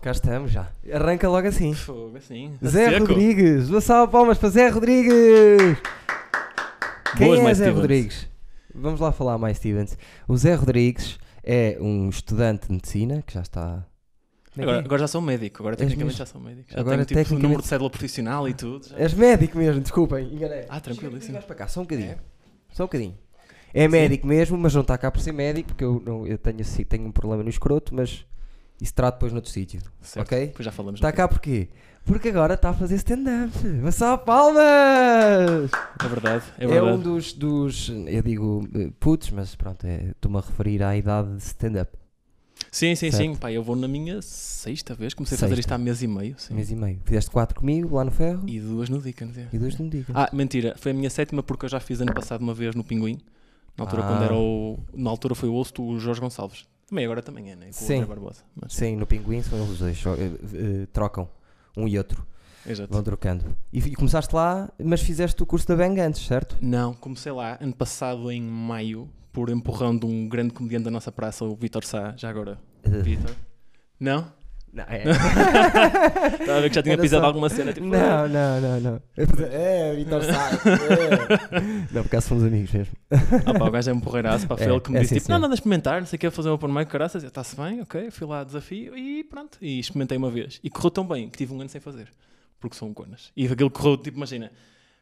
[0.00, 0.68] Cá estamos já.
[0.92, 1.74] Arranca logo assim.
[1.74, 2.56] Fogo, assim.
[2.64, 3.06] Zé seco.
[3.06, 3.68] Rodrigues.
[3.68, 5.78] Uma salva de palmas para Zé Rodrigues.
[7.16, 7.76] Quem Boas, é Zé Stevens.
[7.76, 8.28] Rodrigues?
[8.74, 9.98] Vamos lá falar mais Stevens.
[10.28, 13.84] O Zé Rodrigues é um estudante de medicina que já está.
[14.52, 14.80] Como é que Agora, é?
[14.84, 16.70] agora já sou médico, agora tecnicamente já sou médico.
[16.70, 18.88] Já Agora tenho tipo tecnicamente- número de cédula profissional e tudo.
[18.88, 18.96] já.
[18.98, 20.64] És médico mesmo, desculpem, enganei.
[20.68, 20.80] Ah,
[21.16, 21.32] isso.
[21.32, 22.10] vais para cá, só um bocadinho.
[22.12, 22.18] É?
[22.72, 23.18] Só um bocadinho.
[23.74, 26.60] É médico mesmo, mas não está cá por ser médico, porque eu, não, eu tenho,
[26.60, 28.24] assim- tenho um problema no escroto, mas
[28.80, 29.80] isso trato depois noutro sítio.
[30.00, 30.26] Certo.
[30.26, 30.46] Ok?
[30.48, 30.98] Depois já falamos.
[30.98, 31.68] Está cá porquê?
[32.04, 33.52] Porque agora está a fazer stand-up.
[33.92, 35.70] Salva de palmas!
[36.02, 36.92] É verdade, é É, verdade.
[36.96, 41.36] um dos, dos, eu digo eh, putos, mas pronto, é- estou-me a referir à idade
[41.36, 41.92] de stand-up.
[42.72, 43.16] Sim, sim, Certo.
[43.22, 43.34] sim.
[43.36, 45.14] Pá, eu vou na minha sexta vez.
[45.14, 45.60] Comecei a fazer Sexta.
[45.60, 46.34] isto há mês e meio.
[46.38, 46.54] Sim.
[46.54, 47.00] Mês e meio.
[47.04, 49.36] Fizeste quatro comigo lá no ferro e, E duas no Dickens.
[49.38, 49.46] é.
[49.58, 50.12] dois no diga.
[50.14, 50.74] Ah, mentira.
[50.76, 53.18] Foi a minha sétima porque eu já fiz ano passado uma vez no Pinguim.
[53.76, 54.08] Na altura, Ah.
[54.08, 54.78] quando era o.
[54.94, 56.66] Na altura foi o host o Jorge Gonçalves.
[56.88, 57.66] Também agora também é, né?
[57.66, 57.92] Com Sim.
[57.92, 58.42] o André Barbosa.
[58.56, 61.28] Mas, Sim, no pinguim são eles dois, só, eh, eh, trocam
[61.76, 62.26] um e outro,
[62.66, 62.92] Exato.
[62.92, 63.44] vão trocando.
[63.72, 66.56] E, e começaste lá, mas fizeste o curso da Bang antes, certo?
[66.62, 71.12] Não, comecei lá ano passado em maio por empurrão de um grande comediante da nossa
[71.12, 72.58] praça, o Vitor Sá, já agora.
[72.82, 73.34] Vitor?
[74.00, 74.32] Não?
[74.72, 75.02] Não, é.
[76.40, 77.72] Estava a ver que já tinha Era pisado só- alguma cena.
[77.72, 79.02] Tipo, Não, não, não, não.
[79.16, 80.50] É, Vitor Sá.
[80.52, 81.58] É.
[81.94, 82.92] Não, por acaso somos amigos mesmo.
[83.46, 85.14] Ah, pá, o gajo é um porreiraço, pá, foi É, ele que me é disse,
[85.14, 85.32] sim, tipo, sim.
[85.32, 87.56] não, nada a experimentar, não sei o que, a fazer um open mic, caraças, está-se
[87.56, 90.60] bem, ok, fui lá, desafio, e pronto, e experimentei uma vez.
[90.62, 92.08] E correu tão bem, que tive um ano sem fazer,
[92.60, 93.30] porque sou um conas.
[93.36, 94.50] E aquilo correu, tipo, imagina,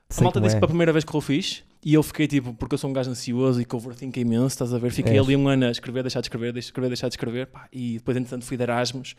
[0.09, 0.59] a Sei malta como disse é.
[0.61, 2.93] para a primeira vez que correu fixe, e eu fiquei, tipo, porque eu sou um
[2.93, 5.25] gajo ansioso e que overthink imenso, estás a ver, fiquei És.
[5.25, 7.69] ali um ano a escrever, deixar de escrever, deixar de escrever, deixar de escrever, pá,
[7.73, 9.15] e depois, entretanto, fui de Erasmus,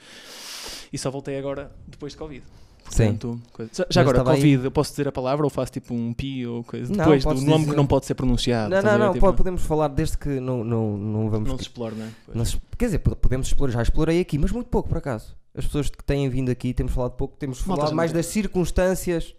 [0.92, 2.44] e só voltei agora, depois de Covid.
[2.90, 3.04] Sim.
[3.18, 5.94] Portanto, coisa- Já, agora, estava aí- Covid, eu posso dizer a palavra ou faço tipo
[5.94, 6.90] um pi ou coisa?
[6.90, 7.72] Não, Depois do nome dizer.
[7.72, 8.70] que não pode ser pronunciado.
[8.70, 11.50] Não, a não, não, Tipo, pode- podemos falar desde que não, não, não vamos.
[11.50, 12.10] não se explora, não é?
[12.26, 12.38] Pois.
[12.38, 15.36] não se- quer dizer, pod- podemos explorar, já explorei aqui, mas muito pouco por acaso.
[15.54, 18.26] As pessoas que têm vindo aqui, temos falado pouco, temos Malta falado já mais das
[18.28, 19.36] circunstâncias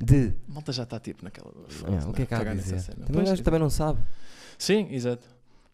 [0.00, 0.34] de.
[0.48, 1.50] A Malta já está tipo naquela.
[1.50, 2.80] É, o que é que há a dizer?
[2.80, 3.06] cena.
[3.06, 4.00] Também, Pois, também não sabe.
[4.58, 5.26] Sim, exato.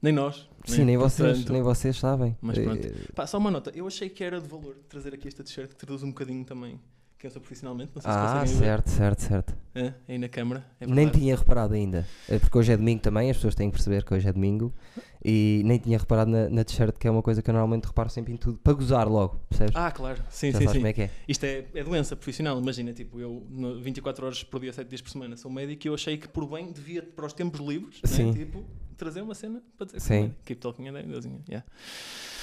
[0.03, 0.49] Nem nós.
[0.65, 2.37] Sim, nem vocês, nem vocês sabem.
[2.41, 2.87] Mas pronto.
[2.87, 3.71] Eh, Pá, só uma nota.
[3.75, 6.81] Eu achei que era de valor trazer aqui esta t-shirt que traduz um bocadinho também
[7.21, 7.93] quem eu sou profissionalmente.
[7.95, 8.65] Não sei se Ah, conseguem ver.
[8.65, 9.55] certo, certo, certo.
[9.75, 10.65] É, aí na câmara.
[10.81, 11.19] É nem verdade.
[11.19, 12.07] tinha reparado ainda.
[12.29, 14.75] Eh, Porque hoje é domingo também, as pessoas têm que perceber que hoje é domingo.
[15.23, 18.09] E nem tinha reparado na, na t-shirt, que é uma coisa que eu normalmente reparo
[18.09, 19.77] sempre em tudo, para gozar logo, percebes?
[19.77, 20.17] Ah, claro.
[20.31, 20.79] Sim, Já sim, sabes sim.
[20.79, 21.11] como é que é.
[21.29, 25.03] Isto é, é doença profissional, imagina, tipo, eu no 24 horas por dia, 7 dias
[25.03, 28.01] por semana sou médico e eu achei que por bem devia, para os tempos livres,
[28.03, 28.31] Sim.
[28.33, 28.65] né, tipo,
[28.97, 30.09] trazer uma cena para dizer que Sim.
[30.09, 30.41] sou médico.
[30.47, 31.67] Keep talking and I'm yeah.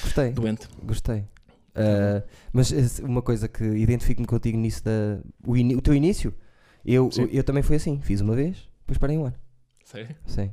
[0.03, 0.31] Gostei.
[0.33, 0.67] Doente.
[0.83, 1.23] Gostei.
[1.77, 6.33] Ah, mas esse- uma coisa que identifico-me contigo nisso da o, ini- o teu início,
[6.85, 7.27] eu, Sim.
[7.31, 9.35] eu também fui assim, fiz uma vez, depois parei um ano.
[9.85, 10.15] Sério?
[10.25, 10.51] Sim.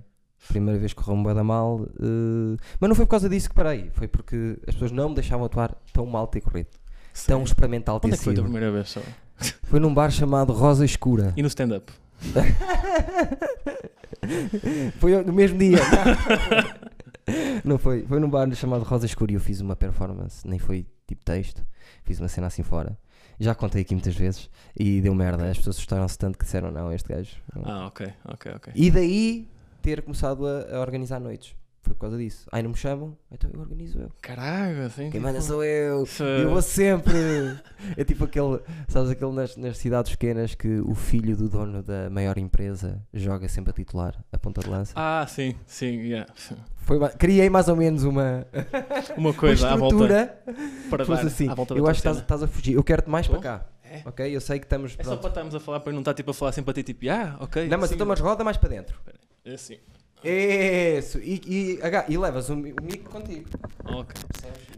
[0.49, 3.49] Primeira vez que correu um bué da mal, eh, mas não foi por causa disso
[3.49, 6.69] que parei, foi porque as pessoas não me deixavam atuar tão mal ter corrido,
[7.27, 9.01] tão experimental ter Onde é que foi a primeira vez só?
[9.63, 11.33] Foi num bar chamado Rosa Escura.
[11.37, 11.91] E no stand-up?
[14.99, 15.79] Foi no mesmo dia.
[17.65, 20.87] não foi, foi num bar chamado Rosa Escura e eu fiz uma performance, nem foi
[21.07, 21.65] tipo texto,
[22.05, 22.99] fiz uma cena assim fora.
[23.39, 24.49] Já contei aqui muitas vezes
[24.79, 25.51] e deu merda.
[25.51, 27.37] As pessoas assustaram-se tanto que disseram não, este gajo.
[27.55, 28.73] não." Ah, ok, ok, ok.
[28.77, 29.49] E daí
[29.83, 31.55] ter começado a, a organizar noites.
[31.85, 32.47] Foi por causa disso.
[32.51, 33.15] Ai, não me chamam?
[33.31, 34.11] Então eu organizo eu.
[34.23, 35.03] Caraca, assim.
[35.03, 36.07] Quem tipo, manda sou eu.
[36.07, 37.13] se- Eu vou sempre.
[37.99, 42.09] É tipo aquele, sabes, aquele nas, nas cidades pequenas que o filho do dono da
[42.09, 44.95] maior empresa joga sempre a titular, a ponta de lança.
[44.97, 46.27] Ah, sim, sim, yeah.
[46.77, 48.47] Foi, criei mais ou menos uma,
[49.19, 50.39] Uma uma coisa à volta
[50.89, 51.49] para dar assim.
[51.51, 52.73] à volta Eu acho que estás, a fugir.
[52.75, 53.67] Eu quero-te mais para cá.
[53.85, 54.03] É?
[54.07, 54.35] Ok?
[54.35, 54.95] Eu sei que estamos.
[54.99, 55.21] É só pronto.
[55.21, 57.37] para estarmos a falar, para não estar tipo a falar sempre a ti, tipo, ah,
[57.41, 57.69] ok.
[57.69, 58.99] Não, mas sim, então mas roda mais para dentro.
[59.45, 59.77] É assim.
[60.25, 61.19] Isso.
[61.19, 63.49] E, e, e levas o, mi- o mico contigo.
[63.85, 64.15] Ok.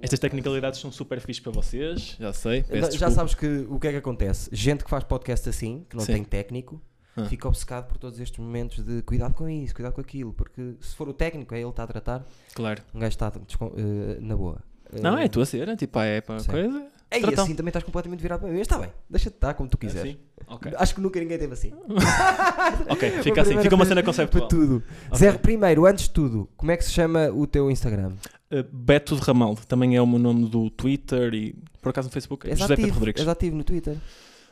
[0.03, 2.63] Estas tecnicalidades são super fixe para vocês, já sei.
[2.63, 3.11] Peço Já desculpa.
[3.15, 4.51] sabes que o que é que acontece?
[4.53, 6.15] Gente que faz podcast assim, que não Sim.
[6.15, 6.81] tem técnico,
[7.17, 7.25] Ah.
[7.27, 10.95] fica obcecado por todos estes momentos de cuidado com isso, cuidado com aquilo, porque se
[10.95, 12.83] for o técnico, é ele que está a tratar, Claro.
[12.95, 14.59] um gajo está descon- eh, na boa.
[15.01, 16.51] Não, Eh, é a tua cena, tipo, é para Sim.
[16.51, 16.87] coisa.
[17.11, 17.45] É, e Tratão.
[17.45, 18.55] assim também estás completamente virado para mim.
[18.55, 20.13] Mas está bem, deixa-te estar como tu quiseres.
[20.15, 20.21] Assim?
[20.49, 20.73] Ok.
[20.77, 21.73] Acho que nunca ninguém teve assim.
[22.89, 24.49] Ok, fica assim, fica uma cena Para conceptual.
[24.49, 24.83] tudo.
[25.09, 25.19] Ok.
[25.19, 28.13] Zé, primeiro, antes de tudo, como é que se chama o teu Instagram?
[28.51, 32.13] Uh, Beto de Ramaldo, também é o meu nome do Twitter e por acaso no
[32.13, 33.23] Facebook é És José Pedro ativo, Rodrigues.
[33.23, 33.97] és ativo no Twitter.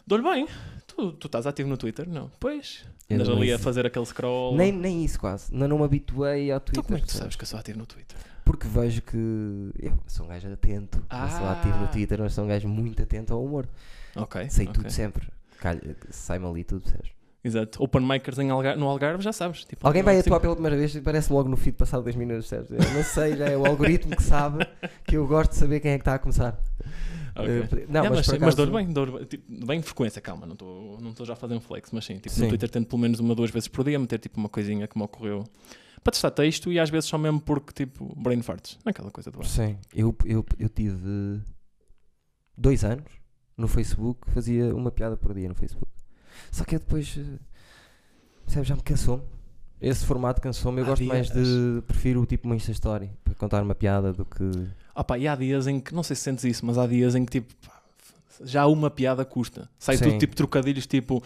[0.06, 0.46] Dou-lhe bem.
[0.86, 2.08] Tu, tu estás ativo no Twitter?
[2.08, 2.30] Não.
[2.38, 2.84] Pois.
[3.08, 3.64] Eu Andas não ali a isso.
[3.64, 4.56] fazer aquele scroll.
[4.56, 5.52] Nem, nem isso quase.
[5.54, 6.80] Não, não me habituei ao Twitter.
[6.80, 8.16] Então como é que tu sabes que eu sou ativo no Twitter?
[8.56, 9.16] Porque vejo que
[9.78, 10.98] eu sou um gajo atento.
[11.10, 11.52] Não sou Ah.
[11.52, 13.66] ativo no Twitter, mas sou um gajo muito atento ao humor.
[14.16, 14.48] Ok.
[14.50, 14.74] Sei ok.
[14.82, 15.28] tudo sempre.
[16.10, 17.10] Sai-me ali tudo, percebes?
[17.42, 17.82] Exato.
[17.82, 19.64] Open makers em Algar- no Algarve já sabes.
[19.64, 22.16] Tipo, Alguém vai tipo- atuar pela primeira vez e parece-me logo no feed passado dois
[22.16, 22.86] minutos, percebes?
[22.86, 24.66] Eu não sei, já é o algoritmo que sabe
[25.06, 26.58] que eu gosto de saber quem é que está a começar.
[27.36, 27.48] Ok.
[27.50, 30.22] Eh, não, Yeah, mas, mas, sim, mas acaso- dou-lhe bem, dou bem, tipo, bem frequência,
[30.22, 32.42] calma, não estou não já a fazer um flex, mas sim, tipo, Sim.
[32.42, 34.86] no Twitter tento pelo menos uma ou duas vezes por dia meter tipo uma coisinha
[34.86, 35.42] que me ocorreu
[36.04, 39.40] para testar texto e às vezes só mesmo porque tipo brain farts, naquela coisa do
[39.40, 39.46] ar.
[39.46, 41.40] Sim, eu, eu, eu tive
[42.56, 43.10] dois anos
[43.56, 45.90] no Facebook, fazia uma piada por dia no Facebook.
[46.52, 47.38] Só que eu depois, eh,
[48.44, 49.22] percebes, já me cansou-me.
[49.80, 50.80] Esse formato cansou-me.
[50.80, 51.46] Eu Há gosto mais dias.
[51.46, 51.82] de.
[51.86, 54.44] Prefiro tipo uma Insta Story para contar uma piada do que.
[54.94, 57.14] Ah pá, e há dias em que, não sei se sentes isso, mas há dias
[57.14, 57.82] em que tipo, pá,
[58.42, 59.68] já uma piada custa.
[59.78, 60.04] Sai Sim.
[60.04, 61.22] tudo tipo trocadilhos, tipo,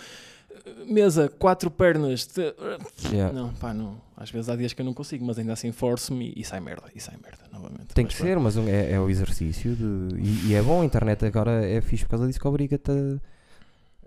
[0.87, 2.27] mesa, quatro pernas.
[2.27, 2.55] te-
[3.13, 3.33] Yeah.
[3.33, 3.97] Não, pá, não.
[4.17, 6.61] Às vezes há dias que eu não consigo, mas ainda assim forço-me e, e sai
[6.61, 7.95] merda, e sai merda, novamente.
[7.95, 8.29] Tem Mas que pronto.
[8.35, 10.83] ser, mas um- é, é o exercício de, e, e é bom.
[10.83, 13.21] A internet agora é fixe por causa disso que obriga-te a,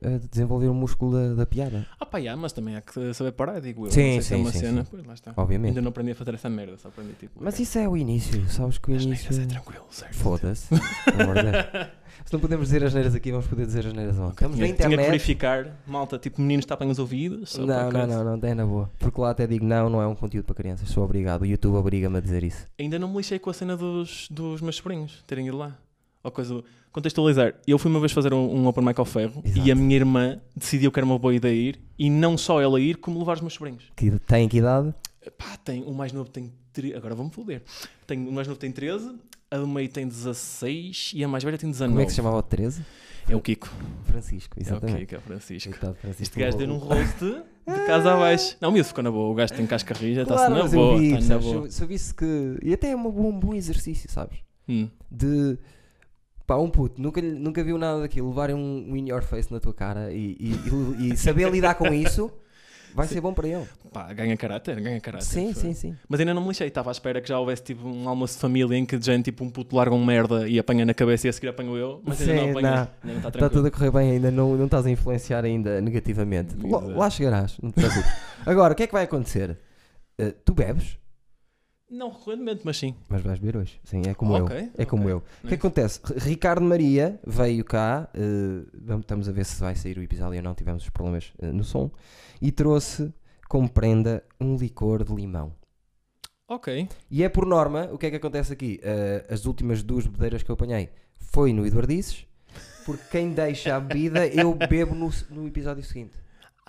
[0.04, 1.86] a desenvolver o músculo da, da piada.
[2.00, 3.92] Ah pá, já, mas também há que saber parar, digo eu.
[3.92, 4.88] Sim, não é sim, uma sim, cena, sim.
[4.92, 5.34] pois lá está.
[5.38, 5.70] Obviamente.
[5.70, 7.40] Ainda não aprendi a fazer essa merda, só aprendi tipo.
[7.42, 8.48] Mas isso é o início.
[8.50, 9.30] Sabes que o as início.
[9.32, 10.16] neiras é tranquilo, certo?
[10.16, 10.68] Foda-se.
[12.26, 14.32] Se não podemos dizer as neiras aqui, vamos poder dizer as neiras onde?
[14.34, 15.08] Estamos na Tinha, tinha que internet.
[15.12, 17.58] verificar, malta, tipo, meninos tapem os ouvidos.
[17.58, 18.08] Não, não, coisa.
[18.08, 18.92] não, não, é na boa.
[19.00, 21.42] Porque lá até digo, não, não é um conteúdo para crianças, sou obrigado.
[21.42, 22.66] O YouTube obriga-me a dizer isso.
[22.80, 25.76] Ainda não me lixei com a cena dos, dos meus sobrinhos terem ido lá.
[26.24, 29.42] Ou coisa do- Contextualizar, eu fui uma vez fazer um, um Open Mic ao ferro
[29.46, 29.66] Exato.
[29.68, 32.80] e a minha irmã decidiu que era uma boa ideia ir e não só ela
[32.82, 33.86] ir, como levar os meus sobrinhos.
[33.96, 34.94] Que tem que idade?
[35.38, 36.52] Pá, tem, o mais novo tem.
[36.74, 37.62] tre- Agora vou-me foder.
[38.06, 39.16] Tem, o mais novo tem 13,
[39.50, 41.92] a do meio tem 16 e a mais velha tem 19.
[41.92, 42.82] Como é que se chamava o 13?
[43.30, 43.70] É o Kiko.
[44.06, 45.00] Francisco, É o exatamente.
[45.00, 45.70] Kiko, é o Francisco.
[45.72, 46.24] Coitado Francisco.
[46.24, 48.58] Este gajo deu-lhe um roast de casa abaixo.
[48.60, 49.32] Não, o miúdo ficou na boa.
[49.32, 51.00] O gajo tem casca rija, está-se Claro, na boa.
[51.00, 51.68] vi, na boa.
[51.80, 52.58] eu visse que.
[52.64, 54.40] E até é um bom exercício, sabes?
[54.68, 54.90] Hum.
[55.10, 55.58] De.
[56.52, 59.58] Pá, um puto, nunca, nunca viu nada daquilo, levarem um, um in your face na
[59.58, 62.30] tua cara e, e- e- e saber lidar com isso
[62.94, 63.66] vai ser bom para ele.
[63.94, 65.24] Pá, ganha caráter, ganha caráter.
[65.26, 65.62] Sim, foi.
[65.62, 65.96] sim, sim.
[66.10, 66.68] Mas ainda não me lixei.
[66.68, 69.24] Estava à espera que já houvesse tipo um almoço de família em que de gente
[69.24, 72.02] tipo um puto larga um merda e apanha na cabeça e a seguir apanho eu.
[72.04, 72.70] Mas ainda Sim, não apanhei.
[72.70, 72.78] não.
[72.80, 73.50] Ainda não está tranquilo.
[73.64, 76.54] tudo a correr bem ainda, não, não estás a influenciar ainda negativamente.
[76.68, 78.12] Lá, lá chegarás, não te preocupes.
[78.46, 79.58] Agora, o que é que vai acontecer?
[80.20, 80.98] Uh, tu bebes,
[81.92, 82.96] Não recorrentemente, mas sim.
[83.10, 83.78] mas vais beber hoje.
[83.84, 84.72] Sim, é como Ok, eu.
[84.78, 85.14] É como ok.
[85.14, 85.18] eu.
[85.44, 86.00] O que é acontece?
[86.16, 90.56] Ricardo Maria veio cá, uh, estamos a ver se vai sair o episódio ou não,
[90.56, 91.92] tivemos os problemas uh, no som,
[92.42, 93.14] e trouxe
[93.50, 95.54] como prenda um licor de limão.
[96.48, 96.88] Ok.
[97.10, 98.80] E é por norma, o que é que acontece aqui?
[98.82, 102.26] Uh, as últimas duas bebedeiras que eu apanhei foi no Eduardices,
[102.86, 106.18] porque quem deixa a bebida eu bebo no, no episódio seguinte.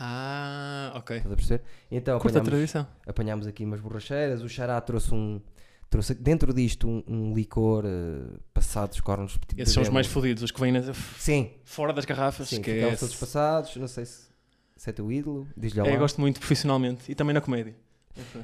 [0.04, 1.16] Ah, ok.
[1.18, 1.62] Estás a perceber?
[1.90, 2.84] Então Curta a tradição.
[3.06, 5.40] apanhámos aqui umas borracheiras, o Xará trouxe um.
[5.88, 9.32] Trouxe dentro disto um, um licor uh, passado dos cornos.
[9.46, 12.48] tipo, Esses são os mais fodidos, os que vêm na- Sim, fora das garrafas.
[12.48, 13.76] sim, que é todos passados.
[13.76, 14.28] Não sei se,
[14.76, 15.46] se é teu ídolo.
[15.56, 17.76] Diz-lhe É, eu gosto muito profissionalmente e também na comédia.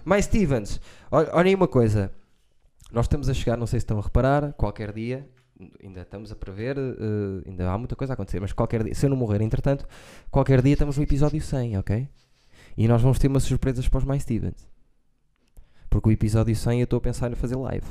[0.05, 0.79] Mais Stevens,
[1.11, 2.13] olhem uma coisa.
[2.93, 5.27] Nós estamos a chegar, não sei se estão a reparar, qualquer dia,
[5.83, 9.05] ainda estamos a prever, eh, ainda há muita coisa a acontecer, mas qualquer dia, se
[9.07, 9.87] eu não morrer entretanto,
[10.31, 12.09] qualquer dia estamos no episódio 100, ok?
[12.77, 14.69] E nós vamos ter umas surpresas para os mais Stevens.
[15.91, 17.87] Porque o episódio 100 eu estou a pensar em fazer live.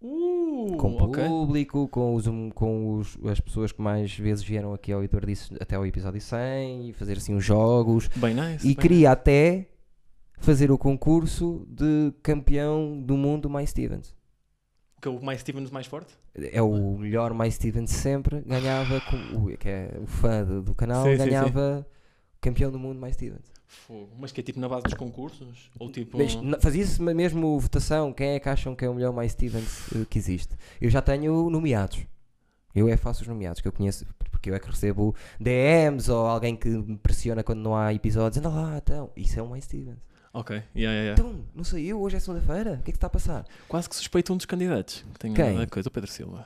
[0.00, 1.24] Uh, Com ok.
[1.24, 5.00] público, com, os, com os- as pessoas que mais vezes vieram aqui ao
[5.60, 8.08] até ao episódio 100 e fazer assim uns jogos.
[8.16, 8.64] Bem nice.
[8.66, 9.68] E bem queria até
[10.38, 14.08] fazer o concurso de campeão do mundo mais Stevens.
[14.08, 14.14] nice.
[15.00, 16.12] Que é o mais Stevens mais forte?
[16.34, 20.74] É o melhor mais Stevens sempre, ganhava, com, o, que é o fã do, do
[20.74, 21.86] canal, Sim, sim, ganhava
[22.40, 23.52] campeão do mundo mais Stevens.
[23.66, 24.10] Fogo.
[24.18, 25.70] Mas que é tipo na base dos concursos?
[25.78, 26.18] Ou tipo.
[26.18, 30.04] Mas Fazia-se mesmo votação, quem é que acham que é o melhor mais Stevens eh,
[30.08, 30.54] que existe?
[30.80, 32.06] Eu já tenho nomeados.
[32.74, 36.26] Eu é faço os nomeados, que eu conheço, porque eu é que recebo DMs ou
[36.26, 38.38] alguém que me pressiona quando não há episódios.
[38.38, 39.10] Anda lá, então.
[39.16, 39.98] Isso é o mais Stevens.
[40.34, 41.12] Ok, yeah, yeah, yeah.
[41.20, 43.44] Então, não saiu, hoje é segunda-feira, o que é que está a passar?
[43.68, 45.04] Quase que suspeito um dos candidatos.
[45.12, 45.60] Que tem Quem?
[45.60, 46.44] a coisa, o Pedro Silva.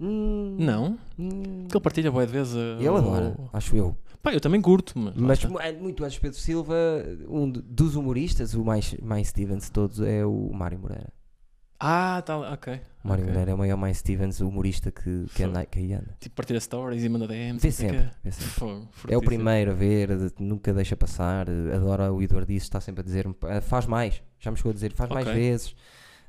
[0.00, 0.98] Hum, Não?
[1.18, 2.54] hum, ele partilha boa de vezes.
[2.54, 3.94] uh, Ele o- adora, acho eu.
[4.22, 5.14] Pá, eu também curto, mas.
[5.14, 6.74] Mas é muito antes Pedro Silva,
[7.28, 11.12] um dos humoristas, o mais, mais Stevens de todos é o Mário Moreira.
[11.80, 12.78] Ah, tá, ok.
[13.02, 13.32] Mário ok.
[13.32, 16.14] Moreira é o maior mais Stevens humorista que, que, anda, que aí anda.
[16.20, 17.62] Tipo, partilha stories e manda DMs.
[17.62, 18.08] Vê sempre, quê.
[18.22, 18.50] vê sempre.
[18.50, 23.04] Fogo, É o primeiro a ver, nunca deixa passar, adora o Eduardice, está sempre a
[23.04, 25.40] dizer-me, "Ah, faz mais, já me chegou a dizer, faz mais Ok.
[25.40, 25.74] vezes.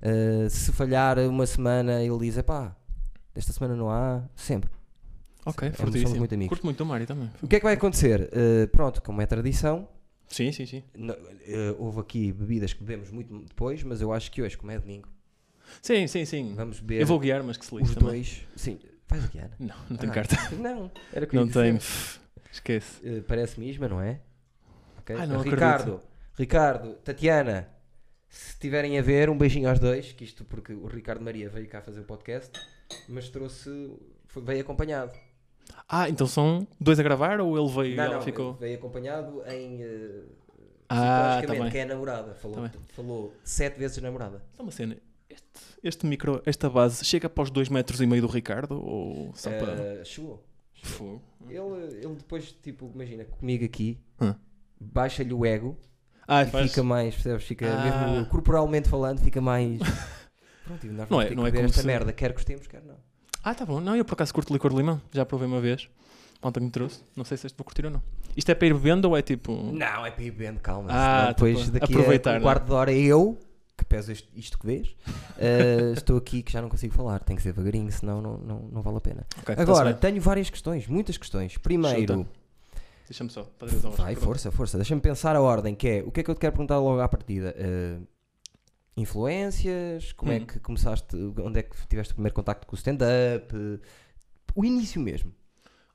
[0.01, 2.73] Eh, se falhar uma semana, ele diz, pá,
[3.35, 4.69] esta semana não há, sempre.
[5.45, 6.17] Ok, É, fortíssimo.
[6.17, 6.49] muito amigos.
[6.49, 7.29] Curto muito o Mário também.
[7.41, 8.29] O que é que vai acontecer?
[8.31, 9.87] Eh, pronto, como é tradição,
[10.29, 10.83] Sim, sim, sim.
[11.77, 15.09] houve aqui bebidas que bebemos muito depois, mas eu acho que hoje, como é domingo,
[15.81, 16.53] Sim, sim, sim.
[16.55, 18.09] vamos beber Eu vou guiar, mas que se os lixe também.
[18.09, 18.41] dois.
[18.55, 19.51] Sim, vais guiar.
[19.59, 20.35] Não, não tenho Ah, carta.
[20.55, 21.77] Não, era o que eu Não ia tenho.
[21.77, 22.19] dizer.
[22.51, 22.99] Esquece.
[23.07, 24.19] Eh, Parece-me Isma, não é?
[24.99, 25.15] Ok.
[25.17, 26.01] Ai, não Ricardo,
[26.37, 27.69] Ricardo, Tatiana,
[28.29, 31.67] se estiverem a ver, um beijinho aos dois, que isto porque o Ricardo Maria veio
[31.67, 32.51] cá fazer o podcast,
[33.07, 33.69] mas trouxe,
[34.27, 35.11] foi- veio acompanhado.
[35.87, 38.53] Ah, então são dois a gravar ou ele veio e ela ficou.
[38.55, 39.81] veio acompanhado em.
[39.81, 40.23] eh,
[40.89, 41.71] Ah, tá psicologicamente, bem.
[41.71, 42.35] que é a namorada.
[42.35, 44.43] Falou, Tá falou sete vezes namorada.
[44.57, 44.97] Só uma cena.
[45.31, 48.73] Este, este micro, esta base, chega para os 2 metros e meio do Ricardo?
[48.83, 49.71] Ou só para.
[49.73, 50.43] Eh, chegou.
[50.83, 51.21] Fogo.
[51.47, 51.59] Ele,
[52.03, 54.35] ele depois, tipo, imagina, comigo aqui, Hã.
[54.79, 55.77] baixa-lhe o ego
[56.27, 56.69] Ah, e faz.
[56.71, 57.43] fica mais, percebes?
[57.45, 58.07] Fica Ah.
[58.07, 59.79] mesmo corporalmente falando, fica mais.
[60.65, 62.95] Pronto, nós Não é- não é como esta se- merda, quer gostemos, quer não.
[63.43, 63.79] Ah, tá bom.
[63.79, 65.01] Não, eu por acaso curto licor de limão.
[65.11, 65.89] Já provei uma vez.
[66.53, 67.01] Que me trouxe.
[67.15, 68.01] Não sei se este vou curtir ou não.
[68.35, 69.51] Isto é para ir bebendo ou é tipo.
[69.53, 70.89] Não, é para ir bebendo, calma.
[70.91, 72.41] Ah, senão depois tipo, daqui aproveitar, a um é?
[72.41, 73.37] quarto de hora eu,
[73.81, 74.95] que peso isto, isto que vês,
[75.37, 77.19] eh, estou aqui que já não consigo falar.
[77.23, 79.25] Tem que ser devagarinho, senão não, não, não vale a pena.
[79.39, 81.57] Ok, tá-se Agora, tenho várias questões, muitas questões.
[81.57, 82.29] Primeiro, Chuta.
[83.09, 83.45] Deixa-me só.
[83.97, 84.77] Vai, força, força.
[84.77, 87.01] Deixa-me pensar a ordem, que é, o que é que eu te quero perguntar logo
[87.01, 87.53] à partida?
[87.57, 87.97] Eh,
[88.95, 90.45] influências, como é Hum.
[90.45, 93.79] que começaste, onde é que tiveste o primeiro contacto com o stand-up, eh,
[94.55, 95.33] o início mesmo.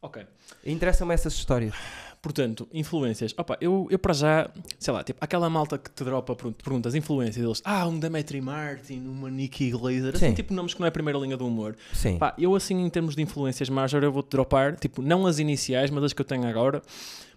[0.02, 0.26] Ok.
[0.64, 1.74] Interessa-me essas histórias.
[2.22, 3.32] Portanto, influências.
[3.38, 6.94] Opa, eu, eu para já, sei lá, tipo, aquela malta que te dropa pergun- perguntas,
[6.94, 7.62] influências deles.
[7.64, 10.34] Ah, um Demetri Martin, uma Nikki Glaser, assim, Sim.
[10.34, 11.76] tipo nomes que não é a primeira linha do humor.
[11.92, 12.18] Sim.
[12.18, 15.90] Pá, eu assim, em termos de influências major, eu vou-te dropar, tipo, não as iniciais,
[15.90, 16.82] mas as que eu tenho agora.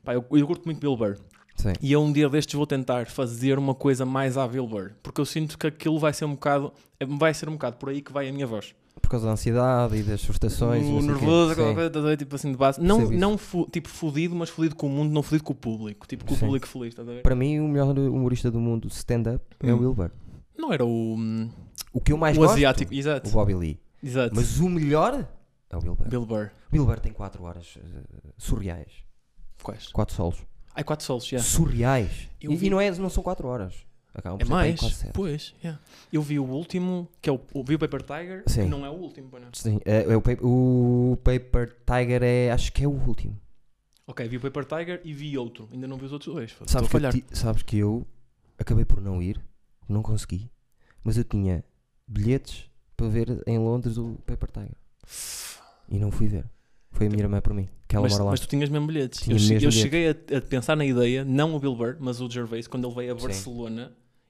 [0.03, 1.17] Pá, eu, eu curto muito Bill Burr.
[1.55, 1.73] Sim.
[1.81, 4.91] E eu um dia destes vou tentar fazer uma coisa mais à Bill Burr.
[5.03, 6.71] Porque eu sinto que aquilo vai ser um bocado,
[7.17, 8.73] vai ser um bocado por aí que vai a minha voz.
[9.01, 10.85] Por causa da ansiedade e das frustrações.
[10.85, 12.81] o nervoso, aquela coisa, estás a ver, tipo assim de base.
[12.81, 15.55] Não, Percebo não fu- tipo fudido, mas fudido com o mundo, não fudido com o
[15.55, 16.07] público.
[16.07, 16.45] Tipo com o Sim.
[16.45, 17.21] público feliz, estás a ver?
[17.23, 19.79] Para mim, o melhor humorista do mundo stand-up é o Hum.
[19.79, 20.11] Will Burr.
[20.57, 21.49] Não era o, hum,
[21.93, 23.29] O que eu mais o gosto, asiático, exato.
[23.29, 23.79] o Bobby Lee.
[24.03, 24.35] exato.
[24.35, 25.27] Mas o melhor
[25.69, 26.07] é o Will Burr.
[26.09, 26.49] Bill Burr.
[26.71, 28.91] Will Burr tem 4 horas eh, surreais.
[29.63, 29.87] Quais?
[29.87, 30.37] 4 solos.
[30.75, 31.39] Ai, quatro solos, já.
[31.39, 32.29] Surreais.
[32.39, 33.73] Eu E, vi- e não, é, não são 4 horas.
[34.19, 34.79] Acabam por É ser para aí mais?
[34.79, 35.13] quase sete.
[35.13, 35.81] Pois, yeah.
[36.13, 38.63] Eu vi o último, que é o, o vi o Paper Tiger, Sim.
[38.63, 39.49] que não é o último, pois não.
[39.53, 43.39] Sim, eh, é o, o Paper Tiger é, acho que é o último.
[44.07, 45.67] Ok, vi o Paper Tiger e vi outro.
[45.71, 46.55] Ainda não vi os outros dois.
[46.65, 48.05] Sabes que, eu ti- sabes que eu
[48.57, 49.39] acabei por não ir,
[49.87, 50.49] não consegui,
[51.03, 51.63] mas eu tinha
[52.07, 52.65] bilhetes
[52.97, 54.75] para ver em Londres o Paper Tiger.
[55.89, 56.45] E não fui ver.
[56.91, 58.31] Foi a minha irmã por mim, que ela Mas, mora lá.
[58.31, 59.21] mas tu tinhas mesmo bilhetes.
[59.21, 59.79] Tinha eu mesmo eu bilhetes.
[59.79, 62.95] cheguei a, a pensar na ideia, não o Bill Burr, mas o Gervais, quando ele
[62.95, 63.25] veio a Sim.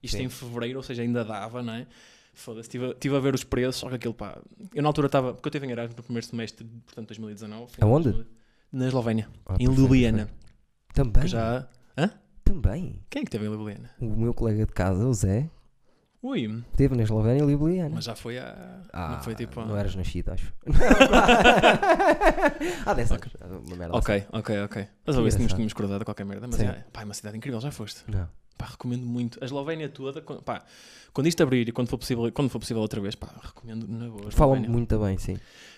[0.02, 0.24] Isto Sim.
[0.24, 1.88] em fevereiro, ou seja, ainda dava, não é?
[2.34, 4.38] Foda-se, estive a, estive a ver os preços, só que aquilo pá.
[4.74, 7.72] Eu na altura estava, porque eu estive em Erasmus no primeiro semestre, de, portanto 2019.
[7.74, 8.10] final de Aonde?
[8.12, 8.28] 2000,
[8.72, 10.30] Na Eslovénia, Ah, em Ljubljana.
[10.94, 11.68] Também, já.
[12.44, 13.02] também.
[13.10, 13.90] Quem é que esteve em Ljubljana?
[14.00, 15.50] O meu colega de casa, o Zé,
[16.22, 17.96] Ui, esteve na Eslovénia e Ljubljana.
[17.96, 18.82] mas já foi a.
[18.94, 19.60] Ah, não foi tipo.
[19.60, 20.54] a- Não eras nascido, acho.
[22.86, 23.28] Há 10 anos.
[23.68, 24.12] Uma merda assim.
[24.12, 24.88] Ok, ok, ok.
[25.06, 26.48] Mas se tínhamos, tínhamos a qualquer merda.
[26.48, 26.68] Mas Sim.
[26.68, 28.04] é, pá, é uma cidade incrível, já foste.
[28.08, 28.28] Não.
[28.60, 29.40] Pá, recomendo muito.
[29.42, 30.66] A Eslovénia toda, quando, pá,
[31.14, 34.10] quando isto abrir e quando for possível, quando for possível outra vez, pá, recomendo na
[34.10, 34.30] boa.
[34.32, 35.38] Falam muito bem, sim.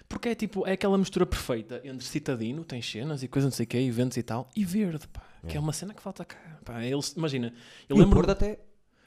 [0.09, 3.65] Porque é tipo, é aquela mistura perfeita entre citadino, tem cenas e coisas não sei
[3.65, 5.21] o quê, eventos e tal, e verde, pá.
[5.47, 5.57] Que É.
[5.57, 6.39] é uma cena que falta cá.
[6.65, 7.53] Pá, eles, imagina,
[7.88, 8.15] eu E o lembro.
[8.17, 8.59] Porto até.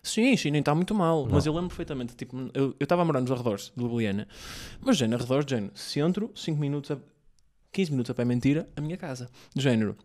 [0.05, 1.25] Sim, sim, nem está muito mal.
[1.25, 1.33] Não.
[1.33, 4.29] Mas eu lembro perfeitamente, tipo, eu estava a morar nos arredores de Ljubljana,
[4.81, 6.99] mas género, arredores, de género, centro, 5 minutos, a,
[7.73, 9.29] 15 minutos a pé mentira, a minha casa.
[9.53, 9.97] De género,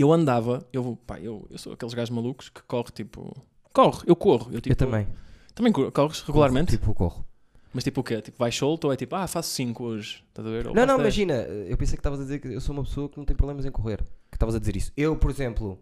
[0.00, 3.36] eu andava, eu, pá, eu, eu sou aqueles gajos malucos que corre, tipo,
[3.72, 4.52] corre, eu corro.
[4.52, 5.06] Eu, tipo, eu também.
[5.54, 6.72] Também cor- corres regularmente?
[6.72, 7.24] Tipo, corro.
[7.72, 8.20] Mas tipo o quê?
[8.20, 10.66] Tipo, vais solto ou é tipo, ah, faço 5 hoje, estás a ver?
[10.66, 11.16] Ou Não, não, faço 10.
[11.18, 11.34] imagina.
[11.68, 13.64] Eu pensei que estavas a dizer que eu sou uma pessoa que não tem problemas
[13.64, 13.98] em correr.
[14.30, 14.92] Que estavas a dizer isso.
[14.96, 15.78] Eu, por exemplo,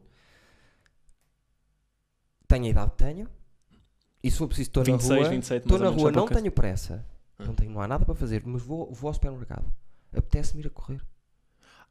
[2.47, 3.29] tenho a idade que tenho.
[4.23, 5.31] E se for preciso, estou na 26, rua.
[5.31, 7.07] 27, Estou na rua, não tenho pressa.
[7.39, 7.45] Ah.
[7.47, 9.73] Não, tenho, não há nada para fazer, mas vou, vou ao supermercado.
[10.15, 11.01] Apetece-me ir a correr.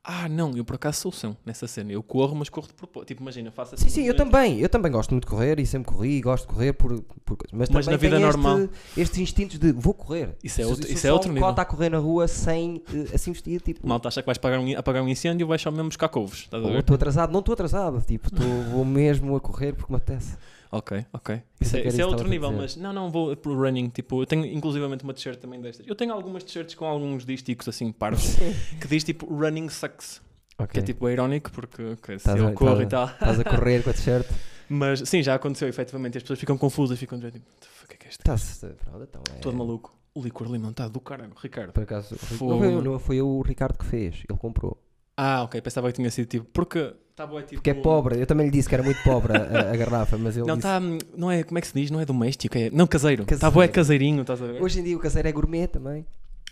[0.10, 1.92] Ah, não, eu por acaso sou são nessa cena.
[1.92, 3.10] Eu corro, mas corro de propósito.
[3.10, 3.90] Tipo, imagina, faço assim.
[3.90, 4.58] Sim, sim, eu também.
[4.58, 7.38] Eu também gosto muito de correr e sempre corri e gosto de correr por, por.
[7.52, 8.70] Mas, Mas também na vida tenho este- normal.
[8.96, 10.38] Estes instintos de vou correr.
[10.42, 11.50] Isso é outro- isso é outro um nível.
[11.50, 13.86] cota a correr na rua sem eh, assim vestir, tipo.
[13.86, 16.48] Malta acha que vais apagar um, apagar um incêndio e vais só mesmo buscar couves.
[16.80, 20.38] Estou atrasado, não estou atrasado, tipo, estou- vou mesmo a correr porque me apetece.
[20.72, 21.42] Ok, ok.
[21.62, 23.90] Isso é, que isso é isso que outro nível, mas não, não vou pro running.
[23.90, 25.88] Tipo, eu tenho inclusivamente uma t-shirt também destas.
[25.88, 28.36] Eu tenho algumas t-shirts com alguns dísticos assim, parvos,
[28.82, 30.22] que diz tipo running sucks.
[30.58, 30.82] Que Ok.
[30.82, 33.06] é tipo é irónico porque ok, se Estás a- eu corro e tal.
[33.08, 34.26] Estás a correr com a t-shirt.
[34.70, 36.18] Mas sim, já aconteceu efetivamente.
[36.18, 38.20] As pessoas ficam confusas, ficam tipo, "What the fuck é que é isto?
[38.20, 38.66] Estás.
[38.84, 39.40] Pronto, então é.
[39.40, 39.96] Todo maluco.
[40.14, 41.72] O licor limão está do caralho, Ricardo.
[41.72, 42.16] Por acaso.
[42.18, 42.52] Fogo.
[42.52, 44.78] Não foi, eu- não foi o Ricardo que fez, ele comprou.
[45.16, 46.46] Ah, ok, pensava que tinha sido tipo.
[46.52, 47.56] Porque está boa, tipo.
[47.56, 50.38] Porque é pobre, eu também lhe disse que era muito pobre a, a garrafa, mas
[50.38, 50.68] ele Não, disse.
[50.68, 50.80] tá,
[51.18, 51.90] não é, como é que se diz?
[51.90, 52.70] Não é doméstico, é.
[52.70, 53.26] Não, caseiro.
[53.30, 54.62] Está boa, é caseirinho, estás a ver?
[54.62, 56.06] Hoje em dia o caseiro é gourmet também.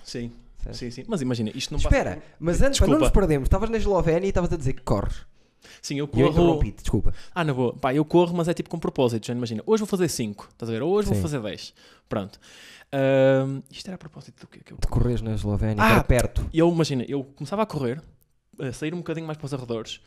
[0.04, 0.32] Sim,
[0.64, 0.76] Certo.
[0.78, 1.04] sim, sim.
[1.08, 2.22] Mas imagina, isto não Espera, passa.
[2.40, 5.18] mas antes para não nos perdermos, estavas na Eslovénia e estavas a dizer que corres.
[5.82, 6.30] Sim, eu E eu corro.
[6.30, 7.14] interrompi desculpa.
[7.34, 7.74] Ah, na boa.
[7.76, 9.26] Pá, eu corro, mas é tipo com propósito.
[9.28, 10.82] Já imagina, hoje vou fazer 5, estás a ver?
[10.84, 11.22] Hoje vou Sim.
[11.22, 11.74] fazer 10.
[12.10, 12.40] Pronto.
[12.92, 14.60] Ahm, isto era a propósito do quê?
[14.64, 14.78] Que eu...
[14.78, 15.92] De correres na Eslovénia, Ah!
[15.94, 16.48] era perto.
[16.54, 18.02] eu, imagina, eu começava a correr,
[18.60, 20.00] a sair um bocadinho mais para os arredores,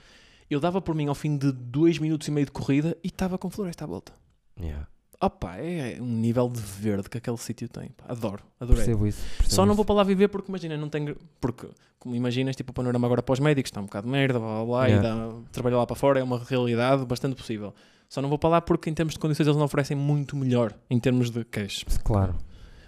[0.50, 3.36] eu dava por mim ao fim de 2 minutos e meio de corrida e estava
[3.38, 4.12] com floresta à volta.
[4.60, 4.86] Yeah.
[5.20, 7.88] Opa, é um nível de verde que aquele sítio tem.
[7.90, 8.84] Pá, adoro, adorei.
[8.84, 9.20] Percebo isso.
[9.36, 11.16] percebo Só não vou para lá viver porque imagina, não tenho.
[11.40, 11.66] Porque,
[11.98, 14.48] como imaginas, tipo, o panorama agora para os médicos está um bocado de merda, blá
[14.56, 15.08] blá blá, Yeah.
[15.08, 17.74] e dá, trabalhar lá para fora é uma realidade bastante possível.
[18.08, 20.72] Só não vou para lá porque, em termos de condições, eles não oferecem muito melhor
[20.88, 21.84] em termos de cash.
[22.04, 22.36] Claro.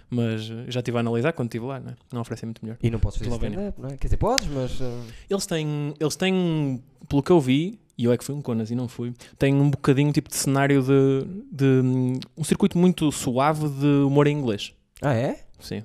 [0.09, 1.95] Mas eh, já estive a analisar quando estive lá, né?
[2.11, 2.77] não oferecem muito melhor.
[2.81, 3.97] E não podes fazer stand-up, não é?
[3.97, 4.79] Quer dizer, podes, mas.
[4.81, 8.41] uh, Eles têm, eles têm, pelo que eu vi, e eu é que fui um
[8.41, 13.11] conas e não fui, têm um bocadinho tipo de cenário de, de um circuito muito
[13.11, 14.73] suave de humor em inglês.
[15.01, 15.43] Ah, é?
[15.59, 15.83] Sim.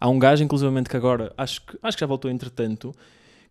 [0.00, 2.94] Há um gajo, inclusivamente, que agora, acho que, acho que já voltou entretanto,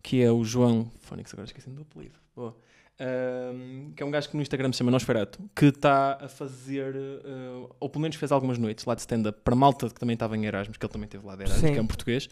[0.02, 0.90] que é o João.
[1.00, 2.14] Fónix, agora esqueci do apelido.
[2.34, 2.56] Boa.
[2.98, 6.96] Ahm, que é um gajo que no Instagram se chama Nosferatu, que está a fazer,
[6.96, 10.34] eh, ou pelo menos fez algumas noites lá de stand-up para malta que também estava
[10.34, 11.72] em Erasmus, que ele também teve lá de Erasmus, Sim.
[11.74, 12.28] que é um português.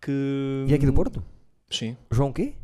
[0.00, 0.64] Que...
[0.68, 1.22] E é aqui do Porto?
[1.68, 1.96] Sim.
[2.12, 2.54] João quê?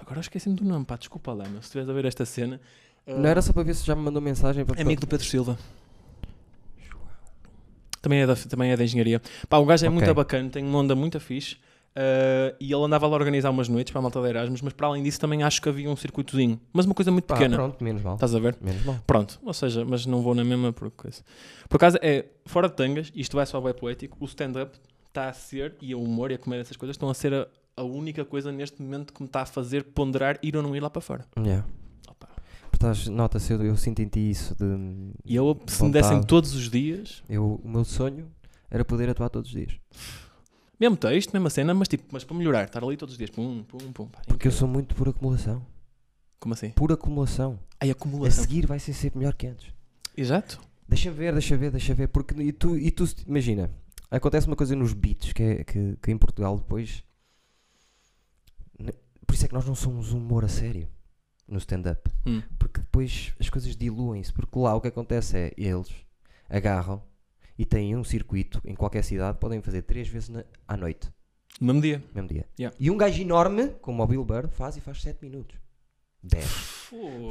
[0.00, 1.60] Agora esqueci-me do nome, pá, desculpa lá, meu.
[1.60, 2.60] se estiveres a ver esta cena.
[3.06, 4.78] ah, Não era só para ver se já me mandou mensagem para.
[4.78, 5.58] é amigo do Pedro Silva.
[8.00, 9.22] Também é da, também é da engenharia.
[9.48, 9.94] Pá, o gajo é Ok.
[10.00, 11.56] muito bacana, tem uma onda muito fixe.
[11.94, 14.72] ah, e ele andava lá a organizar umas noites para a malta de Erasmus, mas
[14.72, 16.60] para além disso também acho que havia um circuitozinho.
[16.72, 17.54] Mas uma coisa muito Pá, pequena.
[17.56, 18.14] pronto, menos mal.
[18.14, 18.56] Estás a ver?
[18.60, 18.96] Menos mal.
[19.06, 21.22] Pronto, ou seja, mas não vou na mesma por coisa.
[21.68, 25.32] Por acaso, é fora de tangas, isto vai só web poético, o stand-up está a
[25.32, 28.24] ser, e o humor e a comédia, essas coisas, estão a ser a, a única
[28.24, 31.00] coisa neste momento que me está a fazer ponderar ir ou não ir lá para
[31.02, 31.24] fora.
[31.38, 31.66] Yeah.
[33.10, 35.12] Nota-se, eu, eu sinto em ti isso de.
[35.24, 36.26] E eu, se me dessem vontade.
[36.26, 38.28] todos os dias, Eu, o meu sonho
[38.68, 39.78] era poder atuar todos os dias.
[40.80, 43.62] mesmo texto, mesma cena, mas tipo, mas para melhorar, estar ali todos os dias, pum,
[43.68, 44.06] pum, pum.
[44.08, 45.64] pá, Porque eu sou muito por acumulação.
[46.40, 46.70] Como assim?
[46.70, 47.56] Por acumulação.
[47.80, 48.42] Ai, A acumulação.
[48.42, 49.72] seguir vai ser sempre melhor que antes.
[50.16, 50.58] Exato.
[50.88, 52.08] Deixa ver, deixa ver, deixa ver.
[52.08, 53.70] Porque e tu, e tu imagina,
[54.10, 57.04] acontece uma coisa nos beats que, é, que, que em Portugal depois.
[59.32, 60.86] Por isso é que nós não somos um humor a sério
[61.48, 62.10] no stand-up.
[62.26, 62.42] Hum.
[62.58, 64.30] Porque depois as coisas diluem-se.
[64.30, 65.88] Porque lá o que acontece é eles
[66.50, 67.02] agarram
[67.58, 71.10] e têm um circuito em qualquer cidade, podem fazer três vezes na- à noite,
[71.58, 72.04] No mesmo dia.
[72.14, 72.46] mesmo dia.
[72.60, 72.76] Yeah.
[72.78, 75.56] E um gajo enorme, como o Bill Burr, faz e faz 7 minutos.
[76.22, 76.44] 10.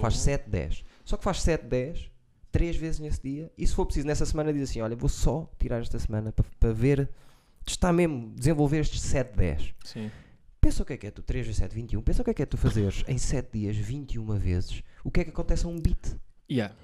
[0.01, 0.83] Faz 7, 10.
[1.05, 2.09] Só que faz 7, 10,
[2.51, 3.51] 3 vezes nesse dia.
[3.55, 6.45] E se for preciso, nessa semana, diz assim: Olha, vou só tirar esta semana para,
[6.59, 7.09] para ver,
[7.63, 9.75] testar mesmo, desenvolver estes 7, 10.
[9.85, 10.09] Sim.
[10.61, 12.01] Pensa o que é que é tu 3 vezes 7, 21.
[12.03, 14.83] Pensa o que é que é tu fazeres em 7 dias, 21 vezes.
[15.03, 16.15] O que é que acontece a um beat?
[16.49, 16.75] Yeah.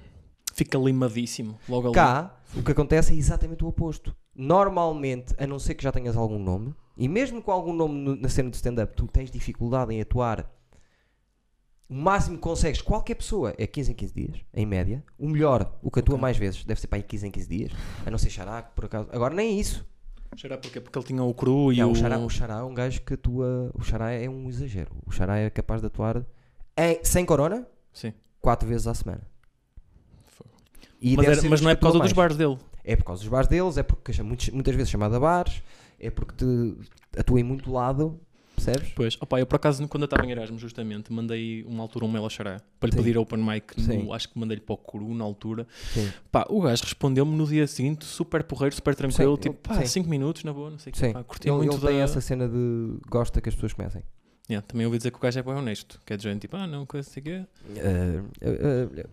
[0.53, 1.59] Fica limadíssimo.
[1.69, 1.93] Logo ali.
[1.95, 4.15] Cá, o que acontece é exatamente o oposto.
[4.35, 8.15] Normalmente, a não ser que já tenhas algum nome, e mesmo com algum nome no-
[8.15, 10.51] na cena de stand-up, tu tens dificuldade em atuar.
[11.87, 15.03] O máximo que consegues, qualquer pessoa, é 15 em 15 dias, em média.
[15.19, 16.21] O melhor, o que atua Ok.
[16.21, 17.71] mais vezes, deve ser para aí 15 em 15 dias,
[18.05, 19.07] a não ser Xará, por acaso.
[19.11, 19.85] Agora, nem isso.
[20.39, 20.79] Será porquê?
[20.79, 21.95] Porque ele tinha o cru e Não, o...
[21.95, 23.71] Xará, o Xará é um gajo que atua.
[23.73, 24.91] O Xará é um exagero.
[25.05, 26.23] O Xará é capaz de atuar
[26.77, 28.13] em- sem corona, Sim.
[28.39, 29.21] 4 vezes à semana.
[31.01, 32.57] Mas, era- mas não é por causa dos bares dele.
[32.83, 35.61] É por causa dos bares deles, é porque muitas, muitas vezes chamada bares,
[35.99, 38.19] é porque te atua em muito lado,
[38.57, 38.91] percebes?
[38.95, 42.07] Pois, opa, eu por acaso, quando eu estava em Erasmus, justamente, mandei uma altura um
[42.11, 43.03] mail ao Xará para lhe Sim.
[43.03, 43.73] pedir open mic.
[43.77, 45.65] no- acho que mandei-lhe para o Curu na altura.
[45.93, 46.11] Sim.
[46.31, 49.35] Pá, o gajo respondeu-me no dia seguinte, super porreiro, super tranquilo.
[49.35, 49.85] Sim, tipo, pá, sim.
[49.85, 51.09] 5 minutos na boa, não sei o que.
[51.13, 54.01] Pá, curti Ele, muito ele tem da- essa cena de gosta que as pessoas comecem.
[54.49, 56.01] Yeah, também ouvi dizer que o gajo é bem honesto.
[56.05, 57.45] Que é de gente, tipo, ah, não, coisa assim que é.
[57.75, 59.05] Eh, eh, eh,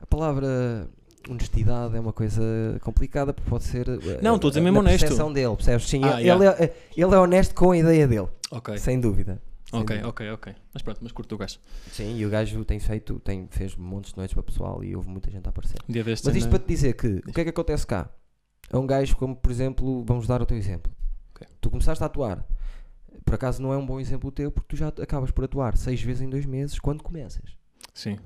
[0.00, 0.88] a palavra
[1.28, 2.40] honestidade é uma coisa
[2.82, 3.88] complicada porque pode ser.
[3.88, 5.00] eh, Não, estou a dizer mesmo honesto.
[5.00, 5.86] percepção dele, percebes?
[5.88, 9.40] Sim, Ah, ele, ele é, ele é honesto com a ideia dele, Ok, sem dúvida.
[9.68, 10.08] Sem ok, dúvida.
[10.08, 10.54] ok, ok.
[10.72, 11.58] Mas pronto, mas curto o gajo.
[11.90, 14.94] Sim, e o gajo tem feito, tem, fez montes de noites para o pessoal e
[14.94, 15.78] houve muita gente a aparecer.
[15.88, 15.92] Um.
[15.92, 18.08] Mas isto ainda- para te dizer que o que é que acontece cá?
[18.70, 20.92] É um gajo como, por exemplo, vamos dar o teu exemplo.
[21.34, 21.46] Ok.
[21.60, 22.46] Tu começaste a atuar.
[23.24, 26.00] Por acaso não é um bom exemplo teu porque tu já acabas por atuar seis
[26.00, 27.56] vezes em dois meses quando começas.
[27.92, 28.18] Sim.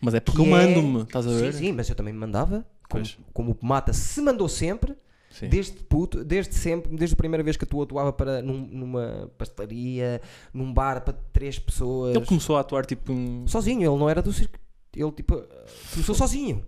[0.00, 1.52] Mas é porque Que eu é- mando-me, estás a ver?
[1.54, 2.66] Sim, sim, mas eu também me mandava.
[2.88, 4.94] Como, como o Mata se mandou sempre,
[5.32, 5.48] Sim.
[5.48, 10.20] desde puto, desde sempre, desde a primeira vez que tu atuava para num- numa pastelaria,
[10.52, 12.14] num bar para três pessoas.
[12.14, 13.46] Ele começou a atuar tipo um.
[13.48, 14.58] Sozinho, ele não era do circo.
[14.94, 15.42] Ele tipo
[15.92, 16.64] começou sozinho.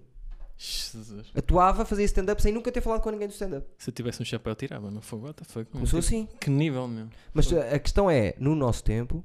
[0.57, 1.27] Jesus.
[1.37, 3.67] Atuava, fazia stand-up sem nunca ter falado com ninguém do stand-up.
[3.77, 5.27] Se eu tivesse um chapéu, tirava, meu fogo.
[5.27, 5.71] What the fuck?
[5.71, 6.29] Começou Tipo, assim.
[6.41, 7.09] Que nível, meu?
[7.33, 9.25] Mas a a questão é, no nosso tempo,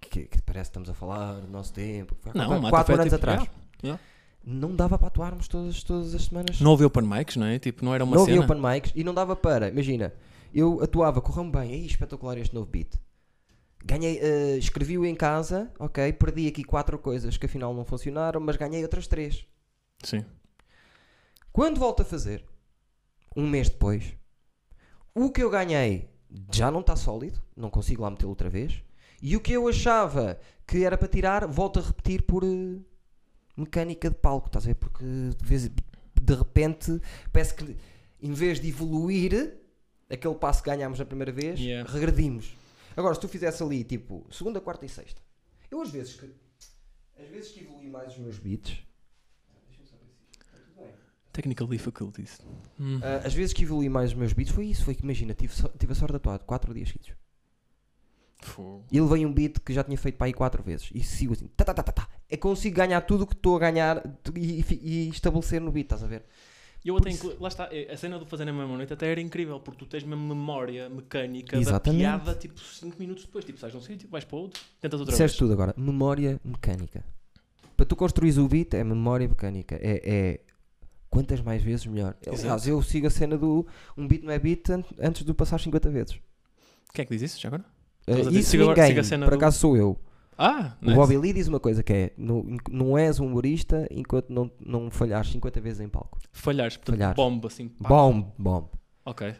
[0.00, 3.02] que, que parece que estamos a falar do nosso tempo, foi Não, quatro, quatro foi
[3.02, 3.54] anos tipo, atrás, yeah,
[3.84, 4.02] yeah.
[4.46, 6.60] Não dava para atuarmos todas, todas as semanas.
[6.60, 7.58] Não havia open mics, não é?
[7.58, 8.44] Tipo, não era uma Não havia cena.
[8.46, 10.12] open mics e não dava para, imagina,
[10.52, 12.94] eu atuava, correu-me bem, Ei, espetacular este novo beat.
[13.84, 18.56] Ganhei, eh, escrevi-o em casa, ok, perdi aqui quatro coisas que afinal não funcionaram, mas
[18.56, 19.44] ganhei outras três.
[20.02, 20.24] Sim.
[21.52, 22.44] Quando volto a fazer,
[23.36, 24.14] um mês depois,
[25.14, 26.08] o que eu ganhei
[26.52, 28.82] já não está sólido, não consigo lá metê-lo outra vez,
[29.22, 32.78] e o que eu achava que era para tirar, volto a repetir por eh,
[33.56, 34.74] mecânica de palco, estás a ver?
[34.74, 37.00] Porque de, vez, de repente
[37.32, 37.76] parece que
[38.20, 39.54] em vez de evoluir
[40.10, 41.90] aquele passo que ganhámos na primeira vez, Yeah.
[41.90, 42.54] regredimos.
[42.96, 45.20] Agora, se tu fizesse ali tipo segunda, quarta e sexta,
[45.70, 46.30] eu às vezes que
[47.20, 48.76] às vezes que evolui mais os meus beats.
[51.32, 52.40] Technical difficulties.
[52.78, 53.00] Hum.
[53.02, 55.52] Ah, às vezes que evolui mais os meus beats foi isso, foi que imagina, tive,
[55.52, 57.12] so- tive a sorte de atuar 4 dias seguidos.
[58.92, 60.90] E ele veio um beat que já tinha feito para aí 4 vezes.
[60.94, 62.08] E sigo assim, tá, tá, tá, tá, tá.
[62.34, 64.02] Eu consigo ganhar tudo o que estou a ganhar
[64.36, 66.24] e, e estabelecer no beat, estás a ver?
[66.84, 67.36] Eu até isso-.
[67.40, 69.86] Lá está, eh, a cena do fazer na mesma noite até era incrível, porque tu
[69.88, 72.02] tens mesmo memória mecânica Exatamente.
[72.02, 75.00] da piada, tipo 5 minutos depois, tipo, sais de um sítio, vais para outro, tentas
[75.00, 75.38] outra Disseste vez.
[75.38, 75.74] tudo agora.
[75.78, 77.02] Memória mecânica.
[77.76, 79.76] Para tu construís o beat é memória mecânica.
[79.80, 80.40] É, é
[81.08, 82.14] quantas mais vezes melhor.
[82.26, 83.66] Aliás, eu sigo a cena do
[83.96, 86.18] um beat não é beat an- antes de passar 50 vezes.
[86.92, 87.64] Quem é que diz isso já agora?
[88.06, 89.98] Uh, isso agora- ninguém, siga a cena por do- acaso sou eu.
[90.36, 90.96] Ah, O nice.
[90.96, 94.90] Bobby Lee diz uma coisa que é: não, não és um humorista enquanto não, não
[94.90, 96.18] falhares 50 vezes em palco.
[96.32, 97.16] Falhares, portanto, Falhares.
[97.16, 97.68] bomba assim.
[97.68, 97.88] pá.
[97.88, 98.70] Bom, bom.
[99.04, 99.34] Ok.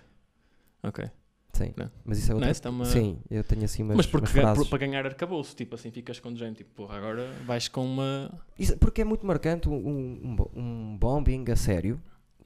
[0.82, 1.04] Ok.
[1.52, 1.72] Sim.
[1.76, 1.88] Não.
[2.04, 4.30] Mas isso é outra Nice, tá uma- Sim, eu tenho assim umas, Mas porque umas
[4.32, 4.66] frases.
[4.68, 8.28] para ganhar arcabouço, tipo assim, ficas com gente, tipo, porra, agora vais com uma.
[8.58, 10.50] Isso- porque é muito marcante um, um, um bo-
[10.98, 12.00] bombing a sério.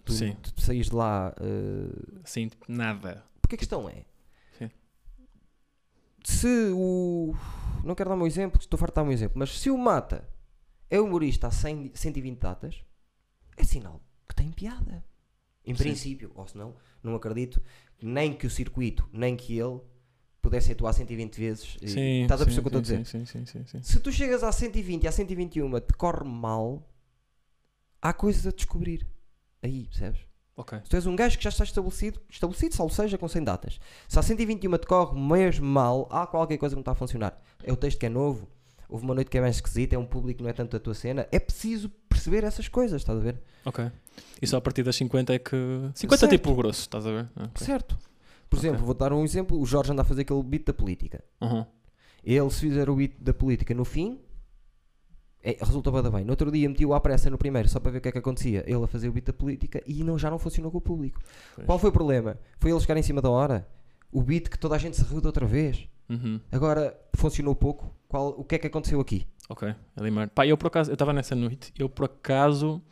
[0.05, 0.37] Tu, Sim.
[0.55, 1.35] tu saís de lá.
[1.41, 3.23] uh, Assim, tipo, nada.
[3.41, 4.05] porque a questão é: Sim.
[6.29, 7.35] Se o.
[7.83, 10.29] Não quero dar um exemplo, estou farto de dar um exemplo, mas se o Mata
[10.91, 12.85] é humorista a 100, 120 datas,
[13.57, 15.03] é sinal que tem piada.
[15.65, 15.85] Em Sim.
[15.85, 17.63] princípio, ou se não, não acredito
[18.01, 19.81] nem que o circuito, nem que ele
[20.43, 21.77] pudesse atuar 120 vezes.
[21.81, 22.23] E- Sim.
[22.23, 23.07] Estás a perceber o que eu estou a dizer?
[23.07, 23.83] sim, Sim, sim, sim, sim.
[23.83, 26.87] Se tu chegas à 120 e à 121 te corre mal,
[28.03, 29.07] há coisas a descobrir.
[29.63, 30.28] Aí, percebes?
[30.61, 30.77] Ok.
[30.83, 33.79] Se tu és um gajo que já está estabelecido, estabelecido, salvo seja, com 100 datas.
[34.09, 37.41] Se à 121 te corre mesmo mal, há qualquer coisa que não está a funcionar.
[37.63, 38.49] É o texto que é novo,
[38.89, 40.81] houve uma noite que é mais esquisita, é um público que não é tanto a
[40.81, 41.29] tua cena.
[41.31, 43.41] É preciso perceber essas coisas, estás a ver?
[43.65, 43.89] Ok.
[44.43, 45.55] E só a partir das 50 é que.
[45.95, 46.31] 50 é Certo.
[46.33, 47.29] tipo o grosso, estás a ver?
[47.37, 47.65] Ah, ok.
[47.65, 47.97] Certo.
[48.51, 48.69] Por Ok.
[48.69, 51.23] exemplo, vou dar um exemplo: o Jorge anda a fazer aquele beat da política.
[51.41, 51.65] Uhum.
[52.25, 54.19] Ele, se fizer o beat da política no fim,
[55.43, 56.25] é, resulta bada bem.
[56.25, 58.19] No outro dia meti-o à pressa no primeiro, só para ver o que é que
[58.19, 58.65] acontecia.
[58.67, 61.21] Ele a fazer o beat da política e não, já não funcionou com o público.
[61.55, 61.67] Pois.
[61.67, 62.37] Qual foi o problema?
[62.59, 63.67] Foi ele chegar em cima da hora.
[64.13, 65.87] O beat que toda a gente se riu de outra vez.
[66.09, 66.41] Uhum.
[66.51, 67.95] Agora funcionou pouco.
[68.09, 69.27] Qual, o que é que aconteceu aqui?
[69.51, 70.29] Ok, a limar.
[70.31, 72.83] Pá, eu por acaso, eu estava nessa noite, eu por acaso,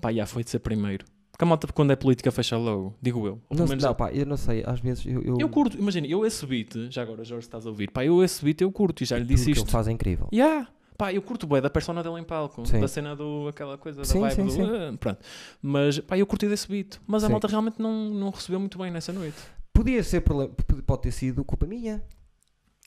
[0.00, 1.04] pá, já foi de ser primeiro.
[1.30, 3.40] Porque a malta, quando é política, fecha logo, digo eu.
[3.50, 4.62] Ou Não, menos não, pá, eu não sei.
[4.66, 5.22] Às vezes eu.
[5.22, 8.22] Eu, Eu curto, imagina, eu esse beat, já agora, Jorge, estás a ouvir, pá, eu
[8.24, 9.70] esse beat eu curto e já lhe tudo disse que ele isto.
[9.70, 10.28] faz é incrível.
[10.32, 10.68] Yeah.
[10.98, 12.80] Pá, eu curto bem da persona dele em palco, Sim.
[12.80, 14.76] da cena do, aquela coisa da Sim, vibe sim, do.
[14.76, 15.18] ah, pronto.
[15.60, 16.98] Mas, pá, eu curti desse beat.
[17.06, 19.36] Mas a malta realmente não, não recebeu muito bem nessa noite.
[19.72, 20.22] Podia ser.
[20.22, 22.02] Pode ter sido culpa minha.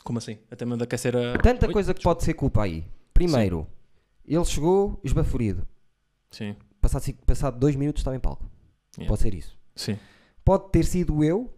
[0.04, 0.40] Como assim?
[0.50, 1.38] Até me aquecer a.
[1.38, 1.74] Tanta Oi?
[1.74, 2.84] coisa que pode ser culpa aí.
[3.14, 3.68] Primeiro,
[4.26, 5.68] ele chegou esbaforido.
[6.32, 8.50] Sim, Passado, cinco- passado dois minutos estava em palco.
[8.98, 9.08] Yeah.
[9.10, 9.58] Pode ser isso.
[9.76, 9.98] sim.
[10.44, 11.54] Pode ter sido eu,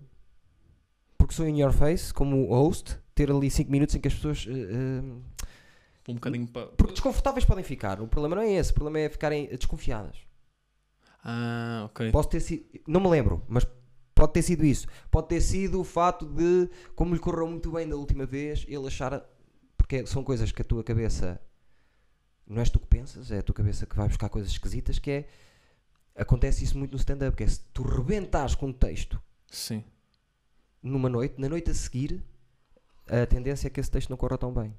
[1.17, 4.45] porque sou in your face, como host, ter ali 5 minutos em que as pessoas.
[4.49, 5.01] eh, eh,
[6.07, 6.67] Um bocadinho para.
[6.67, 8.01] porque desconfortáveis podem ficar.
[8.01, 10.17] O problema não é esse, o problema é ficarem desconfiadas.
[11.23, 12.11] Ah, ok.
[12.11, 12.65] Posso ter sido.
[12.87, 13.65] Não me lembro, mas
[14.15, 14.87] pode ter sido isso.
[15.09, 18.87] Pode ter sido o fato de, como lhe correu muito bem da última vez, ele
[18.87, 19.23] achar.
[19.77, 21.39] Porque são coisas que a tua cabeça.
[22.47, 25.11] Não és tu que pensas, é a tua cabeça que vai buscar coisas esquisitas, que
[25.11, 25.27] é.
[26.13, 29.81] Acontece isso muito no stand-up, que é se tu rebentares com um texto Sim.
[30.83, 32.21] numa noite, na noite a seguir,
[33.07, 34.75] a tendência é que esse texto não corra tão bem.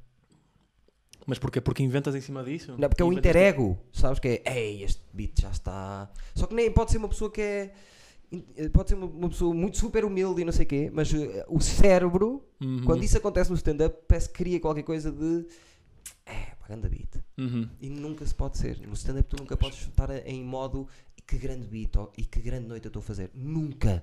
[1.26, 1.60] Mas porquê?
[1.60, 2.74] Porque inventas em cima disso?
[2.78, 4.18] Não, porque é o Inventas- interego, sabes?
[4.18, 6.10] Que é, ei, este beat já está.
[6.34, 7.74] Só que nem pode ser uma pessoa que é.
[8.72, 11.44] Pode ser uma, uma pessoa muito super humilde e não sei o quê, mas eh,
[11.48, 12.82] o cérebro, Uhum.
[12.84, 15.44] quando isso acontece no stand-up, parece que cria qualquer coisa de.
[16.24, 17.16] É, pá, grande beat.
[17.38, 17.68] Uhum.
[17.80, 18.78] E nunca se pode ser.
[18.86, 22.40] No stand-up tu nunca podes estar em modo "E que grande beat ó, e que
[22.40, 23.30] grande noite eu estou a fazer.
[23.34, 24.02] Nunca.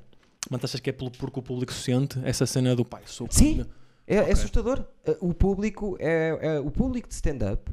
[0.49, 3.01] Mas achas que é pelo- porque o público sente essa cena do pai?
[3.07, 3.65] Sou Sim.
[4.09, 4.33] É, é Ok.
[4.33, 4.79] assustador.
[5.07, 7.71] Uh, O público é, é- o público de stand-up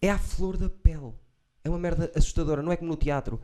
[0.00, 1.12] é à flor da pele.
[1.64, 2.62] É uma merda assustadora.
[2.62, 3.40] Não é como no teatro.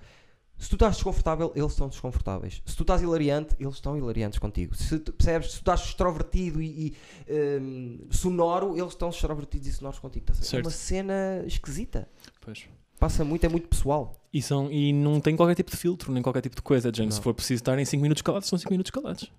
[0.56, 2.62] Se tu estás desconfortável, eles estão desconfortáveis.
[2.64, 4.74] Se tu estás hilariante, eles estão hilariantes contigo.
[4.74, 5.48] Se tu, percebes?
[5.48, 6.94] Se tu estás extrovertido e,
[7.28, 10.24] e, um, sonoro, eles estão extrovertidos e sonoros contigo.
[10.32, 10.56] Ver?
[10.56, 12.08] É uma cena esquisita.
[12.40, 12.66] Pois.
[12.98, 14.18] Passa muito, é muito pessoal.
[14.32, 16.90] E, são, e não tem qualquer tipo de filtro, nem qualquer tipo de coisa.
[16.96, 17.10] Não.
[17.10, 19.30] se for preciso estar em 5 minutos calados, são 5 minutos calados.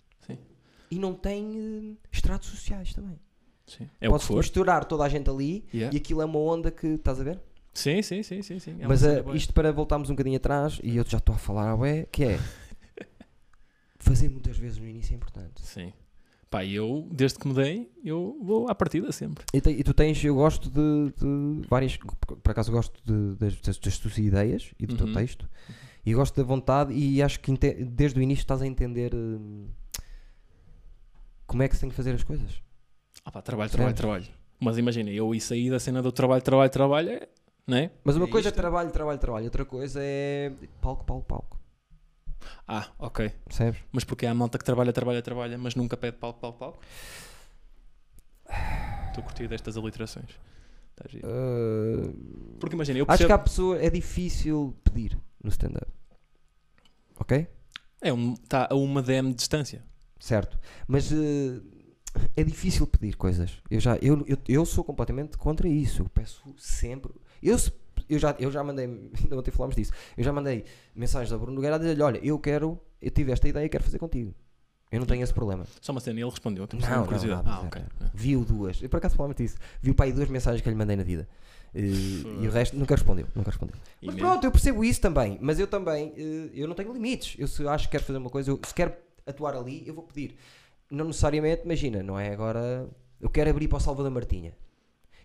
[0.90, 3.20] E não tem uh, estratos sociais também.
[3.66, 3.90] Sim.
[4.00, 4.38] É o que Podes for.
[4.38, 5.94] misturar toda a gente ali Yeah.
[5.96, 7.40] e aquilo é uma onda que estás a ver?
[7.74, 8.58] Sim, sim, sim, sim.
[8.60, 8.78] sim.
[8.80, 9.36] É Mas boa.
[9.36, 12.24] isto para voltarmos um bocadinho atrás, e eu já estou a falar ao é, que
[12.24, 12.40] é
[14.00, 15.62] fazer muitas vezes no início é importante.
[15.62, 15.92] Sim.
[16.50, 19.44] Pá, eu, desde que mudei, eu vou à partida sempre.
[19.54, 23.78] E, te- e tu tens, eu gosto de, de várias, por acaso gosto de- das,
[23.78, 25.14] das, tuas ideias e do teu Uhum.
[25.14, 25.50] texto,
[26.06, 27.52] e gosto da vontade, e acho que
[27.84, 29.68] desde o início estás a entender hum,
[31.48, 32.62] como é que se tem que fazer as coisas.
[33.26, 34.26] Ah pá, trabalho, trabalho, trabalho.
[34.60, 37.28] Mas imagina, eu e sair da cena do trabalho, trabalho, trabalho, é,
[37.66, 37.92] não é?
[38.04, 38.56] Mas uma É coisa é isto.
[38.58, 41.58] trabalho, trabalho, trabalho, outra coisa é palco, palco, palco.
[42.68, 43.30] Ah, ok.
[43.46, 43.80] Percebes?
[43.92, 46.80] Mas porque há a malta que trabalha, trabalha, trabalha, mas nunca pede palco, palco, palco?
[49.10, 50.30] Estou a curtir destas aliterações.
[51.24, 53.34] Uh, Porque imagina, eu acho que percebo...
[53.34, 55.88] há pessoa, é difícil pedir no stand-up.
[57.20, 57.48] Ok?
[58.02, 59.84] É um, está a uma DM de distância.
[60.20, 60.58] Certo.
[60.88, 61.62] Mas eh,
[62.36, 63.52] é difícil pedir coisas.
[63.70, 66.02] Eu, já, eu, eu, eu sou completamente contra isso.
[66.04, 67.14] Eu peço sempre.
[67.42, 67.58] Eu,
[68.10, 68.86] eu, já, eu já mandei,
[69.22, 69.92] ainda ontem falámos disso.
[70.18, 73.48] Eu já mandei mensagens ao Bruno Nogueira a dizer-lhe: Olha, eu quero, eu tive esta
[73.48, 74.34] ideia e quero fazer contigo.
[74.90, 75.66] Eu não tenho esse problema.
[75.82, 76.68] Só uma cena, e ele respondeu.
[76.72, 77.44] Não, não, curiosidade.
[77.44, 77.82] nada, ah, ok.
[78.14, 78.82] Viu duas.
[78.82, 79.58] Eu por acaso falámos disso.
[79.82, 81.28] Viu para aí duas mensagens que eu lhe mandei na vida.
[81.76, 81.82] Eh,
[82.42, 83.28] e o resto nunca respondeu.
[83.36, 83.76] Nunca respondeu.
[84.02, 85.38] E Mas mesmo- pronto, eu percebo isso também.
[85.42, 87.36] Mas eu também, eh, eu não tenho limites.
[87.38, 88.94] Eu se acho que quero fazer uma coisa, eu, se quero
[89.28, 90.36] atuar ali, eu vou pedir.
[90.90, 92.90] Não necessariamente, imagina, não é agora.
[93.20, 94.54] Eu quero abrir para o Salvador Martinha.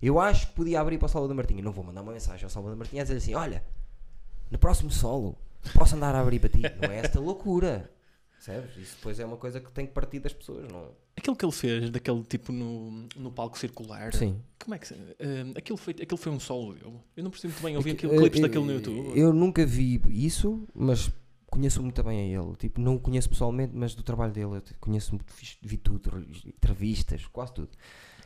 [0.00, 1.62] Eu acho que podia abrir para o Salvador Martinha.
[1.62, 3.62] Não vou mandar uma mensagem ao Salvador Martinha a dizer assim: olha,
[4.50, 5.38] no próximo solo,
[5.74, 6.62] posso andar a abrir para ti.
[6.80, 7.90] Não é esta loucura.
[8.44, 8.76] Percebes?
[8.76, 10.90] Isso depois é uma coisa que tem que partir das pessoas, não?
[11.16, 14.12] Aquilo que ele fez, daquele tipo no, no palco circular.
[14.12, 14.42] Sim.
[14.58, 16.96] Como é que eh, aquilo, foi, aquilo foi um solo dele.
[17.16, 17.74] Eu não percebi muito bem.
[17.76, 19.16] Eu vi É aquilo, clipes eh, daquele no YouTube.
[19.16, 21.08] Eu nunca vi isso, mas
[21.52, 22.56] conheço muito bem a ele.
[22.56, 25.24] Tipo, não o conheço pessoalmente, mas do trabalho dele eu conheço muito,
[25.62, 27.68] vi tudo, re- entrevistas, quase tudo.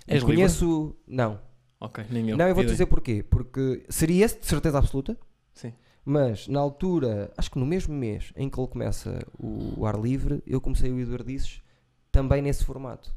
[0.07, 0.97] És conheço.
[1.07, 1.41] Não.
[1.81, 2.37] Ok, nem eu.
[2.37, 3.23] Não, eu vou-te dizer porquê.
[3.23, 5.19] Porque seria esse de certeza absoluta,
[5.53, 5.73] Sim.
[6.05, 9.99] mas na altura, acho que no mesmo mês em que ele começa o, o ar
[10.01, 11.61] livre, eu comecei o Eduardices
[12.11, 13.15] também nesse formato.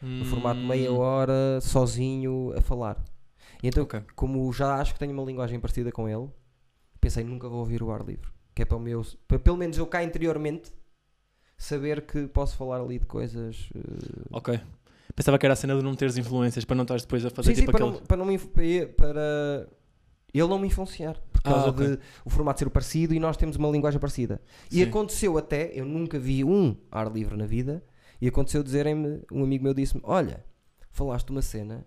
[0.00, 3.02] No formato meia Hum, hora, sozinho, a falar.
[3.62, 4.00] E então, Ok.
[4.14, 6.28] como já acho que tenho uma linguagem parecida com ele,
[7.00, 8.30] pensei nunca vou ouvir o ar livre.
[8.58, 9.06] Que é para o meu.
[9.28, 10.72] Para pelo menos eu cá interiormente
[11.56, 13.70] saber que posso falar ali de coisas.
[13.72, 14.60] eh, Ok.
[15.14, 17.50] Pensava que era a cena de não teres influências para não estares depois a fazer
[17.50, 18.00] sim, sim, tipo para, aquele.
[18.00, 19.68] não, para não me inf- para, para
[20.34, 21.14] ele não me influenciar.
[21.32, 21.86] Por Ah, causa ok.
[21.86, 24.42] de o formato ser parecido e nós temos uma linguagem parecida.
[24.72, 24.82] E Sim.
[24.82, 27.80] aconteceu até, eu nunca vi um ar livre na vida,
[28.20, 30.44] e aconteceu dizerem-me, um amigo meu disse-me: Olha,
[30.90, 31.86] falaste uma cena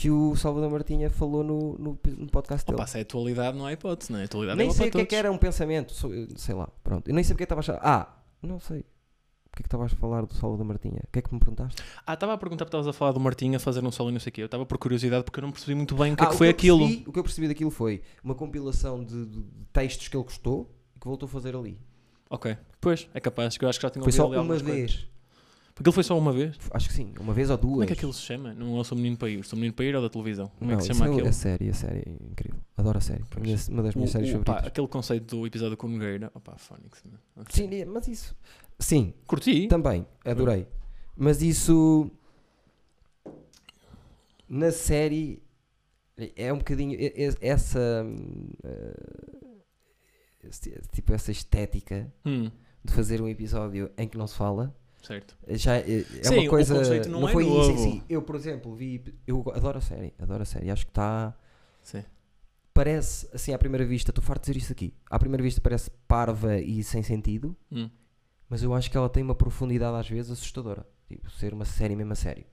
[0.00, 2.76] que o Salvador Martinha falou no, no, no podcast dele.
[2.76, 4.24] Opa, se é atualidade, não há hipótese, não é?
[4.24, 5.92] Atualidade nem é sei o que é que era um pensamento,
[6.38, 7.06] sei lá, pronto.
[7.08, 7.86] Eu nem sei porque é que estava a achar.
[7.86, 8.78] Ah, não sei.
[8.80, 11.00] O que é que estavas a falar do Salvador Martinha?
[11.06, 11.82] O que é que me perguntaste?
[12.06, 14.12] Ah, estava a perguntar porque estavas a falar do Martinho a fazer um solo e
[14.12, 14.40] não sei o quê.
[14.42, 16.36] Eu estava por curiosidade porque eu não percebi muito bem o que é Ah, que
[16.36, 16.78] foi eu aquilo.
[16.78, 20.74] percebi- o que eu percebi daquilo foi uma compilação de, de textos que ele gostou
[20.96, 21.78] e que voltou a fazer ali.
[22.30, 22.56] Ok.
[22.80, 24.62] Pois, é capaz, que eu acho que já tinha Foi só uma vez.
[24.62, 25.06] coisas.
[25.80, 26.58] Porque aquilo foi só uma vez?
[26.72, 27.70] Acho que sim, uma vez ou duas.
[27.72, 28.52] Como é que aquilo se chama?
[28.52, 29.42] Não é o Sou Menino para Ir.
[29.46, 30.48] Sou Menino para Ir ou da televisão?
[30.58, 31.26] Como Não, é que se chama é, aquilo?
[31.26, 32.60] é série, é série, é incrível.
[32.76, 33.24] Adoro a série.
[33.40, 34.66] Minha- Uma das minhas O- séries o- pá, favoritas.
[34.68, 36.30] aquele conceito do episódio com o Nogueira.
[36.34, 37.02] Opá, Phonics.
[37.04, 37.12] né?
[37.48, 38.36] Sim, é- mas isso.
[38.78, 39.68] Sim, Curti.
[39.68, 40.66] também, adorei.
[41.16, 42.10] Mas isso.
[44.46, 45.42] Na série.
[46.36, 46.98] É um bocadinho.
[47.40, 48.04] Essa.
[48.64, 50.50] eh,
[50.92, 52.50] tipo, essa estética Hum,
[52.84, 54.74] de fazer um episódio em que não se fala.
[55.02, 55.36] Certo.
[55.48, 56.74] Já é, é Sim, uma o coisa.
[56.74, 57.92] conceito não é foi isso em novo.
[57.92, 58.02] si.
[58.08, 59.02] Eu, por exemplo, vi.
[59.26, 60.14] Eu adoro a série.
[60.18, 60.70] Adoro a série.
[60.70, 61.36] Acho que está.
[61.82, 62.04] Sim.
[62.72, 64.10] Parece, assim, à primeira vista.
[64.10, 64.94] Estou farto de dizer isto aqui.
[65.10, 67.56] À primeira vista parece parva e sem sentido.
[67.70, 67.90] Hum.
[68.48, 70.86] Mas eu acho que ela tem uma profundidade às vezes assustadora.
[71.08, 72.44] Tipo, ser uma série mesmo a sério.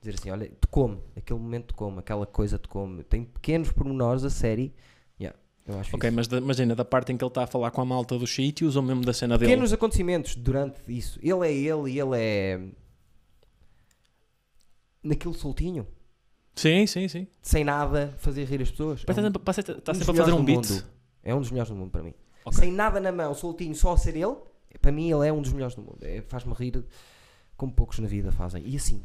[0.00, 3.02] Dizer assim, olha, te come, aquele momento te come, aquela coisa te come.
[3.04, 4.74] Tem pequenos pormenores a série.
[5.68, 6.16] Ok, isso.
[6.16, 8.34] mas da, imagina da parte em que ele está a falar com a malta dos
[8.34, 9.50] sítios ou mesmo da cena dele?
[9.50, 11.18] Pequenos acontecimentos durante isso.
[11.22, 12.60] Ele é ele e ele é.
[15.02, 15.86] Naquilo soltinho,
[16.54, 17.26] Sim, sim, sim.
[17.40, 19.02] sem nada, fazer rir as pessoas.
[19.06, 20.68] Mas É um- está sempre, está um dos sempre a fazer um beat.
[20.70, 20.84] mundo.
[21.22, 22.12] É um dos melhores do mundo para mim.
[22.44, 22.58] Ok.
[22.58, 24.36] Sem nada na mão, soltinho, só a ser ele,
[24.80, 25.98] para mim ele é um dos melhores do mundo.
[26.02, 26.84] É, Faz-me rir
[27.56, 28.62] como poucos na vida fazem.
[28.66, 29.00] E assim,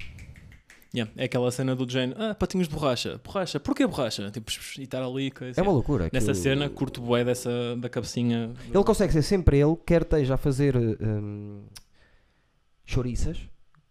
[0.95, 3.19] Yeah, É aquela cena do género, ah, patinhos de borracha.
[3.23, 4.31] Borracha, porquê borracha?
[4.31, 5.59] Tipo, e estar ali, coisa.
[5.59, 6.09] é uma loucura.
[6.13, 8.47] Nessa cena, curto bué dessa, da cabecinha.
[8.47, 11.63] do- Ele consegue ser sempre ele, quer esteja a fazer hum,
[12.85, 13.37] chouriças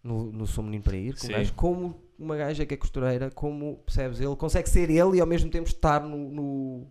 [0.03, 3.77] no, no Sou Menino para Ir, com gajo, como uma gaja que é costureira, como
[3.85, 4.19] percebes?
[4.19, 6.87] Ele consegue ser ele e ao mesmo tempo estar no, no,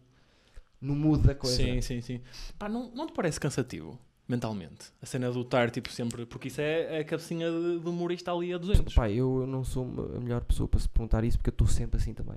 [0.80, 1.56] no mood da coisa.
[1.56, 2.20] Sim, sim, sim.
[2.58, 3.98] Pá, não, não te parece cansativo?
[4.28, 4.92] Mentalmente?
[5.00, 6.26] A cena do estar, tipo, sempre.
[6.26, 8.94] Porque isso é a cabecinha de, de humorista ali a 200.
[8.94, 9.84] Pá, eu não sou
[10.16, 12.36] a melhor pessoa para se perguntar isso porque eu estou sempre assim também.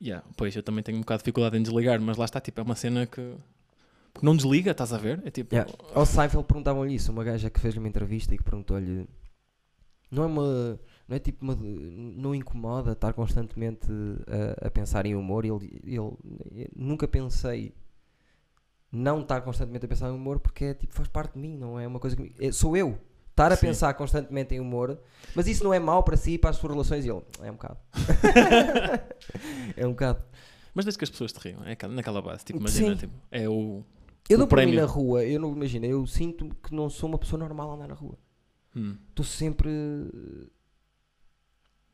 [0.00, 2.60] Yeah, pois, eu também tenho um bocado de dificuldade em desligar, mas lá está, tipo,
[2.60, 3.34] é uma cena que.
[4.12, 5.20] Porque não desliga, estás a ver?
[5.24, 5.54] É tipo.
[5.54, 5.72] Yeah.
[5.94, 9.06] Ao Seinfeld perguntavam-lhe isso, uma gaja que fez-lhe uma entrevista e que perguntou-lhe
[10.10, 13.86] não é uma não é tipo uma não incomoda estar constantemente
[14.62, 16.12] a, a pensar em humor ele, ele
[16.74, 17.74] nunca pensei
[18.90, 21.78] não estar constantemente a pensar em humor porque é tipo faz parte de mim não
[21.78, 22.98] é uma coisa que me- é- sou eu
[23.30, 23.66] estar a Sim.
[23.66, 24.98] pensar constantemente em humor
[25.34, 27.50] mas isso não é mau para si e para as suas relações e ele é
[27.50, 27.78] um bocado
[29.76, 30.24] é um bocado
[30.74, 32.44] Mas desde que as pessoas te riam, é aquela- naquela base.
[32.44, 33.84] Tipo, imagina, tipo, é o.
[34.28, 37.08] eu O dou para mim na rua eu não imagina eu sinto que não sou
[37.08, 38.16] uma pessoa normal a andar na rua
[38.76, 38.96] Hum.
[39.10, 39.70] estou sempre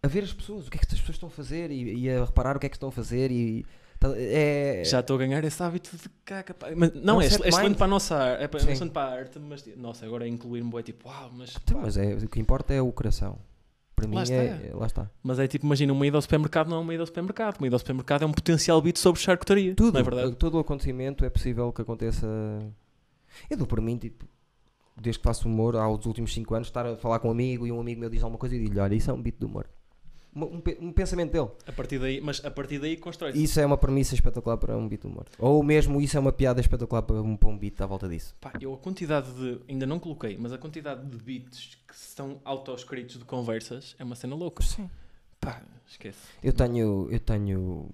[0.03, 2.11] a ver as pessoas, o que é que as pessoas estão a fazer e, e
[2.11, 3.69] a reparar o que é que estão a fazer e tá-
[4.17, 6.55] é Já estou a ganhar esse hábito de caca.
[6.77, 7.77] Mas, não, é, é excelente mind.
[7.77, 10.79] para a nossa arte, é, para- é excelente para a arte, mas nossa, agora incluir-me
[10.79, 11.55] é tipo, uau, mas.
[11.63, 13.39] Então, mas é, o que importa é o coração.
[13.97, 14.35] Para mim Lá está.
[14.35, 15.11] é, é- lá está.
[15.23, 17.59] Mas é tipo, imagina, uma ida ao supermercado não é uma ida ao supermercado.
[17.59, 19.75] Uma ida ao supermercado é um potencial beat sobre charcutaria.
[19.77, 20.35] Tudo, Não é verdade?
[20.35, 22.27] todo o acontecimento é possível que aconteça.
[23.49, 24.27] Eu dou por mim, tipo,
[25.01, 27.73] desde que faço humor, aos últimos 5 anos, estar a falar com um amigo e
[27.73, 29.67] um amigo meu diz alguma coisa e digo-lhe: Olha, isso é um beat de humor.
[30.37, 31.49] Um, um pe- pensamento dele.
[31.67, 34.89] A partir daí, mas a partir daí constrói Isso é uma premissa espetacular para um
[34.89, 35.27] beat humor.
[35.39, 38.35] Ou mesmo isso é uma piada espetacular para um, para um beat à volta disso.
[38.41, 39.61] Pá, eu a quantidade de.
[39.69, 44.17] Ainda não coloquei, mas a quantidade de beats que são auto-escritos de conversas é uma
[44.17, 44.63] cena louca.
[44.65, 44.91] Sim.
[45.41, 46.19] Pá, esquece.
[46.43, 47.89] Eu tenho, eu tenho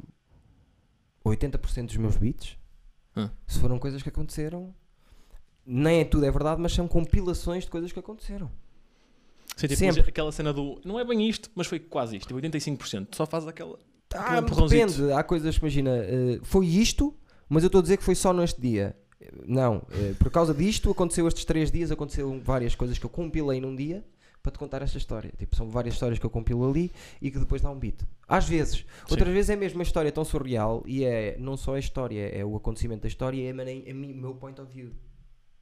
[1.25, 2.57] 80% dos meus beats.
[3.47, 4.75] Se foram coisas que aconteceram,
[5.67, 8.51] nem é tudo é verdade, mas são compilações de coisas que aconteceram.
[9.57, 10.01] Sim, tipo, Sempre.
[10.09, 10.81] aquela cena do.
[10.85, 12.35] Não é bem isto, mas foi quase isto.
[12.35, 13.15] 85%.
[13.15, 13.79] Só faz aquela.
[14.15, 14.87] Ah, Aquele empurrãozito.
[14.93, 15.13] depende.
[15.13, 17.15] Há coisas que imagina, eh, foi isto,
[17.49, 18.97] mas eu estou a dizer que foi só neste dia.
[19.21, 23.11] Eh, Não, eh, por causa disto aconteceu estes três dias, aconteceram várias coisas que eu
[23.11, 24.05] compilei num dia
[24.43, 25.31] para te contar esta história.
[25.39, 28.01] Tipo, são várias histórias que eu compilo ali e que depois dá um beat.
[28.27, 31.79] Às vezes, outras vezes é mesmo uma história tão surreal e é não só a
[31.79, 34.59] história, é o acontecimento da história e é a maneira- a mim- o meu point
[34.61, 34.91] of view.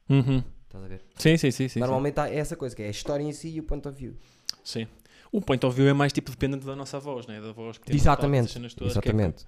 [0.09, 0.41] Uhum.
[0.69, 1.01] Estás a ver?
[1.17, 1.67] Sim, sim, sim.
[1.67, 3.97] sim, Normalmente há essa coisa que é a história em si e o point of
[3.97, 4.15] view.
[4.63, 4.87] sim.
[5.31, 7.39] O point of view é mais tipo dependente da nossa voz, né?
[7.39, 8.51] Da voz que temos, Exatamente.
[8.51, 9.47] cenas todas, que é- Exatamente.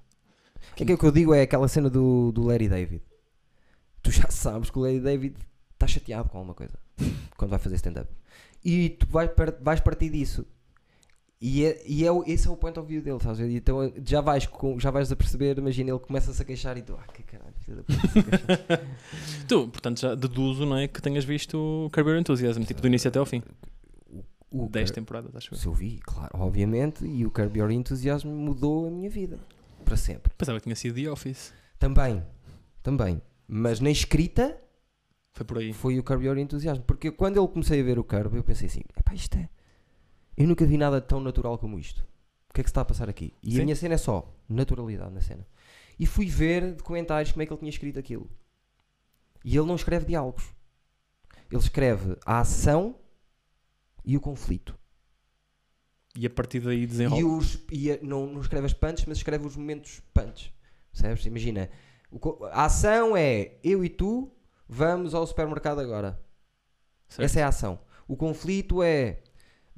[0.79, 3.01] É que o que eu digo é aquela cena do, do Larry David.
[4.03, 5.35] Tu já sabes que o Larry David
[5.73, 6.77] está chateado com alguma coisa
[7.37, 8.11] quando vai fazer stand-up.
[8.63, 10.45] E tu vais partir disso.
[11.41, 13.39] E, é, e é, o- esse é o point of view dele, sabes?
[13.39, 16.83] E Então já vais, com, já vais a perceber, imagina, ele começa-se a queixar e
[16.83, 18.85] tu, ah, que caralho, filho da puta, a queixar."
[19.47, 20.87] Tu, portanto, já deduzo, não é?
[20.87, 23.41] Que tenhas visto o Curb Your Enthusiasm, tipo do início até ao fim.
[24.51, 25.57] o 10 Cur- temporadas, acho eu.
[25.57, 29.39] Se eu vi, claro, obviamente, e o Curb Your Enthusiasm mudou a minha vida.
[29.83, 30.31] Para sempre.
[30.37, 31.53] Pensava que tinha sido The Office.
[31.79, 32.23] Também,
[32.83, 33.19] também.
[33.47, 34.55] Mas na escrita
[35.33, 35.73] Foi por aí.
[35.73, 36.81] foi o Curb Your Enthusiasm.
[36.83, 39.49] Porque quando eu comecei a ver o Curb, eu pensei assim: epá, isto é.
[40.37, 41.99] Eu nunca vi nada tão natural como isto.
[42.49, 43.33] O que é que se está a passar aqui?
[43.41, 43.61] E Sim.
[43.61, 45.45] a minha cena é só naturalidade na cena.
[45.99, 48.29] E fui ver documentários como é que ele tinha escrito aquilo.
[49.43, 50.43] E ele não escreve diálogos.
[51.49, 52.95] Ele escreve a ação
[54.03, 54.77] e o conflito.
[56.15, 57.23] E a partir daí E, desenrola.
[57.23, 60.53] os, e a- não, não escreve as punches, mas escreve os momentos punch.
[60.91, 61.25] Percebes?
[61.25, 61.69] Imagina,
[62.11, 64.29] o a ação é eu e tu
[64.67, 66.21] vamos ao supermercado agora.
[67.07, 67.25] Certo?
[67.25, 67.79] Essa é a ação.
[68.07, 69.21] O conflito é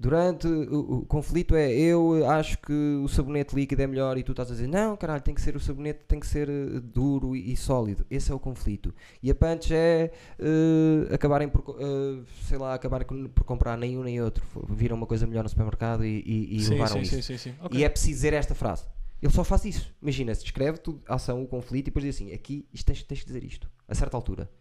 [0.03, 4.33] durante o, o conflito é eu acho que o sabonete líquido é melhor e tu
[4.33, 7.37] estás a dizer não, caralho, tem que ser o sabonete tem que ser eh, duro
[7.37, 8.05] e, e sólido.
[8.11, 8.93] Esse é o conflito.
[9.21, 14.03] E a punch é eh, acabarem por eh, sei lá, acabarem por comprar nem um
[14.03, 14.43] nem outro.
[14.69, 17.15] Viram uma coisa melhor no supermercado e, e, e sim, levaram sim, isso.
[17.15, 17.55] sim, sim, sim.
[17.61, 17.79] Ok.
[17.79, 18.83] E é preciso dizer esta frase.
[19.21, 19.95] Ele só faz isso.
[20.01, 23.03] Imagina, se descreve tudo, a ação, o conflito, e depois diz assim: aqui isto tens,
[23.03, 24.51] tens que dizer isto, a certa altura.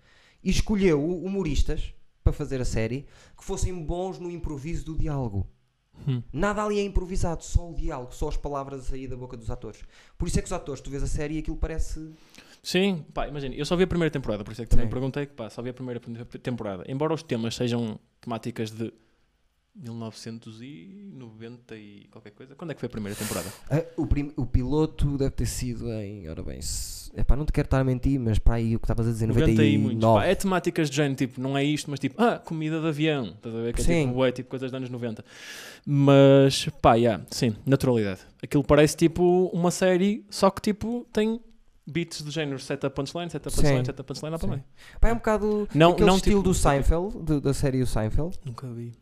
[0.45, 1.93] E escolheu humoristas
[2.23, 3.07] para fazer a série
[3.37, 5.47] que fossem bons no improviso do diálogo.
[6.07, 6.23] Hum.
[6.33, 9.51] Nada ali é improvisado, só o diálogo, só as palavras a sair da boca dos
[9.51, 9.83] atores.
[10.17, 12.13] Por isso é que os atores, tu vês a série e aquilo parece.
[12.63, 14.91] Sim, pá, imagina, eu só vi a primeira temporada, por isso é que também Sim.
[14.91, 16.01] perguntei que pá, só vi a primeira
[16.43, 16.85] temporada.
[16.89, 18.93] Embora os temas sejam temáticas de
[19.75, 22.55] 1990 e qualquer coisa.
[22.55, 23.49] Quando é que foi a primeira temporada?
[23.71, 26.29] Ah, o, prim- o piloto deve ter sido em.
[26.29, 28.85] Ora bem, se, epá, não te quero estar a mentir, mas para aí o que
[28.85, 30.03] estavas a dizer, 90 e muitos.
[30.03, 30.21] 99.
[30.21, 33.25] Pá, é temáticas de género, tipo, não é isto, mas tipo, ah, comida de avião.
[33.27, 33.75] Estás a ver?
[33.75, 34.09] Que é Sim.
[34.09, 35.25] tipo, é, tipo coisas dos anos 90.
[35.87, 38.21] Mas, pá, yeah, sim, naturalidade.
[38.43, 41.41] Aquilo parece tipo uma série, só que tipo tem
[41.87, 43.85] beats do género setup punchline, setup punchline, Sim.
[43.87, 44.65] setup punchline lá para meio.
[45.01, 47.87] Pá, é um bocado Não, aquele não estilo tipo, do Seinfeld, do- da série o
[47.87, 48.39] Seinfeld.
[48.45, 48.93] Nunca vi.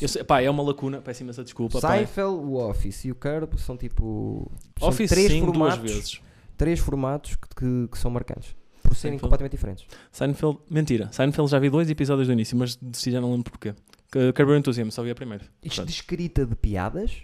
[0.00, 1.80] Eu pá, é uma lacuna, peço imensa desculpa.
[1.80, 1.92] pá.
[1.96, 4.50] Seinfeld, o Office e o Curb são tipo.
[4.78, 6.20] são Office três sim, formatos, duas vezes.
[6.56, 8.56] Três formatos que, que, que são marcantes.
[8.82, 9.20] por serem Seinfeld.
[9.20, 9.86] completamente diferentes.
[10.10, 11.08] Seinfeld, mentira.
[11.12, 13.74] Seinfeld já vi dois episódios do início, mas decidi já não lembro porquê.
[14.10, 15.44] Curb Your Enthusiasm, só vi a primeira.
[15.62, 17.22] Isto de escrita de piadas,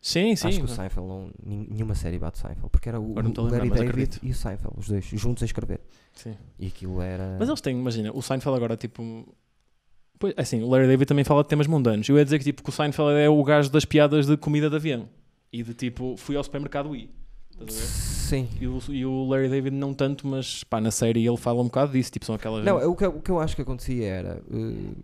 [0.00, 0.48] Sim, sim.
[0.48, 3.50] acho que o Seinfeld, não, nenhuma série bate Seinfeld, porque era o, o Larry lembrar,
[3.50, 4.18] mas David acredito.
[4.22, 5.80] e o Seinfeld, os dois juntos a escrever.
[6.14, 6.36] Sim.
[6.58, 7.36] E aquilo era.
[7.38, 9.26] Mas eles têm, imagina, o Seinfeld agora, tipo.
[10.18, 12.08] Pois, assim, o Larry David também fala de temas mundanos.
[12.08, 14.68] Eu ia dizer que, tipo, que o Seinfeld é o gajo das piadas de comida
[14.68, 15.08] de avião.
[15.52, 17.10] E de tipo, fui ao supermercado e.
[17.68, 18.48] Sim.
[18.60, 21.64] E o, e o Larry David não tanto, mas pá, na série ele fala um
[21.64, 22.10] bocado disso.
[22.12, 22.64] Tipo, são aquelas.
[22.64, 24.42] Não, o que, eu- o que eu acho que acontecia era.
[24.52, 24.94] eh,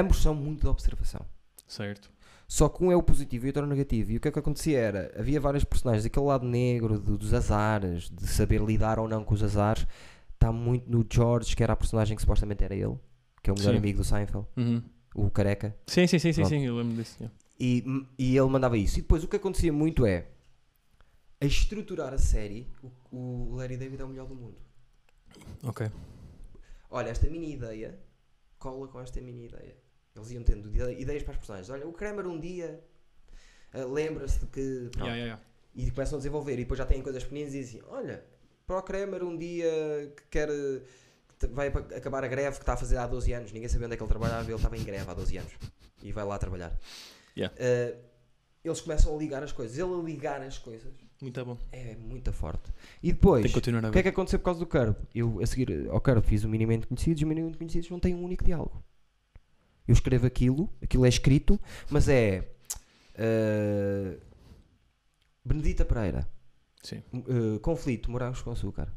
[0.00, 1.20] ambos são muito de observação.
[1.66, 2.10] Certo.
[2.46, 4.12] Só que um é o positivo e outro é o negativo.
[4.12, 7.34] E o que é que acontecia era, havia vários personagens, aquele lado negro do- dos
[7.34, 9.86] azares, de saber lidar ou não com os azares,
[10.32, 12.96] está muito no George, que era a personagem que supostamente era ele,
[13.48, 13.78] que é o melhor Sim.
[13.78, 14.82] amigo do Seinfeld, Uhum.
[15.14, 15.74] o careca.
[15.86, 17.16] Sim, sim, sim, sim, sim, eu lembro disso.
[17.20, 17.34] yeah.
[17.60, 17.84] E,
[18.18, 18.98] e ele mandava isso.
[18.98, 20.26] E depois o que acontecia muito é,
[21.40, 22.66] a estruturar a série,
[23.10, 24.56] o, o Larry David é o melhor do mundo.
[25.64, 25.90] Ok.
[26.90, 27.98] Olha, esta mini ideia
[28.58, 29.76] cola com esta mini ideia.
[30.16, 31.70] Eles iam tendo ide- ideias para os personagens.
[31.70, 32.82] Olha, o Kramer um dia
[33.72, 34.90] ah, lembra-se de que.
[34.96, 35.42] yeah, yeah.
[35.74, 36.54] E começam a desenvolver.
[36.54, 38.24] E depois já têm coisas pequeninas e dizem: Olha,
[38.66, 40.48] para o Kramer um dia que quer.
[41.42, 43.52] Eh, vai acabar a greve que está a fazer há 12 anos.
[43.52, 44.44] Ninguém sabia onde é que ele trabalhava.
[44.44, 45.52] Ele estava em greve há 12 anos.
[46.02, 46.78] E vai lá trabalhar.
[47.36, 47.54] Yeah.
[47.58, 47.96] Ah,
[48.64, 49.78] eles começam a ligar as coisas.
[49.78, 51.56] Ele a ligar as coisas Muito bom.
[51.72, 52.72] é muito forte.
[53.02, 53.44] E depois.
[53.54, 53.60] O
[53.92, 54.96] que é que aconteceu por causa do Curb?
[55.14, 58.14] Eu, a seguir ao Curb, fiz o Minimamente Conhecidos e o Minimamente Conhecidos não tem
[58.14, 58.82] um único diálogo.
[59.86, 61.58] Eu escrevo aquilo, aquilo é escrito,
[61.88, 62.50] mas é.
[63.14, 64.18] eh,
[65.44, 66.28] Benedita Pereira.
[66.82, 67.02] Sim.
[67.14, 68.92] eh, conflito, morangos com açúcar.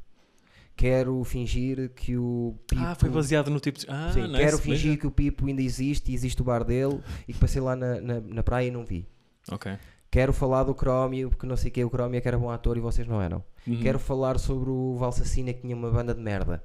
[0.82, 2.82] Quero fingir que o Pipo.
[2.84, 3.86] Ah, foi baseado no tipo de.
[3.88, 7.00] Ah, Sim, nice, quero fingir que o Pipo ainda existe e existe o bar dele
[7.28, 9.08] e que passei lá na, na, na praia e não vi.
[9.52, 9.78] Ok.
[10.10, 12.50] Quero falar do Crómio, porque não sei o que é o Crómio que era bom
[12.50, 13.44] ator e vocês não eram.
[13.68, 13.80] Uhum.
[13.80, 16.64] Quero falar sobre o Valsacina que tinha uma banda de merda.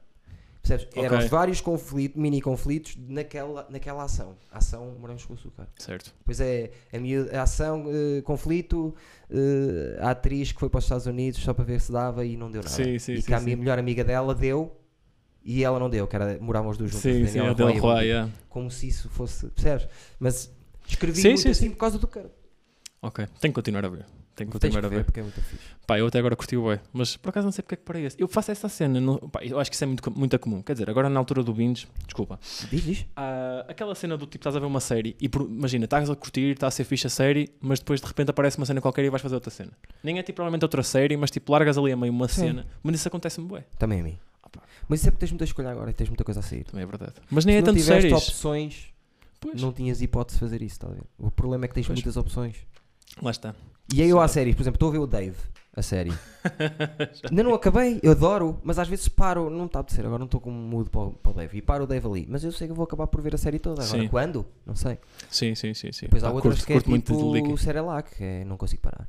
[0.66, 0.88] Percebes?
[0.96, 1.24] Eram Ok.
[1.26, 4.36] os vários conflitos, mini conflitos naquela, naquela ação.
[4.50, 5.68] Ação Morangos com Açúcar.
[5.78, 6.12] Certo.
[6.24, 8.94] Pois é, a, miú- a ação, eh, conflito,
[9.30, 12.36] eh, a atriz que foi para os Estados Unidos só para ver se dava e
[12.36, 12.74] não deu nada.
[12.74, 14.76] Sim, sim, e sim, que a minha melhor amiga dela deu
[15.44, 17.02] e ela não deu, que era moravam os dois juntos.
[17.02, 18.04] Sim, sim, Roy Roy, Woody.
[18.06, 18.32] yeah.
[18.48, 19.46] Como se isso fosse.
[19.48, 19.88] Percebes?
[20.18, 20.50] Mas
[20.88, 21.70] escrevi Sim, muito sim, assim sim.
[21.70, 22.32] por causa do cara.
[23.00, 23.24] Ok.
[23.40, 24.04] Tenho que continuar a ver.
[24.36, 25.64] Tenho que continuar a ver porque é muito fixe.
[25.86, 27.84] Pá, eu até agora curti o bué, mas por acaso não sei porque é que
[27.84, 28.20] parei esse.
[28.20, 30.60] Eu faço essa cena, no- pá, eu acho que isso é muito, muito comum.
[30.62, 32.38] Quer dizer, agora na altura do binge, desculpa,
[32.70, 33.06] Diz, diz.
[33.16, 36.14] há aquela cena do tipo, estás a ver uma série e por- imagina, estás a
[36.14, 39.04] curtir, está a ser fixe a série, mas depois de repente aparece uma cena qualquer
[39.06, 39.72] e vais fazer outra cena.
[40.04, 42.42] Nem é tipo provavelmente outra série, mas tipo, largas ali a meio uma Sim.
[42.42, 43.64] cena, mas isso acontece-me bué.
[43.78, 44.18] Também a mim.
[44.42, 44.60] Ah, pá.
[44.86, 46.62] Mas isso é porque tens muita escolha agora e tens muita coisa a sair.
[46.64, 47.14] Também é verdade.
[47.30, 48.28] Mas nem Se é não tanto tiveste séries.
[48.28, 48.86] opções,
[49.40, 51.02] Pois, não tinhas hipótese de fazer isso, está a ver?
[51.18, 51.96] O problema é que tens Pois.
[51.98, 52.56] muitas opções.
[53.22, 53.54] Lá está.
[53.94, 55.36] E aí eu há séries, por exemplo, estou a ver o Dave,
[55.74, 56.12] a série.
[57.30, 60.26] Ainda não acabei, eu adoro, mas às vezes paro, não está a ser, agora não
[60.26, 61.56] estou com um mood para, o- para o Dave.
[61.58, 63.58] E paro o Dave ali, mas eu sei que vou acabar por ver a série
[63.60, 63.82] toda.
[63.84, 64.08] Agora, Sim.
[64.08, 64.44] quando?
[64.66, 64.98] Não sei.
[65.30, 65.92] Sim, sim, sim.
[65.92, 66.06] sim.
[66.06, 68.44] Depois há Pá, outras curto, que é curto muito tipo de o Cerelac, que é
[68.44, 69.08] não consigo parar.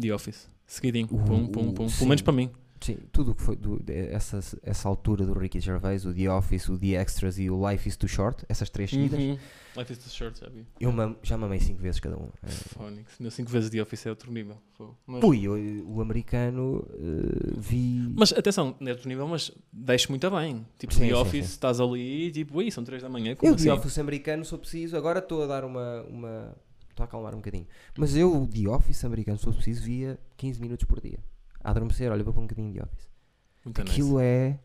[0.00, 0.48] The Office.
[0.66, 1.08] Seguidinho.
[1.10, 1.86] O- pum, pum, pum.
[1.88, 2.50] Pelo menos para mim.
[2.84, 6.68] Sim, tudo o que foi do, essa, essa altura do Ricky Gervais, o The Office,
[6.68, 9.38] o The Extras e o Life is Too Short, essas três seguidas, Uhum.
[9.76, 10.64] Life is too short, já vi.
[10.78, 12.28] eu mam- já mamei cinco vezes cada um.
[12.44, 12.48] É.
[12.48, 13.18] Phonics.
[13.18, 14.56] Meu 5 vezes The Office é outro nível.
[15.04, 18.12] Mas, Ui, o, o americano eh, vi.
[18.16, 20.64] mas atenção, não é outro nível, mas deixe muito bem.
[20.78, 21.52] Tipo, Sim, The sim, Office, sim.
[21.54, 23.64] estás ali e tipo, ui, são 3 da manhã, como eu assim?
[23.64, 26.02] The Office americano sou preciso, agora estou a dar uma.
[26.02, 26.56] uma
[26.88, 27.66] estou a acalmar um bocadinho.
[27.98, 31.18] Mas eu, o The Office americano, sou preciso, via 15 minutos por dia.
[31.64, 33.08] A adormecer, olha, vou para um bocadinho de Office.
[33.64, 33.92] Muito nice.
[33.92, 34.58] Aquilo é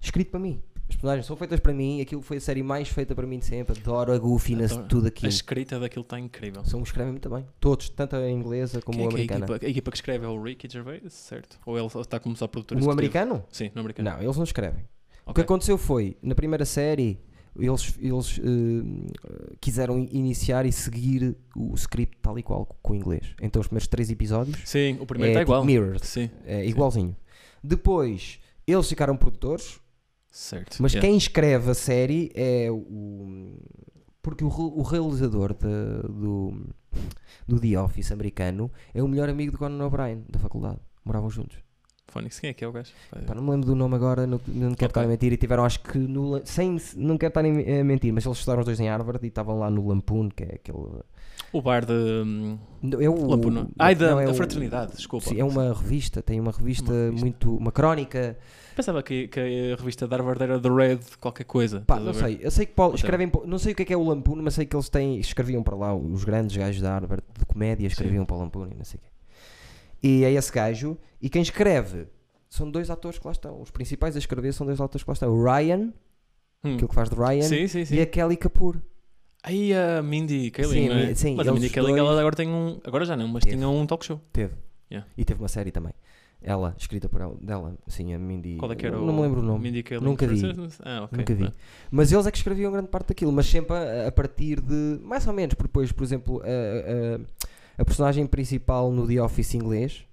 [0.00, 0.62] escrito para mim.
[0.88, 3.46] As personagens são feitas para mim, aquilo foi a série mais feita para mim de
[3.46, 3.76] sempre.
[3.80, 4.82] Adoro a goofiness Adoro.
[4.82, 5.28] de tudo A aquilo.
[5.30, 6.62] escrita daquilo está incrível.
[6.64, 7.44] São escrevem muito bem.
[7.58, 9.44] Todos, tanto a inglesa como Quem a é é a, americana.
[9.46, 11.58] equipa, a equipa que escreve é o Ricky Gervais, certo?
[11.64, 13.00] Ou ele está como só produtor No executivo?
[13.00, 13.44] americano?
[13.50, 14.10] Sim, no americano.
[14.10, 14.84] Não, eles não escrevem.
[15.26, 17.18] O que aconteceu foi, na primeira série,
[17.56, 22.96] eles, eles eh, quiseram in- iniciar e seguir o script tal e qual com o
[22.96, 23.34] inglês.
[23.40, 25.64] Então os primeiros três episódios Sim, o primeiro é está tipo igual.
[25.64, 27.16] mirrored, Sim, é igualzinho.
[27.62, 29.78] Depois eles ficaram produtores,
[30.30, 30.76] certo.
[30.80, 31.08] mas Yeah.
[31.08, 33.56] quem escreve a série é o.
[34.22, 36.66] Porque o, o realizador de- do,
[37.46, 40.78] do The Office americano é o melhor amigo de Conan O'Brien, da faculdade.
[41.04, 41.58] Moravam juntos.
[42.08, 42.92] Phonics, quem é que é o gajo?
[43.26, 44.86] Pá, não me lembro do nome agora, não, não quero Ok.
[44.86, 45.32] estar a mentir.
[45.32, 48.66] E tiveram, acho que, no, sem, não quero estar a mentir, mas eles estudaram os
[48.66, 50.78] dois em Harvard e estavam lá no Lampoon, que é aquele.
[51.52, 51.92] O bar de.
[52.82, 53.68] não, É o, Lampoon, não.
[53.78, 55.26] Ai, da, não, é da o- Fraternidade, desculpa.
[55.28, 57.24] Sim, é uma revista, tem uma revista, Uma revista.
[57.24, 57.56] muito.
[57.56, 58.36] uma crónica.
[58.76, 59.40] Pensava que, que
[59.72, 61.82] a revista da Harvard era The Red, qualquer coisa.
[61.86, 62.38] Pá, não sei.
[62.42, 63.30] Eu sei que Paulo, escrevem.
[63.46, 65.62] Não sei o que é que é o Lampoon, mas sei que eles têm, escreviam
[65.62, 68.84] para lá, os grandes gajos da Harvard de comédia escreviam para o Lampoon e não
[68.84, 69.08] sei o quê.
[70.06, 72.06] E é esse gajo, e quem escreve
[72.50, 73.60] são dois atores que lá estão.
[73.62, 75.32] Os principais a escrever são dois atores que lá estão.
[75.32, 75.92] O Ryan,
[76.62, 76.74] Hum.
[76.74, 77.94] aquele que faz de Ryan, Sim, sim, sim.
[77.96, 78.76] e a Kelly Kapoor.
[79.42, 81.14] Aí a Mindy Kaling, Sim, não é?
[81.14, 82.80] sim, mas a Mindy Kaling dois- ela agora tem um.
[82.84, 83.56] Agora já não, mas Teve.
[83.56, 84.20] tinha um talk show.
[84.32, 84.54] Teve.
[84.90, 85.06] Yeah.
[85.16, 85.92] E teve uma série também.
[86.40, 88.56] Ela, escrita por ela, dela, sim, a Mindy.
[88.58, 89.06] Qual é que era não, o.
[89.06, 89.64] não me lembro o nome.
[89.64, 90.04] Mindy Kaling.
[90.04, 90.42] Nunca vi.
[90.82, 91.18] Ah, ok.
[91.18, 91.52] Nunca vi.
[91.90, 94.98] Mas eles é que escreviam grande parte daquilo, mas sempre a, a partir de.
[95.02, 97.43] Mais ou menos, porque depois, por exemplo, a, a,
[97.76, 100.04] a personagem principal no The Office inglês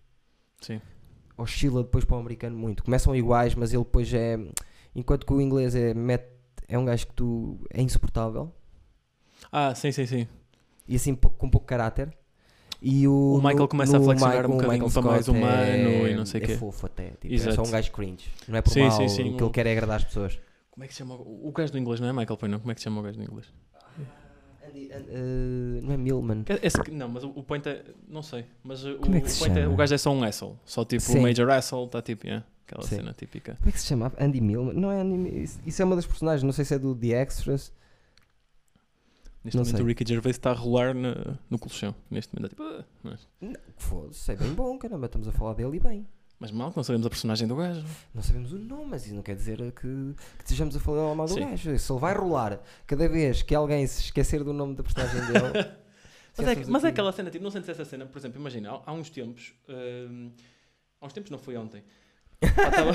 [0.61, 0.81] Sim.
[1.37, 2.83] oscila depois para o americano muito.
[2.83, 4.37] Começam iguais, mas ele depois é.
[4.95, 6.27] Enquanto que o inglês é, met-
[6.67, 7.59] é um gajo que tu.
[7.73, 8.51] é insuportável
[9.51, 10.27] Ah, sim, sim, sim.
[10.87, 12.11] e assim com pouco caráter.
[12.83, 15.27] E o, O Michael no- começa a no flexionar Michael- um bocadinho Michael para mais
[15.27, 15.45] humano
[16.07, 16.55] é, e não sei o é quê.
[16.57, 17.09] fofo até.
[17.11, 17.55] Tipo, é Exato.
[17.57, 18.27] só um gajo cringe.
[18.47, 20.39] Não é por Sim, mal, sim, sim, o que ele quer é agradar as pessoas.
[20.71, 21.13] Como é que se chama?
[21.15, 22.59] O gajo do inglês não é Michael, pois não?
[22.59, 23.45] Como é que se chama o gajo do inglês?
[24.67, 25.50] Andy- an- eh,
[26.01, 26.43] não é Milman.
[26.43, 27.83] Que- esse não, mas o, o point é.
[28.07, 28.45] Não sei.
[28.63, 29.61] Mas o, Como é que o se point é.
[29.63, 29.73] chama?
[29.73, 30.55] O gajo é só um asshole.
[30.65, 31.19] Só tipo Sim.
[31.19, 32.25] o Major Asshole, está tipo.
[32.25, 32.95] Yeah, aquela Sim.
[32.97, 33.55] cena típica.
[33.55, 34.15] Como é que se chamava?
[34.23, 34.73] Andy Milman?
[34.75, 37.07] Não é Andy isso, isso é uma das personagens, não sei se é do The
[37.09, 37.71] Extras.
[39.43, 39.83] Neste Não momento sei.
[39.83, 41.95] o Ricky Gervais está a rolar na- no colchão.
[42.11, 42.63] Neste momento é tipo.
[42.63, 46.07] "Ah", mas, Não, Foda-se, é bem bom, caramba, estamos a falar dele e bem.
[46.39, 47.83] mas mal que não sabemos a personagem do gajo.
[48.13, 51.25] Não sabemos o nome, mas isso não quer dizer que, que estejamos a falar mal
[51.25, 51.39] do Sim.
[51.41, 51.77] gajo.
[51.79, 55.71] Se ele vai rolar cada vez que alguém se esquecer do nome da personagem dele.
[56.37, 58.39] Mas é, estamos mas é aqui- aquela cena, tipo, não sentes essa cena, por exemplo,
[58.39, 60.31] imagina, há, há uns tempos, hum,
[60.99, 61.83] há uns tempos não foi ontem.
[62.41, 62.93] Pá, tava-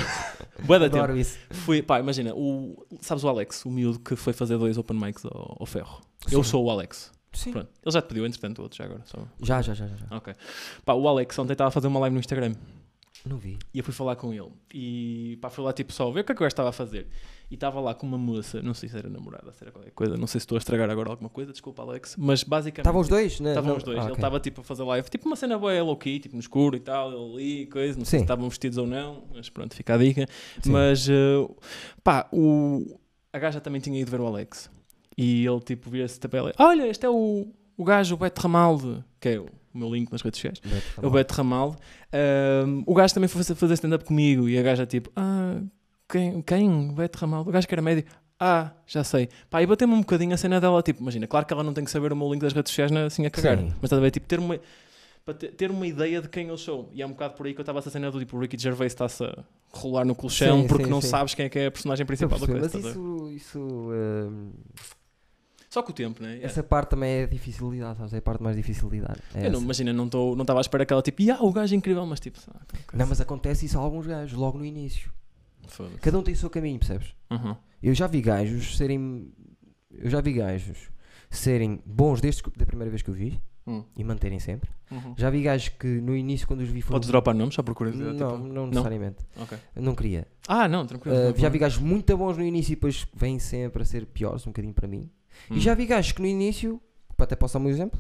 [0.65, 0.97] Bué da tempo.
[1.05, 1.39] Adoro isso.
[1.51, 5.25] Fui, pá, imagina, o, sabes o Alex, o miúdo que foi fazer dois open mics
[5.25, 6.01] ao, ao ferro.
[6.33, 6.51] Eu Sim.
[6.51, 7.13] sou o Alex.
[7.33, 7.53] Sim.
[7.53, 7.69] Pronto.
[7.85, 9.03] Ele já te pediu, entretanto, outro já agora.
[9.05, 9.19] Só...
[9.43, 10.07] Já, já, já, já, já.
[10.17, 10.35] Ok.
[10.85, 12.55] Pá, o Alex ontem estava a fazer uma live no Instagram
[13.25, 13.59] Não vi.
[13.73, 14.51] e eu fui falar com ele.
[14.75, 16.73] E pá, fui lá tipo só ver o que é que o gajo estava a
[16.73, 17.07] fazer.
[17.49, 20.17] E estava lá com uma moça, não sei se era namorada, se era qualquer coisa,
[20.17, 22.81] não sei se estou a estragar agora alguma coisa, desculpa Alex, mas basicamente.
[22.81, 23.51] Estavam os dois, né?
[23.51, 23.99] Estavam os dois.
[24.01, 26.41] Ah, Ele estava tipo a fazer live, tipo uma cena boa low key, tipo no
[26.41, 28.23] escuro e tal, ele ali, coisa, não sei Sim.
[28.23, 30.27] se estavam vestidos ou não, mas pronto, fica a dica.
[30.61, 30.73] Sim.
[30.73, 31.49] Mas eh,
[32.03, 32.99] pá, o,
[33.33, 34.69] a gaja também tinha ido ver o Alex
[35.17, 39.29] e ele tipo via-se tabela, olha, este é o, o gajo, o Beto Ramalde, que
[39.29, 40.59] é o, o meu link nas redes sociais.
[40.59, 41.13] Beto É o Ramalho.
[41.13, 41.77] Beto Ramalde.
[42.13, 45.61] Ahm, o gajo também foi fazer- fazer stand-up comigo e a gaja tipo, ah,
[46.09, 46.43] quem?
[46.43, 46.95] Quem?
[46.95, 47.49] Beto Ramalde.
[47.49, 48.11] O gajo que era médico.
[48.39, 49.29] Ah, já sei.
[49.49, 51.85] Pá, e bateu-me um bocadinho a cena dela, tipo, imagina, claro que ela não tem
[51.85, 53.69] que saber o meu link das redes sociais né, assim a cagar, Sim.
[53.69, 54.61] mas estás a ver, tipo, ter uma,
[55.25, 56.91] para ter, ter uma ideia de quem eu sou.
[56.93, 58.59] E é um bocado por aí que eu estava essa cena do tipo, o Ricky
[58.59, 59.43] Gervais está-se a
[59.73, 61.09] rolar no colchão Sim, porque sim, não sim.
[61.09, 62.71] sabes quem é que é a personagem a principal da coisa.
[62.73, 64.53] Mas a isso, isso hum,
[65.71, 66.39] Só com o tempo, né?
[66.43, 68.13] essa parte também é difícil de lidar, sabes?
[68.13, 69.19] É a parte mais difícil de lidar.
[69.35, 69.65] É Eu não, essa.
[69.65, 72.21] imagina, não estava não à espera que ela tipo, ah, o gajo é incrível, mas
[72.21, 75.11] tipo, ok, Não, mas acontece isso a alguns gajos, logo no início.
[76.01, 77.15] Cada um tem o seu caminho, percebes?
[77.31, 77.57] Uhum.
[77.83, 79.33] Eu já vi gajos serem.
[79.91, 80.91] Eu já vi gajos
[81.31, 83.85] serem bons desde que- da primeira vez que eu vi Hum.
[83.97, 84.71] e manterem sempre.
[84.91, 85.15] Uhum.
[85.17, 86.95] Já vi gajos que no início, quando os vi, foram.
[86.97, 88.17] Podes dropar nomes só por curiosidade?
[88.17, 88.53] Não, tipo?
[88.53, 89.25] não necessariamente.
[89.37, 89.59] Ok.
[89.75, 90.27] Não queria.
[90.47, 91.17] Ah, não, tranquilo.
[91.17, 94.47] Não já vi gajos muito bons no início e depois vêm sempre a ser piores,
[94.47, 95.11] um bocadinho para mim.
[95.51, 95.57] Hum.
[95.57, 96.81] E já vi gajos que no início,
[97.19, 97.99] até posso dar um exemplo,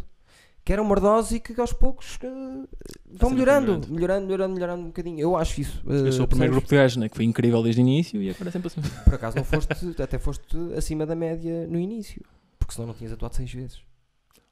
[0.66, 2.68] que eram mordosos e que aos poucos uh,
[3.12, 4.26] vão melhorando, melhorando.
[4.26, 5.20] melhorando, melhorando, um bocadinho.
[5.20, 5.80] Eu acho isso.
[5.86, 7.08] uh, Eu sou o primeiro grupo de gajos, né?
[7.08, 8.80] Que foi incrível desde o início e agora é sempre assim.
[9.04, 10.44] Por acaso não foste, até foste
[10.76, 12.20] acima da média no início,
[12.58, 13.78] porque senão não tinhas atuado seis vezes.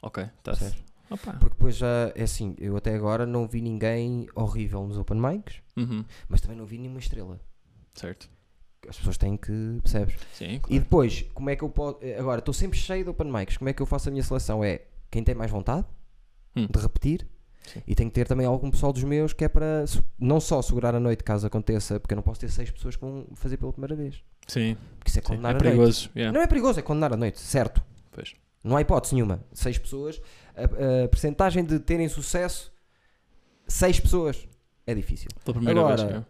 [0.01, 0.85] ok, tá percebes?
[1.11, 1.33] Opa.
[1.35, 5.57] Porque depois já, é assim, eu até agora não vi ninguém horrível nos open mics,
[5.77, 6.05] Uhum.
[6.29, 7.39] mas também não vi nenhuma estrela.
[7.93, 8.31] Certo.
[8.89, 10.15] As pessoas têm que, percebes?
[10.33, 10.83] Sim, E claro.
[10.83, 11.99] depois, como é que eu posso.
[12.19, 13.57] Agora, estou sempre cheio de open mics.
[13.57, 14.63] Como é que eu faço a minha seleção?
[14.63, 15.87] É quem tem mais vontade
[16.57, 16.67] Hum.
[16.71, 17.27] de repetir
[17.65, 17.83] Sim.
[17.87, 19.85] e tenho que ter também algum pessoal dos meus que é para
[20.19, 23.03] não só segurar a noite caso aconteça, porque eu não posso ter seis pessoas que
[23.03, 24.23] vão fazer pela primeira vez.
[24.47, 25.29] Sim, Porque isso é sim.
[25.29, 25.69] condenar É a noite.
[25.75, 26.11] perigoso.
[26.15, 26.33] yeah.
[26.37, 27.83] Não é perigoso, é condenar a noite, certo.
[28.13, 28.35] Pois.
[28.63, 29.41] Não há hipótese nenhuma.
[29.53, 30.21] Seis pessoas,
[30.55, 32.73] a, a percentagem de terem sucesso,
[33.67, 34.47] seis pessoas,
[34.87, 35.29] é difícil.
[35.45, 36.09] Pela primeira Agora, vez.
[36.09, 36.27] yeah.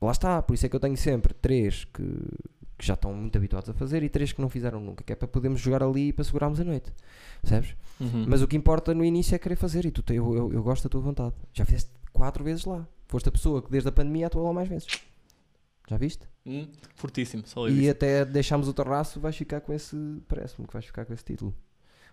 [0.00, 2.02] Lá está, por isso é que eu tenho sempre três que,
[2.82, 5.16] que já estão muito habituados a fazer e três que não fizeram nunca, que é
[5.16, 6.92] para podermos jogar ali e para segurarmos a noite.
[7.40, 7.76] Percebes?
[8.00, 8.24] Uhum.
[8.28, 10.62] Mas o que importa no início é querer fazer e tu, te- eu, eu, eu
[10.64, 11.32] gosto da tua vontade.
[11.52, 12.84] Já fizeste quatro vezes lá.
[13.06, 14.88] Foste a pessoa que desde a pandemia atuou lá mais vezes.
[15.88, 16.26] Já viste?
[16.44, 16.66] Hum,
[16.96, 19.96] fortíssimo, só E até deixámos o terraço, vais ficar com esse.
[20.26, 21.54] Parece-me que vais ficar com esse título.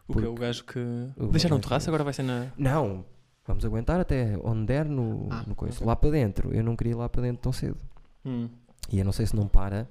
[0.07, 0.80] O que é o gajo que.
[1.17, 2.47] O Deixaram o gajo terraço, agora vai ser na.
[2.55, 3.03] Não,
[3.47, 5.78] vamos aguentar até onde der no, Ah, no coisa.
[5.78, 5.88] ok.
[5.88, 6.53] Lá para dentro.
[6.53, 7.78] Eu não queria ir lá para dentro tão cedo.
[8.24, 8.49] Hum.
[8.91, 9.88] E eu não sei se não para.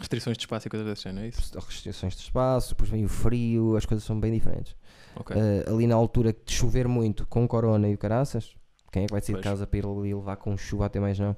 [0.00, 1.56] Restrições de espaço e coisas desse género, é isso?
[1.58, 4.74] Restrições de espaço, depois vem o frio, as coisas são bem diferentes.
[5.14, 5.36] Ok.
[5.36, 8.56] Eh, ali na altura de chover muito com corona e o caraças,
[8.90, 11.18] quem é que vai sair de casa para ir ali levar com chuva até mais
[11.18, 11.36] não?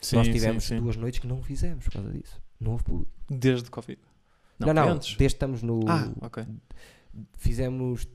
[0.00, 0.78] sim, Nós sim, tivemos sim.
[0.78, 2.40] duas noites que não fizemos por causa disso.
[2.60, 3.10] Não houve público.
[3.28, 3.98] Desde Covid.
[4.58, 5.80] Não, Não, não, desde que estamos no.
[5.88, 6.44] Ah, ok.
[7.38, 8.06] Fizemos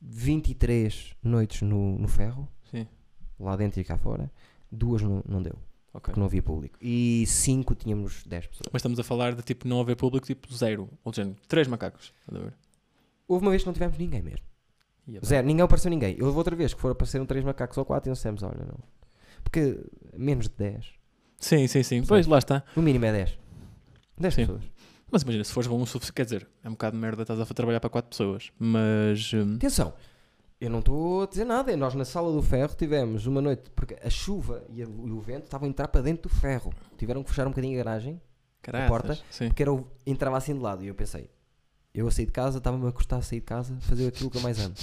[0.00, 2.86] 23 noites no, no ferro, Sim.
[3.38, 4.30] lá dentro e cá fora.
[4.70, 5.58] Duas não, não deu.
[5.92, 6.02] Ok.
[6.12, 6.78] porque não havia público.
[6.80, 8.66] E 5 tínhamos 10 pessoas.
[8.72, 10.88] Mas estamos a falar de tipo não haver público, tipo zero.
[11.04, 12.12] Ou de género, três macacos.
[12.20, 12.54] Estás a ver?
[13.26, 14.46] Houve uma vez que não tivemos ninguém mesmo.
[15.06, 15.28] Ia bem.
[15.28, 16.22] Zero, ninguém apareceu ninguém.
[16.22, 18.78] Houve outra vez que foram apareceram 3 macacos ou 4 e nós dissemos, olha, não.
[19.42, 19.78] Porque
[20.16, 20.86] menos de 10.
[21.38, 22.02] Sim, sim, sim.
[22.04, 22.64] Pois, lá está.
[22.76, 23.38] No mínimo é 10.
[24.18, 24.40] 10 Sim.
[24.46, 24.64] pessoas.
[25.10, 27.40] Mas imagina, se fores bom o suficiente, quer dizer, é um bocado de merda, estás
[27.40, 28.50] a trabalhar para quatro pessoas.
[28.58, 29.32] Mas.
[29.32, 29.94] hum, Atenção,
[30.60, 31.76] eu não estou a dizer nada.
[31.76, 35.20] Nós na sala do ferro tivemos uma noite, porque a chuva e, a- e o
[35.20, 36.72] vento estavam a entrar para dentro do ferro.
[36.96, 38.20] Tiveram que fechar um bocadinho a garagem,
[38.62, 39.18] caraças, porta?
[39.30, 39.48] Sim.
[39.48, 40.82] porque era o- entrava assim de lado.
[40.84, 41.30] E eu pensei,
[41.94, 44.38] eu a sair de casa, estava-me a custar a sair de casa, fazer aquilo que
[44.38, 44.74] eu mais amo.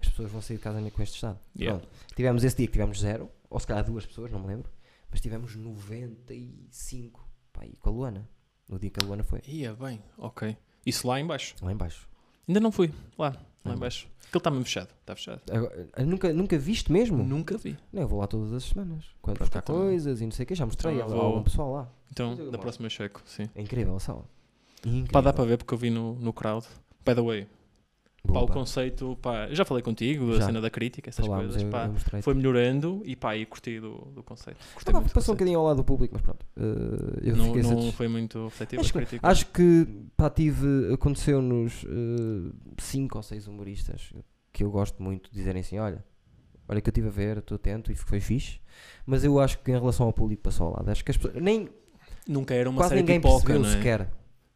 [0.00, 1.38] As pessoas vão sair de casa com este estado.
[1.58, 1.78] Yeah.
[1.80, 1.92] Pronto.
[2.14, 4.70] Tivemos esse dia que tivemos zero, ou se calhar duas pessoas, não me lembro,
[5.10, 7.28] mas tivemos 95.
[7.52, 8.28] Pá, e com a Luana.
[8.68, 9.40] No dia que a Luana foi.
[9.46, 10.56] Ia bem, ok.
[10.84, 11.54] Isso lá em baixo.
[11.62, 12.08] Lá em baixo.
[12.46, 12.92] Ainda não fui.
[13.18, 13.34] Lá,
[13.64, 13.74] lá Ah.
[13.74, 14.08] em baixo.
[14.26, 14.88] Aquilo está mesmo fechado.
[15.00, 15.40] Está fechado.
[15.50, 17.22] Agora, nunca, nunca viste mesmo?
[17.24, 17.78] Nunca vi.
[17.92, 19.04] Não, eu vou lá todas as semanas.
[19.22, 21.72] Quando então- coisas e não sei o que, já mostrei então a, vou- algum pessoal
[21.72, 21.88] lá.
[22.12, 23.48] Então, da próxima checo, sim.
[23.54, 24.24] É incrível a sala.
[24.84, 25.08] Incrível.
[25.12, 26.66] Pá, dá para ver porque eu vi no, no crowd.
[27.06, 27.46] By the way,
[28.28, 28.54] pá, Boa, o pá.
[28.54, 31.86] conceito, pá, eu já falei contigo da cena da crítica, essas Falámos, coisas, eu- pá.
[31.86, 32.22] eu mostrei.
[32.22, 34.58] Foi melhorando e pá, e curti do, do conceito.
[34.74, 35.32] Gostei Ah, pá, passou um conceito.
[35.34, 36.46] bocadinho ao lado do público, mas pronto.
[36.56, 41.84] eh, eu Não, não foi muito receptivo Acho que, acho que pá, tive, aconteceu-nos
[42.78, 44.12] 5 ou 6 humoristas
[44.52, 46.04] que eu gosto muito de dizerem assim: olha,
[46.68, 48.60] olha que eu estive a ver, estou atento e foi fixe.
[49.06, 50.88] Mas eu acho que em relação ao público passou ao lado.
[50.90, 51.68] Acho que as pessoas, nem
[52.26, 53.72] Nunca era uma quase série ninguém pipoca, percebeu não é?
[53.72, 54.08] sequer.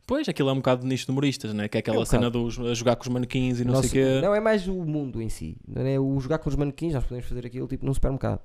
[0.06, 1.68] Pois, aquilo é um bocado de nicho de humoristas, né?
[1.68, 3.88] Que é aquela É um cena dos a jogar com os manequins e não Nosso-
[3.88, 4.20] sei o quê.
[4.26, 5.56] Não, é mais o mundo em si.
[5.66, 8.40] Não é o jogar com os manequins, nós podemos fazer aquilo tipo num supermercado.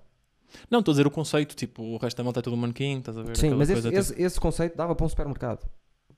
[0.71, 3.17] Não, estou a dizer o conceito, tipo, o resto da malta é tudo manequim, estás
[3.17, 3.35] a ver?
[3.35, 5.67] Sim, mas esse, coisa, tipo- esse, esse conceito dava para um supermercado.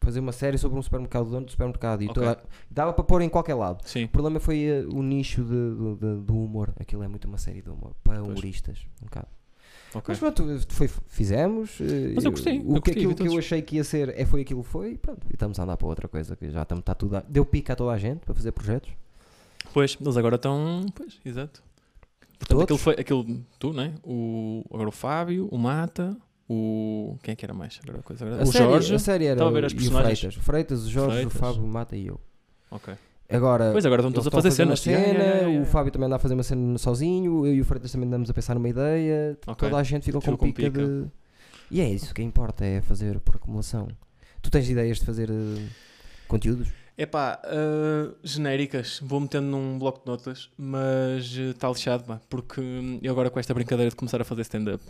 [0.02, 2.02] Fazer uma série sobre um supermercado, o dono do supermercado.
[2.04, 2.14] E Ok.
[2.24, 3.82] toda- dava para pôr em qualquer lado.
[3.86, 6.74] Sim, O problema foi eh, o nicho de- do- de- do humor.
[6.80, 7.96] Aquilo é muito uma série de humor.
[8.04, 8.28] Para Pois.
[8.30, 8.80] humoristas.
[9.02, 9.28] Um bocado.
[9.94, 10.04] Ok.
[10.08, 11.80] Mas pronto, foi, fizemos.
[11.82, 13.84] eh, Mas eu gostei, O eu que, curti, aquilo vi que eu achei que ia
[13.84, 14.92] ser é, foi aquilo que foi.
[14.94, 16.36] E pronto, e estamos a andar para outra coisa.
[16.36, 18.90] Que já estamos, está tudo a- Deu pica a toda a gente para fazer projetos.
[19.74, 20.86] Pois, eles agora estão.
[20.96, 21.62] Pois, exato.
[22.40, 22.64] Portanto, Todos?
[22.64, 22.94] aquilo foi.
[22.94, 23.94] Aquilo, tu, né?
[24.04, 26.16] O, agora o Fábio, o Mata,
[26.48, 27.18] o.
[27.22, 27.80] Quem é que era mais?
[27.84, 28.26] Agora a coisa.
[28.26, 28.96] Agora, A o série, Jorge.
[28.96, 30.20] a série era Estava a ver as e o personagens.
[30.20, 30.38] Freitas.
[30.38, 31.36] O Freitas, o Jorge, Freitas.
[31.36, 32.20] o Fábio, o Mata e eu.
[32.72, 32.94] Ok.
[33.30, 34.80] Agora, Pois agora estão todos a fazer cenas.
[34.80, 35.62] cena, Yeah, yeah, yeah.
[35.62, 38.30] o Fábio também anda a fazer uma cena sozinho, eu e o Freitas também andamos
[38.30, 39.68] a pensar numa ideia, Ok.
[39.70, 40.84] toda a gente ficou Ficou com com pica, pica.
[40.86, 41.06] de.
[41.70, 43.88] E é isso que importa, é fazer por acumulação.
[44.42, 45.68] Tu tens ideias de fazer eh,
[46.28, 46.70] conteúdos?
[46.98, 53.00] Epá, uh, genéricas, vou metendo num bloco de notas, mas está lixado, pá, porque hum,
[53.02, 54.84] eu agora com esta brincadeira de começar a fazer stand-up,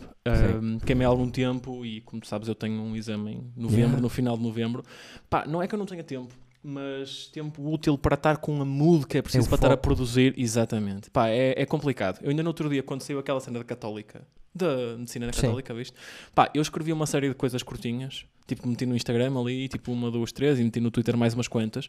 [0.60, 4.00] um, queimei algum tempo e, como sabes, eu tenho um exame em novembro, Yeah.
[4.00, 4.82] no final de novembro.
[5.28, 8.64] Pá, não é que eu não tenha tempo, mas tempo útil para estar com a
[8.64, 11.10] mood que é preciso É o para estar a produzir, exatamente.
[11.10, 12.18] Pá, é, é complicado.
[12.22, 15.42] Eu ainda no outro dia, quando saiu aquela cena da Católica, da medicina da Sim.
[15.42, 15.94] Católica, viste?
[16.34, 20.10] Pá, eu escrevi uma série de coisas curtinhas, tipo, meti no Instagram ali, tipo, uma,
[20.10, 21.88] duas, três, e meti no Twitter mais umas quantas.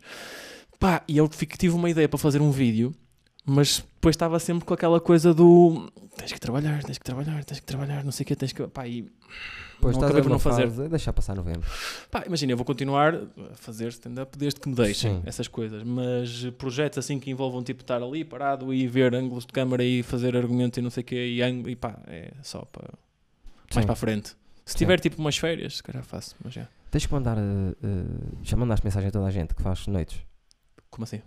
[0.79, 2.93] Pá, e eu tive uma ideia para fazer um vídeo,
[3.45, 7.59] mas depois estava sempre com aquela coisa do tens que trabalhar, tens que trabalhar, tens
[7.59, 8.65] que trabalhar, não sei o que, tens que.
[8.67, 9.09] Pá, e
[9.79, 10.67] Pois não acabei por não fazer.
[10.69, 10.89] fazer.
[10.89, 11.67] Deixar passar novembro.
[12.11, 15.23] Pá, imagina, eu vou continuar a fazer stand-up desde que me deixem Sim.
[15.25, 19.51] essas coisas, mas projetos assim que envolvam tipo estar ali parado e ver ângulos de
[19.51, 22.93] câmara e fazer argumentos e não sei o que, e, e pá, é só para
[23.73, 24.35] mais para a frente.
[24.63, 24.77] Se Sim.
[24.77, 26.67] tiver tipo umas férias, se calhar faço, mas já.
[26.91, 27.37] Tens que mandar.
[27.39, 27.41] eh,
[27.83, 28.03] eh,
[28.43, 30.19] já mandaste mensagem a toda a gente que faz noites
[30.91, 31.21] Como assim?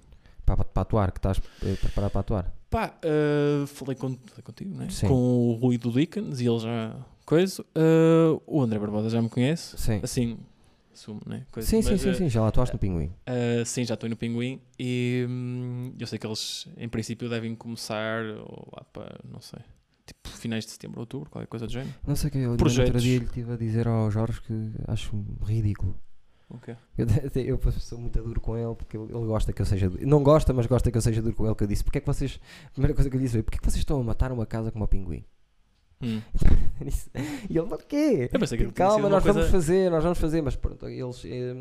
[0.44, 2.54] Para, para, atuar, que estás eh, preparado para atuar.
[2.70, 4.88] Pá, uh, falei, com, falei contigo, né?
[4.90, 5.08] Sim.
[5.08, 6.96] Com o Rui do Dickens e ele já.
[7.24, 7.62] Coisa.
[7.62, 9.78] Uh, o André Barbosa já me conhece.
[9.78, 10.00] Sim.
[10.02, 10.38] Assim,
[10.94, 11.46] assumo, né?
[11.50, 11.68] Coisa.
[11.68, 13.06] Sim, sim, Mas, sim, uh, sim, já lá atuaste no Pinguim.
[13.06, 17.54] uh, sim, já estou no Pinguim e hum, eu sei que eles, em princípio, devem
[17.54, 19.60] começar ou lá para, não sei,
[20.06, 21.94] tipo finais de setembro, outubro, qualquer coisa do género.
[22.06, 24.72] Não sei o que eu no outro dia lhe estive a dizer ao Jorge que
[24.86, 25.98] acho ridículo.
[26.54, 26.76] Ok.
[26.96, 27.06] Eu,
[27.58, 30.06] eu sou muito duro com ele porque ele ele gosta que eu seja duro.
[30.06, 31.54] Não gosta, mas gosta que eu seja duro com ele.
[31.54, 32.40] Que eu disse: Porquê é que vocês.
[32.66, 34.46] A primeira coisa que eu disse foi: Porquê é que vocês estão a matar uma
[34.46, 35.24] casa como o pinguim?
[36.02, 36.20] Hum.
[36.84, 37.10] Disse-
[37.48, 38.28] e ele: Porquê?
[38.74, 40.42] Calma, uma nós coisa- vamos fazer, nós vamos fazer.
[40.42, 41.22] Mas pronto, eles.
[41.24, 41.54] eh,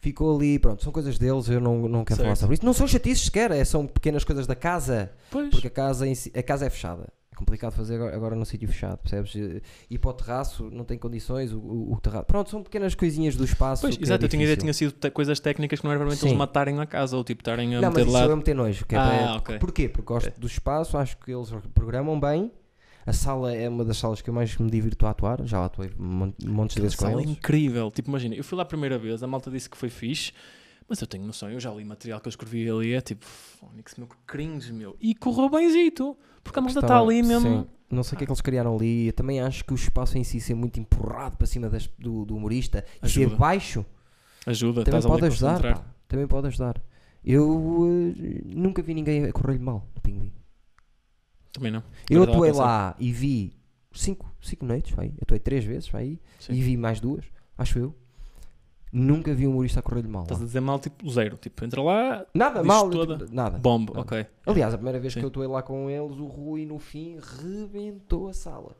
[0.00, 1.48] ficou ali, pronto, são coisas deles.
[1.48, 2.40] Eu não, não quero falar Certo.
[2.40, 2.64] sobre isso.
[2.64, 5.10] Não são chatices sequer, é, são pequenas coisas da casa.
[5.30, 5.50] Pois.
[5.50, 7.08] Porque a casa, si- a casa é fechada.
[7.38, 9.32] É complicado fazer agora, agora num sítio fechado, percebes?
[9.36, 12.24] E- Ir para o terraço não tem condições, o, o, o terraço.
[12.26, 13.82] Pronto, são pequenas coisinhas do espaço.
[13.82, 16.18] Pois, é exato, eu tinha ideia tinha sido te- coisas técnicas que não era realmente
[16.20, 16.26] Sim.
[16.26, 18.36] eles matarem na casa ou tipo estarem a Não, meter mas isso eu lado.
[18.36, 18.84] meter nojo.
[18.86, 19.58] Que é Ah, para- ok.
[19.60, 19.88] Porquê?
[19.88, 20.40] Porque gosto Ok.
[20.40, 22.50] do espaço, acho que eles programam bem.
[23.06, 25.40] A sala é uma das salas que eu mais me divirto a atuar.
[25.46, 27.30] Já lá atuei mon- montes de vezes com é eles.
[27.30, 27.90] incrível.
[27.90, 30.32] Tipo, imagina, eu fui lá a primeira vez, a malta disse que foi fixe,
[30.88, 33.94] mas eu tenho noção, eu já li material que eu escrevi ali, é tipo, Fónix,
[33.96, 34.96] meu, que cringe, meu.
[35.00, 37.62] E correu benzito, porque a malta está ali mesmo.
[37.62, 37.66] sim.
[37.90, 39.06] Não sei o que é que eles criaram ali.
[39.06, 42.26] Eu também acho que o espaço em si ser muito empurrado para cima das- do,
[42.26, 43.82] do humorista e ser baixo
[44.44, 45.62] Ajuda, também pode ajudar.
[45.62, 45.84] pá.
[46.06, 46.82] Também pode ajudar.
[47.24, 50.30] Eu eh, nunca vi ninguém a correr-lhe mal no pinguim.
[51.52, 51.82] Também não.
[52.10, 53.52] Eu Agora atuei lá e vi
[53.92, 55.12] cinco, cinco noites, vai.
[55.22, 56.18] Atuei três vezes, vai.
[56.48, 57.24] E vi mais duas,
[57.56, 57.94] acho eu.
[58.92, 60.22] Nunca vi um humorista a correr-lhe mal.
[60.22, 60.44] Estás lá.
[60.44, 61.36] a dizer mal, tipo, zero.
[61.36, 63.18] Tipo, entra lá, Nada, mal, toda.
[63.18, 63.58] tipo, nada.
[63.58, 64.02] bombo, Nada.
[64.06, 64.26] ok.
[64.46, 65.20] Aliás, a primeira vez Sim.
[65.20, 68.76] que eu atuei lá com eles, o Rui no fim rebentou a sala.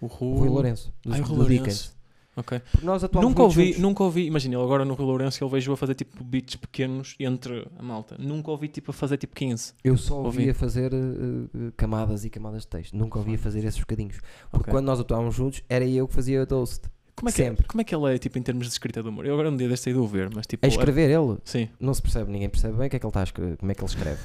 [0.00, 0.38] O O Rui.
[0.38, 1.96] Rui Lourenço, do, Ai, o Rui Lourenço.
[2.36, 2.60] Ok.
[2.70, 3.80] Porque nós Nunca ouvi, juntos.
[3.80, 7.16] nunca ouvi, imagina, ele agora no Rio Lourenço ele vejo a fazer tipo beats pequenos
[7.18, 8.14] entre a malta.
[8.16, 9.72] Nunca ouvi tipo a fazer tipo 15.
[9.82, 10.26] Eu só Ouvi.
[10.38, 12.96] ouvia fazer eh, eh, camadas e camadas de texto.
[12.96, 14.20] Nunca ouvia fazer esses bocadinhos.
[14.52, 14.72] Porque Ok.
[14.72, 16.84] quando nós atuávamos juntos, era eu que fazia a toast.
[17.18, 17.66] Como é, que, Sempre.
[17.66, 19.26] como é que ele é tipo em termos de escrita de humor?
[19.26, 20.64] Eu agora um dia deste de o ver, mas tipo.
[20.64, 21.68] A escrever ele, Sim.
[21.80, 23.72] não se percebe, ninguém percebe bem o que é que ele está a escrever, como
[23.72, 24.20] é que ele escreve.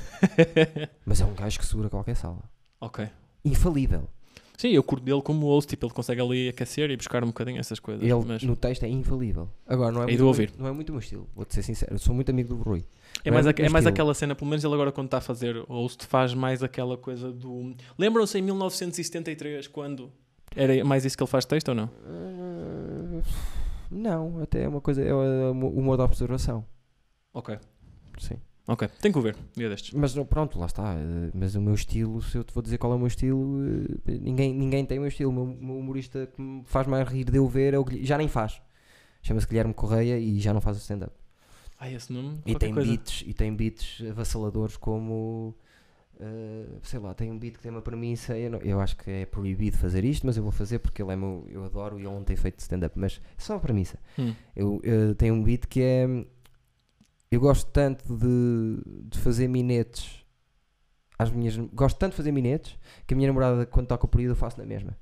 [1.03, 2.43] Mas é um gajo que segura qualquer sala.
[2.79, 3.09] ok.
[3.43, 4.07] Infalível.
[4.55, 7.59] Sim, eu curto dele como host, tipo, ele consegue ali aquecer e buscar um bocadinho
[7.59, 8.03] essas coisas.
[8.03, 9.49] Ele mas no texto é infalível.
[9.65, 10.53] Agora, não é, muito, de ouvir.
[10.55, 11.95] não é muito o meu estilo, vou-te ser sincero.
[11.95, 12.85] Eu sou muito amigo do Rui.
[13.25, 13.89] é não mais, é é mais estilo.
[13.89, 17.31] aquela cena, pelo menos ele agora quando está a fazer host, faz mais aquela coisa
[17.31, 17.75] do.
[17.97, 20.11] Lembram-se em 1973 quando.
[20.56, 21.89] Era mais isso que ele faz texto ou não?
[22.06, 23.22] Eh,
[23.91, 26.66] Não, até é uma coisa, é o humor da observação.
[27.34, 27.58] Ok.
[28.20, 28.36] Sim.
[28.68, 28.88] Ok.
[29.01, 29.93] Tem que o ver, dia destes.
[29.93, 30.93] Mas pronto, lá está.
[30.95, 33.60] eh, Mas o meu estilo, se eu te vou dizer qual é o meu estilo,
[34.08, 35.32] eh, ninguém, ninguém tem o meu estilo.
[35.32, 38.28] O meu, humorista que me faz mais rir de eu ver é o já nem
[38.28, 38.62] faz.
[39.22, 41.14] Chama-se Guilherme Correia e já não faz o stand-up.
[41.78, 42.39] Ah, esse nome?
[42.45, 42.89] E tem coisa.
[42.89, 45.56] beats, e tem beats avassaladores como
[46.20, 48.38] eh, sei lá, tem um beat que tem uma premissa.
[48.38, 51.11] Eu, não- eu acho que é proibido fazer isto, mas eu vou fazer porque ele
[51.11, 52.97] é meu, eu adoro e ele não tem feito stand-up.
[52.97, 53.99] Mas só a premissa.
[54.18, 54.34] Hum.
[54.55, 56.07] Eu, eu tenho um beat que é.
[57.32, 60.24] Eu gosto tanto de, de fazer minetes
[61.18, 61.57] às minhas.
[61.57, 64.59] Gosto tanto de fazer minetes que a minha namorada, quando toca o período, eu faço
[64.59, 64.95] na mesma.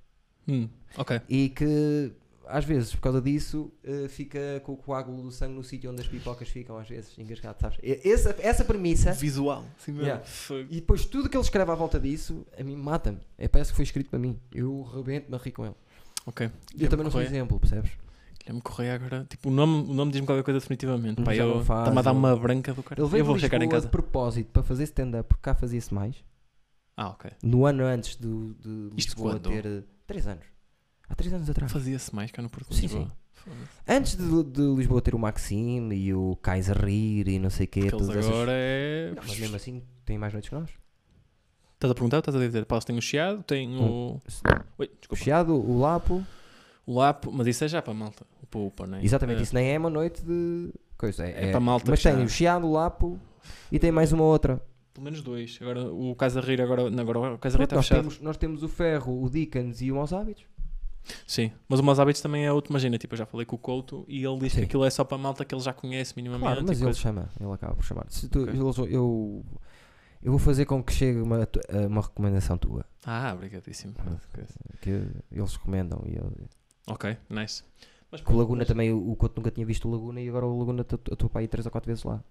[0.47, 0.69] Hum.
[0.97, 1.21] Ok.
[1.29, 2.13] E que
[2.47, 6.01] às vezes, por causa disso, eh, fica com o coágulo do sangue no sítio onde
[6.01, 7.77] as pipocas ficam, às vezes, engasgado, sabes?
[7.81, 9.11] Essa, essa premissa.
[9.13, 9.63] Visual.
[9.77, 10.05] Sim, mesmo.
[10.07, 10.23] Yeah.
[10.69, 13.19] E depois tudo que ele escreve à volta disso, a mim mata-me.
[13.37, 14.39] É, parece que foi escrito para mim.
[14.53, 15.75] Eu rebento-me a rir com ele.
[16.25, 16.49] Ok.
[16.77, 17.27] Eu também não sou Correia.
[17.29, 17.91] exemplo, percebes?
[18.39, 19.25] Guilherme Correia agora.
[19.29, 21.21] Tipo, o nome, o nome diz-me qualquer coisa definitivamente.
[21.21, 22.99] Pá, Já eu não faz, está-me a dar uma branca do cara.
[23.01, 23.85] Ele veio Eu vou de chegar em Lisboa casa.
[23.87, 26.15] de propósito para fazer stand-up, porque cá fazia-se mais.
[26.97, 27.31] Ah, ok.
[27.43, 29.49] No ano antes do, de Isto Lisboa quando?
[29.49, 29.65] ter.
[29.65, 30.43] eh, Três anos.
[31.11, 31.71] Há três anos atrás.
[31.71, 33.07] Fazia-se mais cá no Porto de Sim, Lisboa.
[33.87, 37.69] Antes de, de Lisboa ter o Maxime e o Kaiser Rir e não sei o
[37.69, 37.81] quê.
[37.81, 39.13] Porque eles todas essas- agora é.
[39.15, 40.69] Não, mas mesmo assim têm mais noites que nós.
[41.73, 42.19] Estás a perguntar?
[42.19, 42.65] Estás a dizer?
[42.65, 44.21] Paulo tem o Chiado, tem o.
[44.77, 45.23] Oi, O desculpa.
[45.23, 46.23] Chiado, o Lapo.
[46.85, 48.25] O Lapo, mas isso é já para a malta.
[48.41, 49.03] O Poupa, não é?
[49.03, 49.43] Exatamente, É.
[49.43, 50.71] isso nem é uma noite de.
[50.95, 53.19] Coisa, é, É para malta Mas que já- tem o Chiado, o Lapo
[53.71, 54.61] e tem mais uma outra.
[54.93, 55.57] Pelo menos dois.
[55.59, 58.01] Agora o Casa Rir, agora, não, agora o Casa Rir Pronto, está nós, fechado.
[58.03, 60.43] temos, nós temos o Ferro, o Dickens e o Maus Hábitos.
[61.25, 62.71] Sim, mas o Hábitos também é outro.
[62.71, 65.03] Imagina, tipo, eu já falei com o Couto e ele diz que aquilo é só
[65.03, 66.45] para a malta que ele já conhece minimamente.
[66.45, 66.99] Claro, mas ele coisa.
[66.99, 68.05] chama, ele acaba por chamar.
[68.09, 68.53] Se tu- Ok.
[68.53, 69.45] eles- eu,
[70.23, 72.85] eu vou fazer com que chegue uma, tu- uma recomendação tua.
[73.05, 73.93] Ah, obrigadíssimo.
[74.81, 76.03] Que eles recomendam.
[76.05, 76.31] E eu,
[76.87, 77.63] Ok, nice.
[78.11, 80.45] Mas que o Laguna mas também, o Couto nunca tinha visto o Laguna e agora
[80.45, 82.21] o Laguna atua para aí 3 ou 4 vezes lá.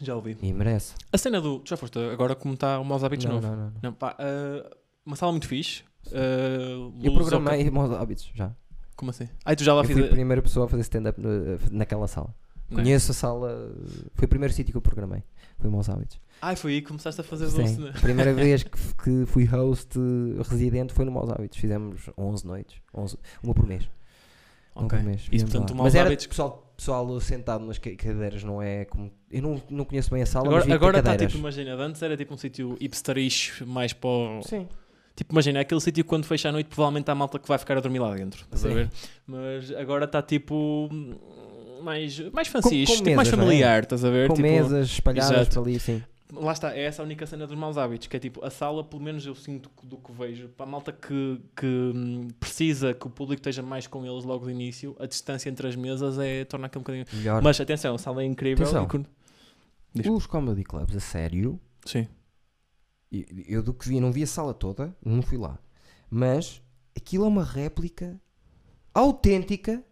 [0.00, 0.36] Já ouvi.
[0.42, 0.94] E merece.
[1.10, 1.60] A cena do.
[1.60, 2.84] tu Já foste agora como está o
[3.26, 3.46] Não, novo?
[3.46, 3.72] não, não, não.
[3.82, 4.76] Não, pá, ah,
[5.06, 5.84] uma sala muito fixe.
[6.12, 8.52] Ah, Eu programei Maus Hábitos já.
[8.96, 9.28] Como assim?
[9.44, 12.34] Ai, tu já lá Eu fui a primeira pessoa a fazer stand-up no- naquela sala.
[12.70, 12.78] Não?
[12.82, 13.72] Conheço a sala.
[14.14, 15.22] Foi o primeiro sítio que eu programei.
[15.58, 16.18] Foi Maus Hábitos.
[16.42, 17.76] Ai, foi aí que começaste a fazer Sim.
[17.84, 17.92] né?
[17.96, 21.58] A primeira vez que, que fui host eh, residente foi no Maus Hábitos.
[21.58, 22.76] Fizemos 11 noites.
[22.94, 23.88] 11, uma por mês.
[24.74, 24.98] Uma Ok.
[24.98, 25.28] por mês.
[25.30, 26.26] Isso, portanto, o Maus Mas era Hábitos.
[26.26, 29.10] pessoal, pessoal sentado nas ca- cadeiras, não é como.
[29.30, 32.34] Eu não, não conheço bem a sala, Agora agora está tipo, imagina, antes era tipo
[32.34, 34.66] um sítio hipsterish mais para o- Sim.
[35.16, 37.56] Tipo, imagina, é aquele sítio que quando fecha a noite provavelmente há malta que vai
[37.56, 38.44] ficar a dormir lá dentro.
[38.44, 38.90] Estás a ver?
[39.26, 40.90] Mas agora está tipo
[41.82, 43.30] mais, mais com tipo, mais é?
[43.30, 44.28] familiar, estás a ver?
[44.28, 46.02] Com Tipo, mesas espalhadas por ali, sim.
[46.32, 48.82] Lá está, é essa a única cena dos maus hábitos, que é tipo, a sala,
[48.82, 53.06] pelo menos eu sinto do que vejo, para a malta que, que hum, precisa que
[53.06, 56.44] o público esteja mais com eles logo de início, a distância entre as mesas é,
[56.44, 57.06] torna aquilo um bocadinho...
[57.12, 57.40] Melhor.
[57.40, 58.66] Mas atenção, a sala é incrível.
[58.66, 59.06] Atenção.
[59.94, 60.10] e.
[60.10, 62.08] Os comedy clubs, a sério, Sim.
[63.10, 65.58] E- eu do que vi, não vi a sala toda, não fui lá.
[66.10, 66.60] Mas
[66.96, 68.20] aquilo é uma réplica
[68.94, 69.84] autêntica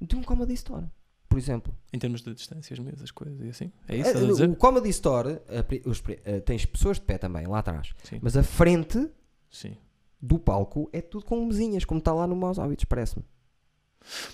[0.00, 0.86] de um comedy store.
[1.28, 3.72] Por exemplo, Em termos de distâncias, mesas, coisas e assim.
[3.88, 4.16] É isso?
[4.16, 4.48] a Eh, dizer?
[4.50, 8.18] o Comedy Store, a os pri- eh, tens pessoas de pé também lá atrás, Sim.
[8.22, 9.08] mas a frente
[9.50, 9.76] Sim.
[10.22, 13.24] do palco é tudo com mesinhas, como está lá no Maus Hábitos, parece-me.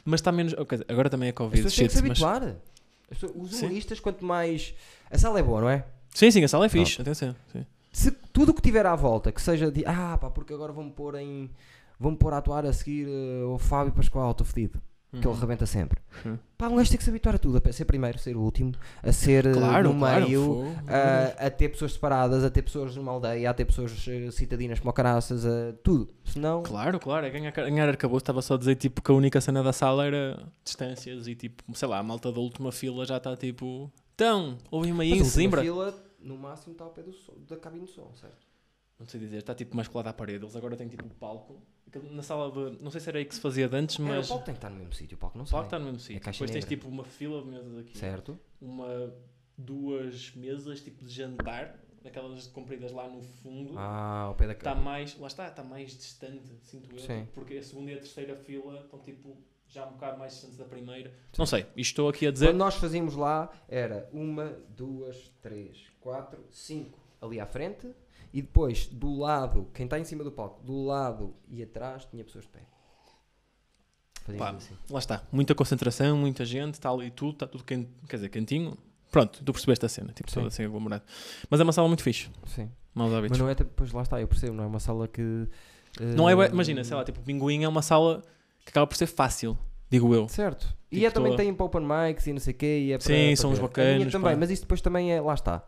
[0.05, 0.53] Mas está menos.
[0.55, 1.63] ok, agora também é As Covid.
[1.63, 2.57] pessoas têm que se mas- habituar.
[3.11, 4.75] As pessoas- os humoristas, quanto mais.
[5.11, 5.87] A sala é boa, não é?
[6.15, 7.01] Sim, sim, a sala é fixe.
[7.01, 7.35] Atenção.
[7.53, 7.65] Sim.
[7.93, 10.91] Se tudo o que tiver à volta, que seja de ah, pá, porque agora vão-me
[10.93, 11.51] pôr em.
[11.99, 14.81] Vão-me pôr a atuar a seguir eh, o Fábio Pascoal, estou fedido.
[15.21, 15.33] Que Uhum.
[15.33, 16.01] ele rebenta sempre.
[16.23, 16.39] Sim.
[16.57, 18.41] Pá, um gajo tem que se habituar a tudo, a ser primeiro, a ser o
[18.41, 18.73] último,
[19.03, 22.95] a ser eh, Claro, no claro, meio, a, a ter pessoas separadas, a ter pessoas
[22.95, 26.09] numa aldeia, a ter pessoas eh, citadinas como caraças, a tudo.
[26.25, 28.23] Senão, Claro, claro, é ganhar, ganhar arcabouço.
[28.23, 31.65] Estava só a dizer tipo, que a única cena da sala era distâncias e tipo,
[31.77, 33.91] sei lá, a malta da última fila já está tipo.
[34.15, 35.61] Então, ouvem-me aí em Zimbra.
[35.61, 38.47] fila, no máximo está ao pé do som- da cabine de som, certo?
[38.99, 40.45] Não sei dizer, está tipo mais colado à parede.
[40.45, 41.61] Eles agora têm tipo o palco.
[42.13, 42.83] Na sala de.
[42.83, 44.27] Não sei se era aí que se fazia de antes, É, mas.
[44.27, 45.53] o palco tem que estar no mesmo sítio, o palco não o sei.
[45.53, 46.21] palco está no mesmo sítio.
[46.23, 46.77] caixa Depois tens negra.
[46.77, 47.99] tipo uma fila de mesas aqui.
[47.99, 48.39] Certo?
[48.61, 49.13] Uma.
[49.57, 51.79] Duas mesas tipo de jantar.
[52.03, 53.75] Daquelas compridas lá no fundo.
[53.77, 55.19] Ah, ao pé da Está mais.
[55.19, 56.99] Lá está, está mais distante, sinto eu.
[56.99, 57.29] Sim.
[57.35, 59.37] Porque a segunda e a terceira fila estão tipo.
[59.71, 61.13] Já um bocado mais distantes da primeira.
[61.39, 62.47] Não sei, isto estou aqui a dizer.
[62.47, 67.89] Quando nós fazíamos lá, era uma, duas, três, quatro, cinco ali à frente
[68.33, 72.25] e depois do lado, quem está em cima do palco, do lado e atrás tinha
[72.25, 72.61] pessoas de pé.
[74.37, 74.51] Pá.
[74.51, 74.75] assim.
[74.89, 78.77] Lá está, muita concentração, muita gente, está ali tudo, está tudo quente, quer dizer, quentinho.
[79.11, 80.37] Pronto, tu percebeste a cena, tipo, Sim.
[80.37, 81.05] toda assim aglomerado.
[81.49, 82.71] Mas é uma sala muito fixe, Sim.
[82.95, 83.39] maus hábitos.
[83.39, 85.49] Mas não é, depois lá está, eu percebo, não é uma sala que.
[86.01, 88.23] Não é, eh, imagina, sei lá, tipo, o Pinguim é uma sala
[88.65, 89.59] que acaba por ser fácil,
[89.89, 90.29] digo eu.
[90.29, 90.77] Certo.
[90.91, 92.79] e Tipo, é também tem para open mics e não sei o quê.
[92.87, 93.53] E é para, Sim, para são.
[93.53, 95.21] A bacanas, também, mas isso depois também é.
[95.21, 95.65] Lá está.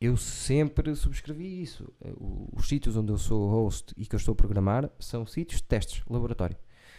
[0.00, 1.88] Eu sempre subscrevi isso.
[2.04, 2.12] Eh,
[2.56, 5.68] Os sítios onde eu sou host e que eu estou a programar são sítios de
[5.68, 6.56] testes, laboratório.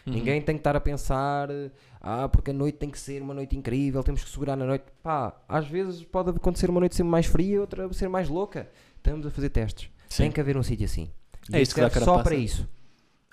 [0.08, 0.14] Uhum.
[0.14, 1.70] Ninguém tem que estar a pensar, eh,
[2.00, 4.86] ah, porque a noite tem que ser uma noite incrível, temos que segurar na noite.
[5.02, 8.70] Pá, às vezes pode acontecer uma noite ser mais fria, outra ser mais louca.
[8.96, 9.90] Estamos a fazer testes.
[10.08, 10.24] Sim.
[10.24, 11.10] Tem que haver um sítio assim.
[11.50, 12.66] E É isto que dá só para isso.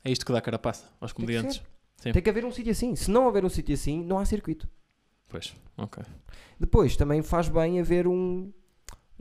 [0.05, 1.57] É isto que dá carapaça aos Tem que comediantes.
[1.59, 1.63] ser.
[2.03, 2.13] Sim.
[2.13, 2.97] Tem que haver um sítio assim.
[2.97, 4.69] Se não houver um sítio assim, não há circuito.
[5.29, 6.03] Pois, ok.
[6.59, 8.51] Depois também faz bem haver um,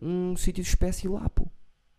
[0.02, 1.46] um sítio de espécie lá, pô.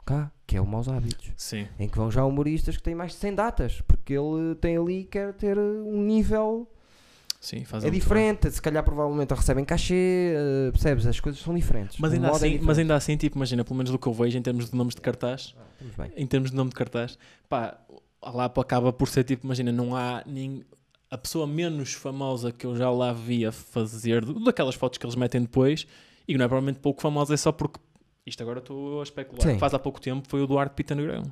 [0.06, 1.30] Cá, que é o Maus Hábitos.
[1.36, 3.80] Sim, Em que vão já humoristas que têm mais de 100 datas.
[3.82, 6.66] Porque ele tem ali quer ter um nível.
[7.38, 8.00] sim, faz É muito bem.
[8.00, 8.50] diferente.
[8.50, 10.32] Se calhar provavelmente recebem cachê.
[10.34, 11.06] eh, percebes?
[11.06, 11.98] As coisas são diferentes.
[11.98, 12.80] Mas ainda, é assim, mas diferente.
[12.80, 15.00] ainda assim, tipo, imagina, pelo menos do que eu vejo em termos de nomes de
[15.02, 15.54] cartaz,
[15.98, 17.16] Ah, em termos de nome de cartaz,
[17.48, 17.78] pá,
[18.22, 20.64] lá pá, acaba por ser tipo, imagina, não há nem
[21.10, 25.16] a pessoa menos famosa que eu já lá vi a fazer, daquelas fotos que eles
[25.16, 25.86] metem depois,
[26.28, 27.80] e não é provavelmente pouco famosa, é só porque,
[28.24, 29.58] isto agora estou a especular, Sim.
[29.58, 31.24] faz há pouco tempo foi o Duarte Pita Negrão,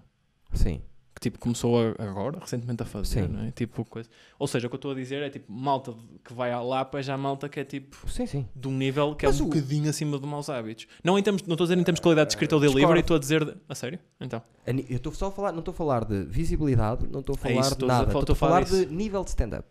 [0.52, 0.80] Sim.
[1.18, 3.28] Que tipo começou a- agora, recentemente a fazer, Sim.
[3.32, 3.50] não é?
[3.50, 4.08] Tipo, coisa.
[4.38, 5.92] Ou seja, o que eu estou a dizer é tipo, malta
[6.24, 8.46] que vai à Lapa é já malta que é tipo Sim, sim.
[8.54, 10.86] de um nível que Mas é um o- bocadinho acima de maus hábitos.
[11.02, 13.00] Não, em termos, não estou a dizer em termos de qualidade de escrita ou delivery,
[13.00, 13.44] estou a dizer.
[13.44, 13.98] de- A sério?
[14.20, 14.40] Então.
[14.66, 17.42] Eu estou só a falar, não estou a falar de visibilidade, não estou a É
[17.48, 18.18] falar isso, de estou a- nada.
[18.18, 19.66] estou a falar de nível de stand-up.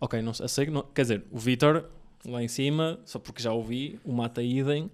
[0.00, 1.84] Ok, não sei, não- quer dizer, o Vitor,
[2.26, 4.90] lá em cima, só porque já ouvi, o Mata Idem,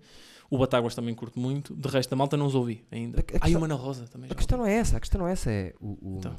[0.51, 3.19] o Batáguas também curto muito, de resto da malta não os ouvi ainda.
[3.19, 5.29] A- a questão- o Mana Rosa também A questão não é essa, a questão não
[5.29, 5.51] é essa.
[5.51, 6.37] É o, o- Então.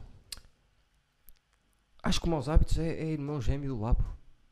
[2.03, 4.03] Acho que o Maus Hábitos é, é irmão gêmeo do Labo.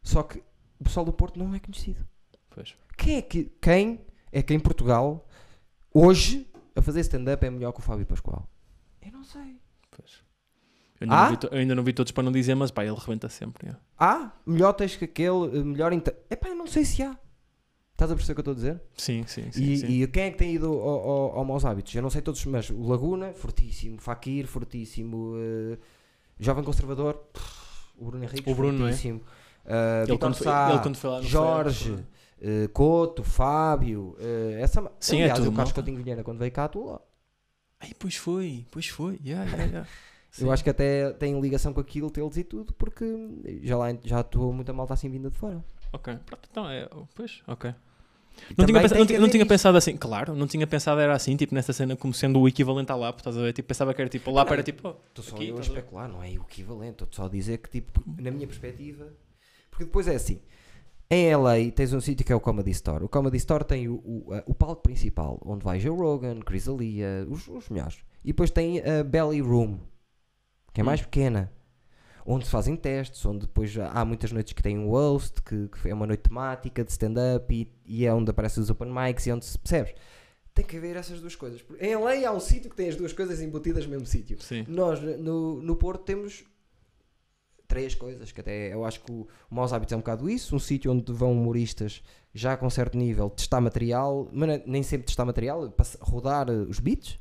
[0.04, 0.42] Só que
[0.80, 2.00] o pessoal do Porto não é conhecido.
[2.00, 2.10] ouvi.
[2.50, 2.76] Pois.
[2.98, 4.02] Quem é que, quem
[4.32, 5.28] é que em Portugal,
[5.94, 8.48] hoje, a fazer stand-up é melhor que o Fábio Pascoal?
[9.02, 9.60] Eu não sei.
[9.92, 10.22] Pois.
[11.02, 11.24] Eu ainda, Ah?
[11.24, 13.28] não vi to- eu ainda não vi todos para não dizer, mas pá, ele rebenta
[13.30, 13.70] sempre.
[13.70, 13.76] é.
[13.98, 15.92] Há melhor texto que aquele, eh, melhor.
[15.94, 16.16] Inter...
[16.30, 17.18] Epá, eu não sei se há.
[18.00, 18.82] Estás a perceber o que eu estou a dizer?
[18.96, 19.62] Sim, sim, sim.
[19.62, 19.88] E, sim.
[19.88, 20.80] e quem é que tem ido ao,
[21.10, 21.94] ao, ao Maus Hábitos?
[21.94, 24.00] Eu não sei todos, mas o Laguna, fortíssimo.
[24.00, 25.34] Fakir, fortíssimo.
[25.38, 25.78] eh,
[26.40, 28.92] Jovem Conservador, pff, o Bruno Henrique, O Bruno, é?
[28.92, 29.22] fortíssimo.
[30.08, 32.08] Ele, quando foi, Sá, ele quando foi lá no Jorge, Ferro,
[32.42, 34.16] eh, Couto, Fábio.
[34.58, 35.74] essa, Sim, é aliás, tudo o Carlos malta.
[35.74, 37.02] Coutinho Vilhena, quando veio cá, tu lá.
[37.82, 39.20] Ai, pois foi, pois foi.
[39.26, 39.90] Yeah, yeah, yeah.
[40.40, 43.04] Eu acho que até tem ligação com aquilo, deles e tudo, porque
[43.64, 45.62] já lá já estou muita malta assim vinda de fora.
[45.92, 46.88] Ok, pronto, então é.
[47.16, 47.74] Pois, ok.
[48.58, 51.14] Não tinha, também pensa- tem não, não tinha pensado assim, claro, não tinha pensado era
[51.16, 53.54] assim, tipo, nessa cena como sendo o equivalente à LAP, estás a ver?
[53.54, 55.58] Tipo, pensava que era tipo, a LAP Não, era tipo, oh, Estou só Aqui, eu
[55.58, 57.04] a especular, não é o equivalente.
[57.04, 59.08] Estou só a dizer que, tipo, na minha perspectiva.
[59.70, 60.40] Porque depois é assim:
[61.10, 63.04] em LA tens um sítio que é o Comedy Store.
[63.04, 66.68] O Comedy Store tem o, o, a- o palco principal, onde vai Joe Rogan, Chris
[66.68, 67.98] Alia, os, os melhores.
[68.24, 69.80] E depois tem a Belly Room,
[70.74, 71.04] que é mais Hum.
[71.06, 71.52] pequena,
[72.26, 75.90] onde se fazem testes, onde depois há muitas noites que tem um host, que, que
[75.90, 79.32] é uma noite temática de stand-up e, e é onde aparecem os open mics e
[79.32, 79.94] onde se percebes.
[80.54, 81.64] Tem que haver essas duas coisas.
[81.80, 84.38] Em LA há um sítio que tem as duas coisas embutidas no mesmo sítio.
[84.68, 86.44] Nós no, no Porto temos
[87.68, 90.56] três coisas que até eu acho que o, o Maus Hábitos é um bocado isso,
[90.56, 92.02] um sítio onde vão humoristas
[92.34, 97.20] já com certo nível testar material, mas nem sempre testar material, rodar eh, os beats.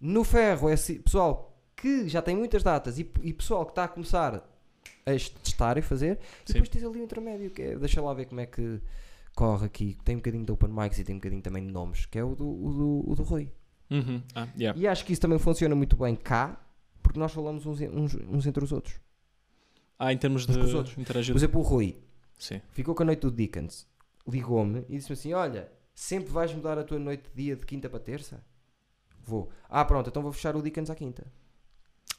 [0.00, 1.51] No Ferro é pessoal
[1.82, 4.48] que já tem muitas datas e, e pessoal que está a começar
[5.04, 6.52] a est- testar e fazer, e Sim.
[6.54, 8.80] depois tens ali o intermédio que é, deixa lá ver como é que
[9.34, 12.06] corre aqui, tem um bocadinho de open mics e tem um bocadinho também de nomes,
[12.06, 13.50] que é o do, o do, o do Rui.
[13.90, 14.22] Uhum.
[14.34, 14.78] Ah, yeah.
[14.78, 16.58] E acho que isso também funciona muito bem cá,
[17.02, 18.94] porque nós falamos uns, uns, uns entre os outros.
[19.98, 20.52] ah, em termos de
[20.98, 21.32] interagir.
[21.34, 21.96] Por exemplo, o Rui
[22.38, 22.60] Sim.
[22.70, 23.86] ficou com a noite do Dickens,
[24.26, 27.88] ligou-me e disse-me assim: Olha, sempre vais mudar a tua noite de dia de quinta
[27.90, 28.42] para terça?
[29.24, 29.50] Vou.
[29.68, 31.26] Ah, pronto, então vou fechar o Dickens à quinta.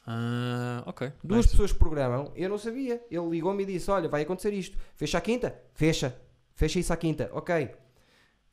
[0.06, 1.12] Ah, ok.
[1.22, 1.50] Duas Nice.
[1.50, 3.02] pessoas programam, eu não sabia.
[3.10, 4.76] Ele ligou-me e disse: Olha, vai acontecer isto.
[4.94, 5.58] Fecha a quinta?
[5.72, 6.14] Fecha.
[6.54, 7.30] Fecha isso à quinta.
[7.32, 7.70] Ok.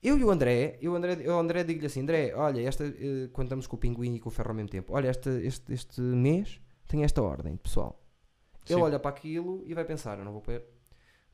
[0.03, 3.47] Eu e o André, eu, André, eu André digo-lhe assim: André, olha, esta, eh, quando
[3.47, 6.01] estamos com o Pinguim e com o Ferro ao mesmo tempo, olha, este, este, este
[6.01, 8.01] mês tem esta ordem, pessoal.
[8.67, 8.83] Ele Sim.
[8.85, 10.63] olha para aquilo e vai pensar: Eu não vou pôr.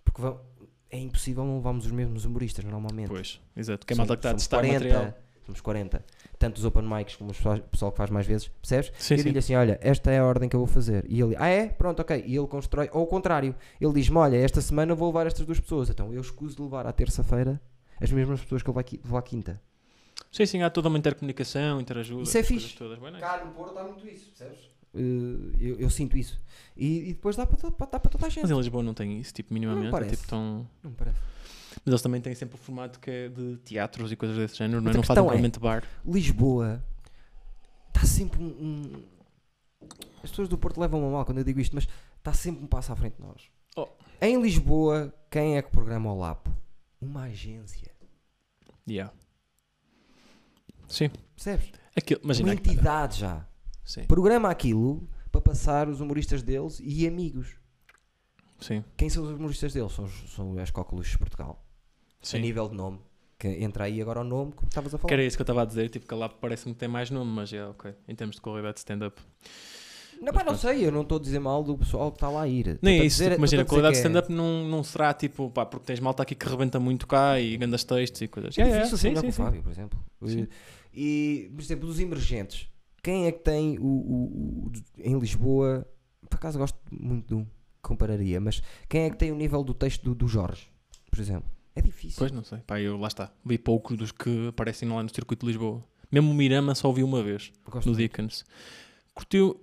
[0.04, 0.42] Porque vão-
[0.90, 3.10] é impossível não levarmos os mesmos humoristas normalmente.
[3.10, 3.86] Pois, exato.
[3.86, 5.14] Que Somos- malta que está a testar 40, material.
[5.48, 6.04] Somos 40.
[6.38, 8.92] Tanto os open mics como o pessoal que faz mais vezes, percebes?
[9.00, 11.06] Sim, eu digo-lhe assim: olha, esta é a ordem que eu vou fazer.
[11.10, 11.68] E ele, ah é?
[11.70, 12.22] Pronto, ok.
[12.28, 15.60] E ele constrói, ou ao contrário, ele diz-me: olha, esta semana vou levar estas duas
[15.60, 15.90] pessoas.
[15.90, 17.60] Então eu escuso de levar à terça-feira
[18.00, 19.60] as mesmas pessoas que eu vou à quinta.
[20.32, 22.24] Sim, sim, há toda uma intercomunicação, interajuda.
[22.24, 22.76] Isso é fixe.
[22.76, 23.00] Todas.
[23.00, 23.22] Bem, nice.
[23.22, 24.60] Cá no Porto há muito isso, percebes?
[25.60, 26.40] eu, eu sinto isso.
[26.76, 28.42] E, e depois dá para, to- dá para toda a gente.
[28.42, 29.88] Mas em Lisboa não tem isso, tipo, minimamente.
[29.88, 30.16] é parece.
[30.18, 30.68] tipo tão...
[30.84, 31.18] Não parece.
[31.86, 34.82] Mas eles também têm sempre o formato que é de teatros e coisas desse género,
[34.82, 34.94] não, é?
[34.94, 35.84] Não fazem questão é- bar.
[36.06, 36.84] Lisboa
[37.88, 39.04] está sempre um, um-
[40.24, 42.68] As pessoas do Porto levam-me a mal quando eu digo isto, mas está sempre um
[42.68, 43.44] passo à frente de nós.
[43.76, 43.88] Oh.
[44.22, 46.48] Em Lisboa, quem é que programa o LAP?
[47.00, 47.92] Uma agência.
[48.90, 49.14] Yeah.
[50.88, 51.10] Sim.
[51.36, 51.72] Percebes?
[51.96, 52.48] Aquilo, imagina.
[52.50, 53.46] uma entidade já.
[53.84, 57.56] Sim, Programa aquilo para passar os humoristas deles e amigos.
[58.60, 59.92] sim, Quem são os humoristas deles?
[59.94, 61.64] São, os- são as Coqueluches de Portugal.
[62.22, 62.40] A sim.
[62.40, 63.00] nível de nome.
[63.40, 65.08] Que entra aí agora o nome, como estavas a falar.
[65.10, 67.12] Que era isso que eu estava a dizer, tipo, que lá parece-me que tem mais
[67.12, 67.94] nome, mas é ok.
[68.08, 69.22] Em termos de qualidade de stand-up.
[70.20, 72.48] Não, não sei, eu não estou a dizer mal do pessoal que está lá a
[72.48, 72.80] ir.
[72.82, 74.84] Nem é a isso, dizer- tipo, imagina, a a qualidade de é- stand-up não, não
[74.84, 78.28] será tipo, pá, porque tens malta aqui que rebenta muito cá e grandes textos e
[78.28, 78.58] coisas.
[78.58, 79.32] É yeah, ser sim, melhor sim.
[79.32, 80.00] Fábio, por exemplo.
[80.26, 80.48] Sim.
[80.92, 82.68] E, por exemplo, dos emergentes.
[83.04, 85.88] Quem é que tem o, o- o- em Lisboa?
[86.28, 87.46] Por acaso gosto muito de um,
[87.84, 90.68] compararia, mas quem é que tem o nível do texto do, do Jorge,
[91.12, 91.48] por exemplo?
[91.78, 92.18] É difícil.
[92.18, 93.32] Pois não sei, pá, eu lá está.
[93.46, 95.84] Vi poucos dos que aparecem lá no circuito de Lisboa.
[96.12, 97.52] Mesmo o Mirama só ouvi uma vez,
[97.86, 97.96] no.
[97.96, 98.44] Dickens.
[99.14, 99.62] Curtiu.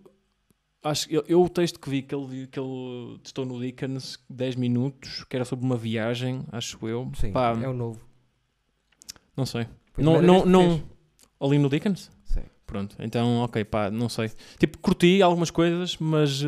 [0.83, 3.59] Acho que eu, eu o texto que vi que ele, vi- que ele testou no
[3.59, 7.11] Dickens 10 minutos, que era sobre uma viagem, acho eu.
[7.19, 8.01] Sim, Pá, é o novo.
[9.37, 9.67] não sei.
[9.97, 10.83] Não, não, não.
[11.41, 12.11] Ali no Dickens?
[12.27, 12.43] Sim.
[12.67, 14.31] Pronto, então, ok, pá, não sei.
[14.59, 16.43] Tipo, curti algumas coisas, mas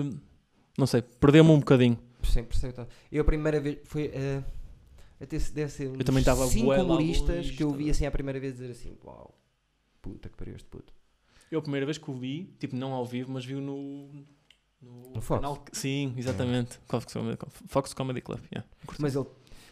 [0.76, 1.98] não sei, perdeu-me um bocadinho.
[2.22, 2.72] Sim, percebo.
[2.74, 2.86] tá.
[3.10, 4.10] Eu a primeira vez foi.
[4.12, 4.42] eh,
[5.20, 8.10] até se deve ser uns também estava cinco humoristas que eu vi estava- assim à
[8.10, 9.34] primeira vez dizer assim: Uau,
[10.02, 10.92] puta que pariu este puto.
[11.50, 14.08] Eu a primeira vez que o vi, tipo, não ao vivo, mas vi-o no.
[14.82, 15.40] No, No Fox?
[15.40, 16.78] canal- Sim, exatamente.
[16.86, 18.40] Fox, Comedy, Fox Comedy Club.
[18.52, 18.68] yeah.
[18.98, 19.24] Mas ele,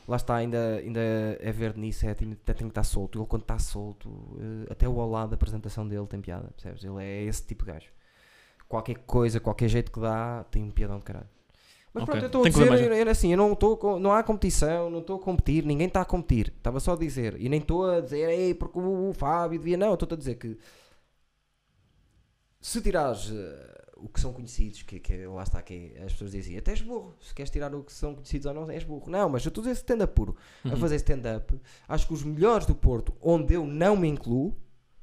[0.08, 3.18] lá está, ainda, ainda é verde nisso, é, tem, até tem que estar solto.
[3.18, 4.08] Ele, quando está solto,
[4.40, 6.82] eh, até o ao lado da apresentação dele tem piada, percebes?
[6.84, 7.90] Ele é esse tipo de gajo.
[8.66, 11.28] Qualquer coisa, qualquer jeito que dá, tem um piadão de caralho.
[11.94, 12.06] Mas Ok.
[12.12, 14.90] pronto, eu estou a Tem dizer, era assim, eu não estou, com- não há competição,
[14.90, 16.52] não estou a competir, ninguém está a competir.
[16.56, 19.76] Estava só a dizer, e nem estou a dizer, ei, porque o, o Fábio devia,
[19.76, 20.58] não, estou a dizer que
[22.60, 26.32] se tirares eh, o que são conhecidos, que, que lá está, que é- as pessoas
[26.32, 29.10] dizem, até és burro, se queres tirar o que são conhecidos ou não, és burro.
[29.10, 30.36] Não, mas eu estou a dizer stand-up puro.
[30.64, 30.76] A Uhum.
[30.76, 34.56] fazer stand-up, acho que os melhores do Porto, onde eu não me incluo,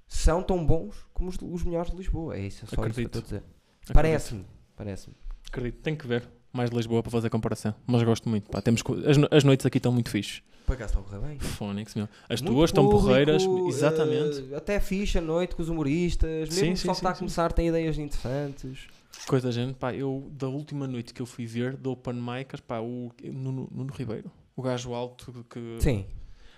[0.08, 2.36] são tão bons como os, os melhores de Lisboa.
[2.36, 3.18] É isso, é só isso que eu Acredito.
[3.18, 3.38] estou a dizer.
[3.38, 3.94] Acredito.
[3.94, 5.16] Parece-me, parece-me.
[5.48, 7.74] Acredito, tenho que ver mais de Lisboa para fazer comparação.
[7.88, 8.49] Mas gosto muito.
[8.49, 10.41] Pá, temos, as, no- as noites aqui estão muito fixe.
[10.66, 11.39] Por acaso está a correr bem.
[11.39, 12.08] Fónix, meu.
[12.30, 13.43] As Muito tuas estão porreiras.
[13.43, 14.56] eh, Exatamente.
[14.56, 16.49] até fixe a noite com os humoristas.
[16.49, 18.88] Mesmo Sim, o pessoal sim, que está a sim, começar tem ideias interessantes.
[19.28, 19.74] Coisa gente.
[19.76, 23.68] Pá, eu, da última noite que eu fui ver, do Open Micers, pá, o Nuno,
[23.72, 24.32] Nuno Ribeiro.
[24.56, 25.78] O gajo alto que.
[25.80, 26.06] Sim.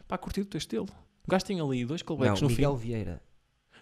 [0.08, 0.88] Pá, curti o teu estilo.
[1.26, 2.88] O gajo tem ali dois Não, callbacks no Miguel fim.
[2.88, 3.22] Vieira.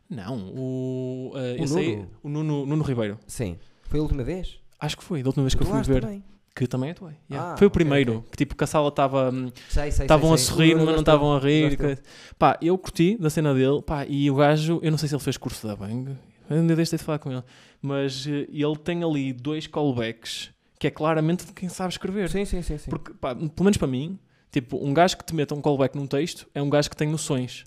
[0.10, 1.32] Não, o.
[1.36, 2.10] eh, O esse aí, Nuno?
[2.24, 3.20] o Nuno, Nuno Ribeiro.
[3.28, 3.58] Sim.
[3.84, 4.61] Foi a última vez?
[4.82, 6.02] Acho que foi, da última vez que eu fui ver.
[6.02, 6.24] também.
[6.54, 7.14] Que também atuei.
[7.30, 7.54] yeah.
[7.54, 8.18] Ah, foi o primeiro.
[8.18, 8.30] ok.
[8.32, 9.32] Que tipo, que a sala estava.
[9.32, 11.78] hum, Estavam a sorrir, mas não estavam a rir.
[11.78, 12.02] Coisa.
[12.38, 13.82] Pá, eu curti da cena dele.
[13.82, 16.18] Pá, e o gajo, eu não sei se ele fez curso da Bang.
[16.50, 17.44] Ainda deixei de falar com ele.
[17.82, 22.28] Mas eh, ele tem ali dois callbacks que é claramente de quem sabe escrever.
[22.30, 22.78] Sim, sim, sim.
[22.78, 22.90] sim.
[22.90, 24.18] Porque, pá, pelo menos para mim,
[24.52, 27.08] tipo, um gajo que te meta um callback num texto é um gajo que tem
[27.08, 27.64] noções.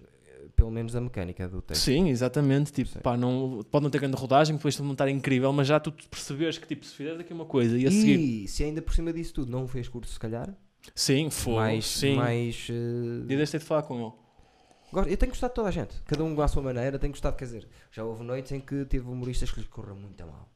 [0.57, 1.83] Pelo menos a mecânica do texto.
[1.83, 2.73] Sim, exatamente.
[2.73, 3.01] Tipo, Sim.
[3.01, 6.59] pá, não, pode não ter grande rodagem, depois não estar incrível, mas já tu percebes
[6.59, 8.19] que, tipo, se fizeres aqui uma coisa e a seguir.
[8.45, 10.55] E se ainda por cima disso tudo não fez curso, se calhar,
[10.95, 11.55] Sim, foi.
[11.55, 11.85] mais.
[11.87, 12.15] sim.
[12.15, 15.11] mais eh, E deixei de falar com ele.
[15.11, 16.99] Eu tenho gostado de toda a gente, cada um à sua maneira.
[17.01, 20.23] Tenho gostado, quer dizer, já houve noites em que teve humoristas que lhes correram muito
[20.23, 20.49] a mal.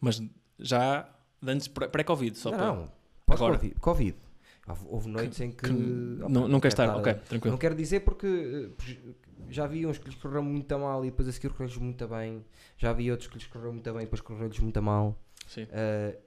[0.00, 0.22] Mas
[0.58, 1.06] já
[1.46, 2.66] antes pré- pré-Covid, só não, para.
[2.74, 2.92] não,
[3.26, 3.74] pós-Covid.
[3.80, 4.16] Covid.
[4.86, 5.68] Houve, noites em que.
[5.68, 5.72] que
[6.22, 7.52] opa, não, não quer estar, estar ok, tranquilo.
[7.52, 8.94] Não quero dizer porque eh,
[9.50, 12.44] Já vi uns que lhes correram muito mal e depois a seguir correu-lhes muito bem.
[12.78, 15.16] Já vi outros que lhes correram muito bem e depois correu-lhes muito mal.
[15.46, 15.66] Sim.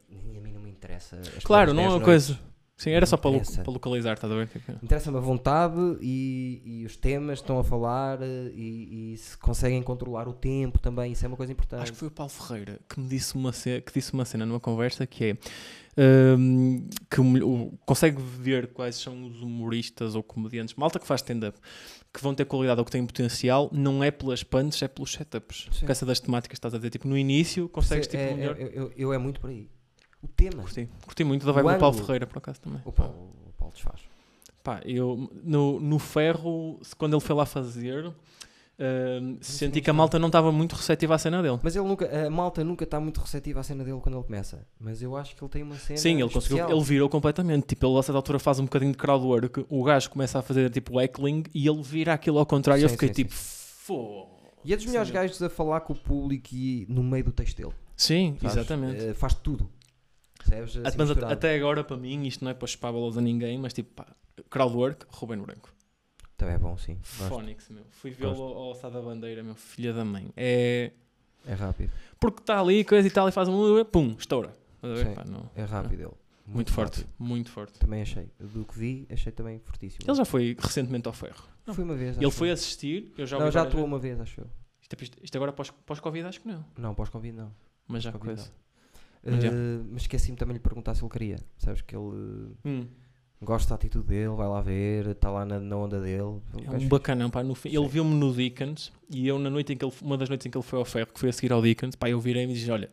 [0.09, 1.15] E a mim não me interessa.
[1.35, 2.39] as Claro, não é 10 uma coisa.
[2.77, 4.49] Sim, era só para, lo- para localizar, estás a ver?
[4.83, 9.81] Interessa-me a vontade e, e os temas estão a falar eh, e, e se conseguem
[9.81, 11.81] controlar o tempo também, isso é uma coisa importante.
[11.81, 14.59] Acho que foi o Paulo Ferreira que me disse uma, que disse uma cena numa
[14.59, 15.37] conversa que é
[15.97, 21.21] hum, que o o- consegue ver quais são os humoristas ou comediantes, malta que faz
[21.21, 21.57] stand-up,
[22.13, 25.67] que vão ter qualidade ou que têm potencial, não é pelas punches, é pelos setups.
[25.71, 25.85] Sim.
[25.85, 28.33] Com essa das temáticas que estás a dizer, tipo, no início consegues Se- tipo é,
[28.35, 28.55] melhor.
[28.59, 29.69] é- eu, eu- eu é muito por aí.
[30.21, 30.63] O tema.
[30.63, 31.97] Curti, curti muito da O vibe do Paulo.
[31.97, 32.81] Ferreira, por acaso também.
[32.83, 34.01] O Paulo, o Paulo desfaz.
[34.63, 38.11] Pá, eu no, no ferro, quando ele foi lá fazer,
[39.41, 41.59] senti que a malta não estava muito receptiva à cena dele.
[41.63, 44.67] Mas ele nunca, a malta nunca está muito receptiva à cena dele quando ele começa.
[44.79, 45.97] Mas eu acho que ele tem uma cena.
[45.97, 47.65] Sim, ele conseguiu, ele virou completamente.
[47.67, 50.69] Tipo, ele a certa altura faz um bocadinho de crowdwork, o gajo começa a fazer
[50.69, 52.83] tipo heckling e ele vira aquilo ao contrário.
[52.83, 54.27] eu Sim, fiquei sim, tipo, fô.
[54.63, 57.57] E é dos melhores gajos a falar com o público e no meio do texto
[57.57, 57.73] dele.
[57.95, 58.57] Sim, sabes?
[58.57, 59.05] exatamente.
[59.05, 59.69] Eh, faz tudo.
[60.37, 60.77] Percebes?
[60.77, 61.33] Assim, Mas misturado.
[61.33, 64.05] até agora, para mim, isto não é para chupar bolas a ninguém, mas tipo, pá,
[64.49, 65.69] crowdwork, Ruben Branco.
[66.37, 66.97] Também é bom, sim.
[67.01, 67.83] Phonics, meu.
[67.89, 70.29] Fui vê-lo ao Sá da Bandeira, meu filho da mãe.
[70.37, 70.91] É.
[71.45, 71.91] É rápido.
[72.19, 73.83] Porque está ali, coisa e tal, e faz um.
[73.85, 74.53] Pum, estoura.
[74.75, 75.09] Estás a ver?
[75.09, 75.15] Sim.
[75.15, 75.49] Pá, não.
[75.55, 76.11] É rápido ele.
[76.45, 77.13] Muito, forte, rápido.
[77.19, 77.79] muito forte.
[77.79, 78.29] Também achei.
[78.39, 80.05] Do que vi, achei também fortíssimo.
[80.09, 81.43] Ele já foi recentemente ao ferro.
[81.65, 81.73] Não.
[81.73, 82.15] Foi uma vez.
[82.17, 84.47] Ele foi assistir, eu já Não, já atuou uma vez, acho eu.
[84.81, 86.63] Isto, isto- isto agora pós- pós-Covid, acho que não.
[86.77, 87.51] Não, pós-Covid não.
[87.87, 88.49] Mas já coisa.
[89.25, 89.33] não.
[89.33, 91.37] Eh, mas esqueci-me também de lhe perguntar se ele queria.
[91.57, 92.87] Sabes que ele Hum.
[93.41, 96.41] Gosta da atitude dele, vai lá ver, está lá na, na onda dele.
[96.65, 97.43] É um bacanão, pá.
[97.43, 100.29] No fim, ele viu-me no Dickens e eu, na noite em que ele, uma das
[100.29, 102.19] noites em que ele foi ao ferro, que foi a seguir ao Dickens, pá, eu
[102.19, 102.89] virei-me e disse: Olha,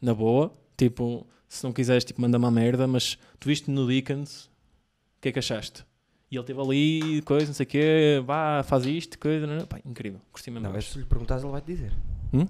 [0.00, 4.46] na boa, tipo, se não quiseres, tipo, manda-me a merda, mas tu viste no Dickens,
[4.46, 5.84] o que é que achaste?
[6.30, 9.66] E ele teve ali, coisa, não sei o quê, vá, faz isto, coisa, não, não.
[9.66, 10.66] Pá, incrível, curti mesmo.
[10.66, 11.92] Não, mas se lhe perguntares, ele vai-te dizer.
[12.32, 12.46] Hum?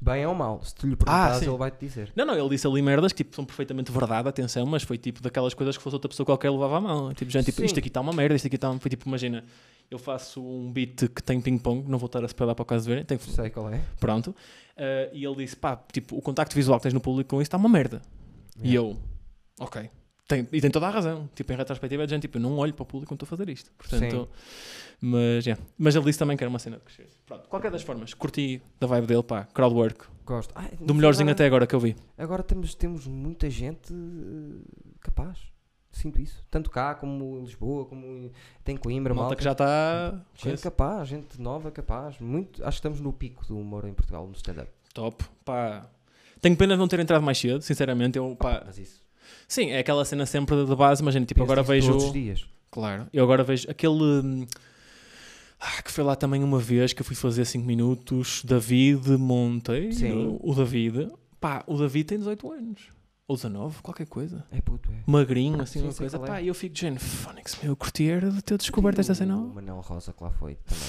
[0.00, 1.48] Bem ou mal, se tu lhe perguntares, sim.
[1.48, 2.12] ele vai-te dizer.
[2.14, 5.22] Não, não, ele disse ali merdas que tipo, são perfeitamente verdade, atenção, mas foi tipo
[5.22, 7.14] daquelas coisas que fosse outra pessoa qualquer levava a mão.
[7.14, 8.72] Tipo, gente, tipo, isto aqui está uma merda, isto aqui está.
[8.78, 9.44] Foi tipo, imagina,
[9.90, 12.84] eu faço um beat que tem ping-pong, não vou estar a spoiler para o caso
[12.84, 13.80] de verem, tem que- Sei qual é.
[14.00, 14.34] pronto.
[14.76, 17.42] Eh, e ele disse, pá, tipo, o contacto visual que tens no público com isso
[17.48, 18.00] está uma merda.
[18.62, 18.96] E eu,
[19.60, 19.88] ok.
[20.28, 21.28] Tem, e tem toda a razão.
[21.34, 23.36] Tipo, em retrospectiva, é gente, tipo, eu não olho para o público quando estou a
[23.36, 23.70] fazer isto.
[23.72, 24.28] Portanto,
[25.00, 25.62] mas, yeah.
[25.76, 27.08] mas ele disse também que era uma cena de crescer.
[27.26, 30.52] Pronto, qualquer das formas, curti da vibe dele, pá, crowdwork, Gosto.
[30.56, 31.96] Ah, do melhorzinho agora, até agora que eu vi.
[32.16, 35.38] Agora temos, temos muita gente eh, capaz.
[35.90, 36.42] Sinto isso.
[36.50, 38.30] Tanto cá como em Lisboa, como
[38.64, 39.36] tem Coimbra, Malta malta.
[39.36, 42.18] que já está Gente capaz, gente nova, capaz.
[42.18, 44.70] Muito, acho que estamos no pico do humor em Portugal, no stand-up.
[44.94, 45.24] top.
[45.44, 45.86] Pá.
[46.40, 48.16] Tenho pena de não ter entrado mais cedo, sinceramente.
[48.16, 49.01] Eu, pá, Mas isso.
[49.48, 51.88] Sim, é aquela cena sempre de base, mas gente, tipo, agora vejo.
[51.88, 52.44] Todos os dias.
[52.70, 54.02] Claro, eu agora vejo aquele.
[54.02, 54.46] hum,
[55.60, 58.42] ah, que foi lá também uma vez que eu fui fazer 5 minutos.
[58.44, 59.92] David Monteiro.
[59.92, 60.38] Sim.
[60.40, 61.08] O David.
[61.38, 62.88] Pá, o David tem 18 anos.
[63.28, 64.44] Ou 19, qualquer coisa.
[64.50, 65.02] É puto, é.
[65.06, 66.16] Magrinho, assim, Sim, uma coisa.
[66.16, 66.20] é.
[66.20, 69.14] Pá, e eu fico de género, Fónix, meu, eu curti era de ter descoberto esta
[69.14, 69.36] cena.
[69.36, 70.84] O Manel Rosa que lá foi também.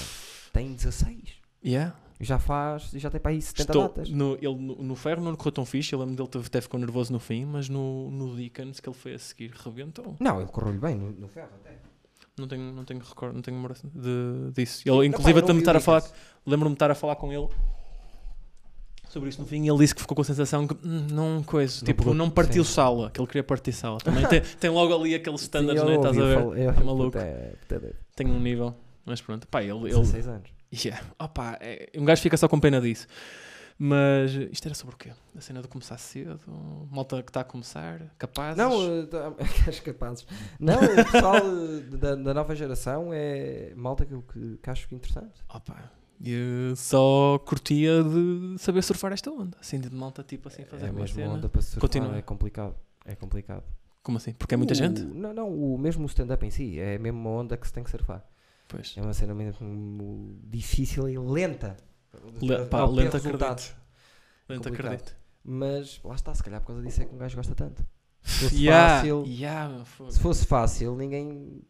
[0.52, 1.16] Tem 16.
[1.64, 1.94] Yeah.
[2.20, 4.08] Já faz, já tem para aí 70 Estou datas.
[4.10, 6.78] no, ele, no, no ferro não correu tão fixe, eu lembro dele teve- até ficou
[6.78, 10.14] nervoso no fim, mas no, no Dickens que ele foi a seguir rebentou.
[10.20, 11.76] Não, ele correu-lhe bem no, no ferro até.
[12.38, 14.82] Não tenho, não tenho recordo, não tenho memória de, disso.
[14.88, 16.02] Ele, inclusive, Não, até não me estar a falar,
[16.46, 17.48] lembro-me de estar a falar com ele
[19.08, 21.42] sobre isso no fim e ele disse que ficou com a sensação que hum, não
[21.42, 22.72] coisa, Não tipo, pegou- não partiu sim.
[22.72, 23.98] sala, que ele queria partir sala.
[24.00, 25.94] Também tem, tem logo ali aqueles standards, Sim, né?
[25.94, 26.34] eu Estás a ver?
[26.38, 27.18] falo- eu- É maluco.
[27.18, 27.96] é- puto, é doido.
[28.16, 29.46] Tem um nível, mas pronto.
[29.46, 30.50] Pá, ele, ele, 16 anos.
[30.72, 31.04] Yeah.
[31.18, 33.06] Opa, é- um gajo fica só com pena disso.
[33.76, 35.10] Mas isto era sobre o quê?
[35.36, 36.38] A cena de começar cedo?
[36.92, 38.14] Malta que está a começar?
[38.18, 38.56] Capazes?
[38.56, 39.32] Não, eh, tá-
[39.66, 40.24] és capazes.
[40.60, 44.94] Não, o pessoal eh, da, da nova geração é malta que, eu- que, que acho
[44.94, 45.42] interessante.
[45.52, 45.90] Opa,
[46.24, 49.56] eu só curtia de saber surfar esta onda.
[49.60, 51.32] Assim, de malta tipo assim, fazer é uma mesmo cena.
[51.34, 52.16] onda para surfar, Continua.
[52.16, 52.76] é complicado.
[53.04, 53.64] É complicado.
[54.04, 54.34] Como assim?
[54.34, 55.02] Porque é muita O- gente?
[55.02, 57.90] Não, não, o mesmo stand-up em si é mesmo uma onda que se tem que
[57.90, 58.24] surfar.
[58.68, 58.94] Pois.
[58.96, 61.76] É uma cena mesmo difícil e lenta.
[62.40, 63.74] Le, pá, resultados.
[64.46, 64.64] acredito.
[64.64, 64.86] Complicado.
[64.94, 65.16] acredito.
[65.44, 67.84] Mas lá está, se calhar por causa disso é que um gajo gosta tanto.
[68.22, 71.62] Se fosse Yeah, fácil, yeah, se fosse fácil, ninguém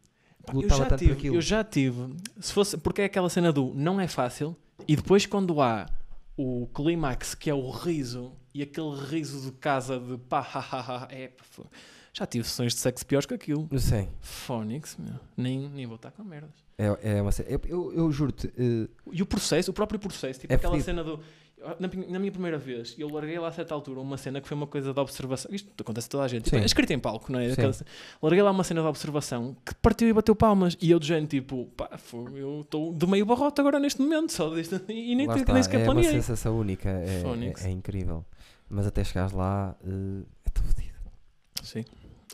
[0.53, 1.35] lutava tanto por tive, aquilo.
[1.35, 2.15] eu já tive.
[2.39, 4.55] Se fosse, porque é aquela cena do não é fácil
[4.87, 5.85] e depois quando há
[6.37, 10.79] o clímax que é o riso e aquele riso de casa de pá, ha, ha,
[11.03, 11.31] ha, é.
[12.17, 13.67] Já tive sessões de sexo piores que aquilo.
[13.69, 14.07] Não sei.
[14.21, 15.15] Phonics, meu.
[15.35, 16.51] Nem, nem vou estar com merdas.
[16.77, 17.49] É, é uma cena.
[17.49, 20.85] Eu, eu, eu juro-te, eh, E o processo, o próprio processo, tipo É aquela fedido.
[20.85, 21.19] cena do.
[21.79, 24.55] na, na minha primeira vez, eu larguei lá a certa altura uma cena que foi
[24.55, 25.53] uma coisa de observação.
[25.53, 26.43] Isto acontece a toda a gente.
[26.45, 26.61] Tipo, Sim.
[26.63, 27.47] é escrito em palco, não é?
[27.47, 27.53] Sim.
[27.53, 27.73] Aquela
[28.21, 30.77] larguei lá uma cena de observação que partiu e bateu palmas.
[30.81, 31.89] E eu, de gente, tipo, pá,
[32.33, 35.81] eu estou de meio barrote agora neste momento, só deste, e nem, Lá nem sequer
[35.81, 36.11] é uma planeei.
[36.13, 37.23] sensação única, é,
[37.63, 38.25] é- é incrível.
[38.69, 40.95] Mas até chegares lá, eh, é tão fodido.
[41.63, 41.85] Sim,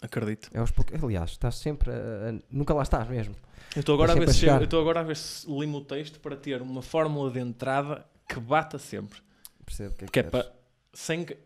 [0.01, 0.49] acredito.
[0.53, 1.01] É aos poucos.
[1.03, 1.91] Aliás, estás sempre.
[1.91, 3.35] a- a- nunca lá estás mesmo.
[3.75, 4.53] Eu estou agora, a ver se chegar.
[4.53, 7.39] chego- eu estou agora a ver se limo o texto para ter uma fórmula de
[7.39, 9.19] entrada que bata sempre.
[9.65, 10.51] Percebo que é que, Que é para.
[10.93, 11.37] Sem que-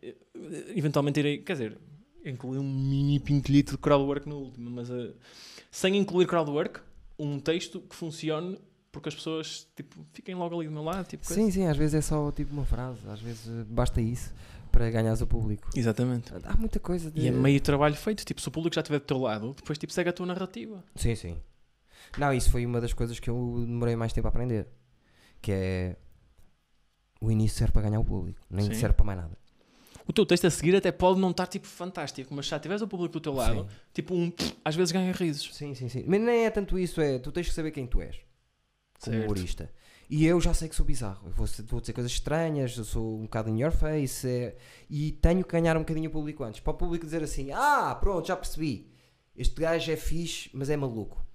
[0.75, 1.37] eventualmente irei.
[1.39, 1.77] Quer dizer,
[2.25, 5.11] incluir um mini pintelhito de crowdwork no último, mas eh,
[5.69, 6.79] sem incluir crowdwork,
[7.19, 8.59] um texto que funcione
[8.91, 11.05] porque as pessoas tipo, fiquem logo ali do meu lado.
[11.05, 11.39] Tipo, coisa.
[11.41, 14.33] Sim, sim, às vezes é só tipo uma frase, às vezes basta isso
[14.75, 15.69] para ganhares o público.
[15.73, 16.33] Exatamente.
[16.43, 17.21] Há muita coisa de.
[17.21, 18.25] E é meio trabalho feito.
[18.25, 20.83] Tipo, se o público já estiver do teu lado, depois tipo, segue a tua narrativa.
[20.95, 21.37] Sim, sim.
[22.17, 24.67] Não, isso foi uma das coisas que eu demorei mais tempo a aprender.
[25.41, 25.95] Que é.
[27.21, 28.73] O início serve para ganhar o público, nem Sim.
[28.73, 29.37] serve para mais nada.
[30.05, 32.81] O teu texto a seguir até pode não estar tipo fantástico, mas se já tiveres
[32.81, 33.67] o público do teu lado, Sim.
[33.93, 34.31] tipo um.
[34.63, 35.55] às vezes ganha risos.
[35.55, 36.03] Sim, sim, sim.
[36.05, 37.17] Mas nem é tanto isso, é.
[37.17, 38.17] Tu tens que saber quem tu és.
[38.99, 39.23] Como Certo.
[39.23, 39.71] humorista.
[40.09, 41.25] E eu já sei que sou bizarro.
[41.27, 44.27] Eu vou, vou dizer coisas estranhas, eu sou um bocado in your face.
[44.27, 44.55] é,
[44.89, 46.59] e tenho que ganhar um bocadinho o público antes.
[46.59, 48.91] Para o público dizer assim: Ah, pronto, já percebi.
[49.35, 51.25] Este gajo é fixe, mas é maluco.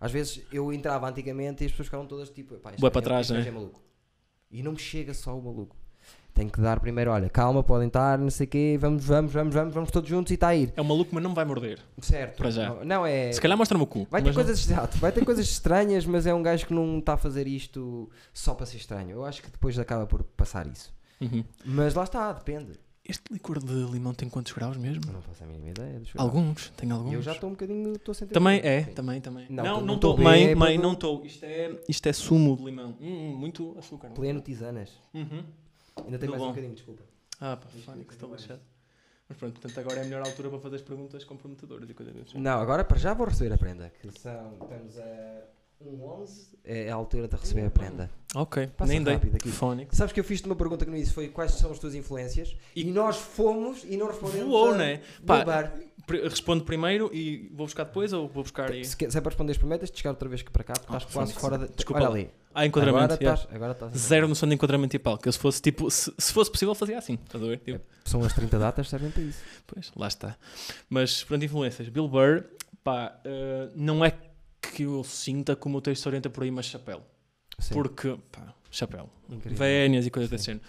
[0.00, 2.92] Às vezes eu entrava antigamente e as pessoas ficavam todas tipo: Pá, este Bué gajo
[2.92, 3.46] para é- trás, né?
[3.46, 3.82] é maluco.
[4.50, 5.76] E não me chega só o maluco.
[6.40, 9.54] Tenho que dar primeiro: Olha, calma, podem estar, não sei o quê, vamos, vamos, vamos,
[9.54, 10.72] vamos, vamos todos juntos e está a ir.
[10.74, 11.78] É um maluco, mas não me vai morder.
[12.00, 12.38] Certo.
[12.38, 12.70] Para já.
[12.70, 13.30] Não, não é.
[13.30, 14.06] Se calhar mostra-me o cu.
[14.10, 16.98] Vai ter, não- coisas, exato, vai ter coisas estranhas, mas é um gajo que não
[16.98, 19.10] está a fazer isto só para ser estranho.
[19.10, 20.90] Eu acho que depois acaba por passar isso.
[21.20, 21.44] Uhum.
[21.62, 22.72] Mas lá está, depende.
[23.04, 25.02] Este licor de limão tem quantos graus mesmo?
[25.08, 26.00] Eu não faço a mínima ideia.
[26.16, 27.12] Alguns, tem alguns.
[27.12, 28.68] Eu já estou um bocadinho, estou sem Também tempo.
[28.68, 28.92] é, Sim.
[28.92, 29.46] também, também.
[29.50, 30.16] Não, Não, estou.
[30.16, 31.24] Mãe, mãe, não estou.
[31.26, 32.96] Isto é, isto é sumo de limão.
[33.00, 34.10] Hum, muito açúcar.
[34.10, 34.90] Pleno tisanas.
[35.12, 35.42] Uhum.
[36.04, 36.50] Ainda tem Do mais um bom.
[36.50, 37.02] bocadinho, desculpa.
[37.40, 38.60] Ah, pá, Fónix, estou lixado.
[39.28, 42.12] Mas pronto, portanto agora é a melhor altura para fazer as perguntas comprometedoras e coisas
[42.14, 42.40] género.
[42.40, 43.92] Não, agora para já vou receber a prenda.
[44.00, 45.42] Que são, estamos a
[45.82, 48.10] um 11, é a altura de receber a prenda.
[48.34, 49.14] Ok, Passa nem dei.
[49.14, 49.48] rápido aqui.
[49.50, 49.96] Fónix.
[49.96, 52.54] Sabes que eu fiz-te uma pergunta que no início foi quais são as tuas influências?
[52.74, 54.48] E, E- nós fomos e não respondemos.
[54.48, 55.00] Voou, a né?
[55.24, 55.44] Pá.
[56.06, 58.84] Pr- Respondo primeiro e vou buscar depois ou vou buscar aí?
[58.84, 60.92] Se, se é para responder primeiro, tens de chegar outra vez que para cá, porque
[60.92, 61.66] Ah, estás quase fora da.
[61.66, 62.30] Desculpa Olha ali.
[62.52, 63.14] Ah, enquadramento.
[63.14, 63.42] Agora yeah.
[63.42, 63.54] estás.
[63.54, 65.26] Agora Zero noção de enquadramento e palco.
[65.26, 67.14] Eu, se fosse tipo, se, se fosse possível, fazia assim.
[67.14, 67.58] Estás a ver?
[67.58, 69.42] Tipo, São as 30 datas, servem para isso.
[69.66, 70.36] Pois, lá está.
[70.88, 71.88] Mas, pronto, influências.
[71.88, 72.44] Bill Burr,
[72.82, 74.12] pá, eh, não é
[74.60, 77.02] que eu sinta como o texto se orienta por aí, mas chapéu.
[77.58, 79.08] Sim, Porque, pá, chapéu.
[79.28, 79.58] incrível.
[79.58, 80.36] Vénias e coisas Sim.
[80.36, 80.64] desse género.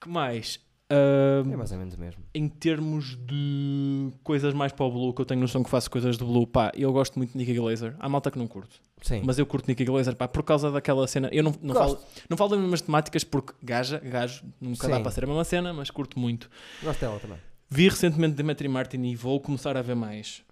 [0.00, 0.60] que mais?
[0.90, 2.22] Ah, É mais ou menos o mesmo.
[2.34, 6.18] em termos de coisas mais para o Blue, que eu tenho noção que faço coisas
[6.18, 7.94] de Blue, pá, eu gosto muito de Nicky Glazer.
[7.98, 9.22] Há malta que não curto, Sim.
[9.24, 11.28] mas eu curto Nicky Glazer, pá, por causa daquela cena.
[11.32, 11.98] Eu não, não, falo,
[12.28, 15.02] não falo das mesmas temáticas porque gaja, gajo, nunca dá Sim.
[15.02, 16.50] para ser a mesma cena, mas curto muito.
[16.82, 17.38] Gosto dela também.
[17.70, 20.42] Vi recentemente Demetri Martin e vou começar a ver mais.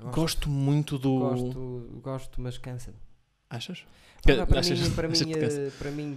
[0.00, 1.18] Gosto, Gosto muito do.
[1.18, 2.92] gosto, gosto, mas cansa.
[3.50, 3.84] Achas?
[4.22, 6.16] Que- para, achas- mim, para, achas mim, eh, para mim,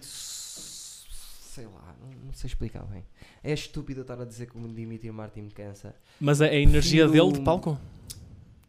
[1.61, 3.03] sei lá, não, não sei explicar bem.
[3.43, 5.95] É estúpido estar a dizer que o Dimitri Martin me cansa.
[6.19, 7.77] Mas a, a energia Prefiro- dele de palco?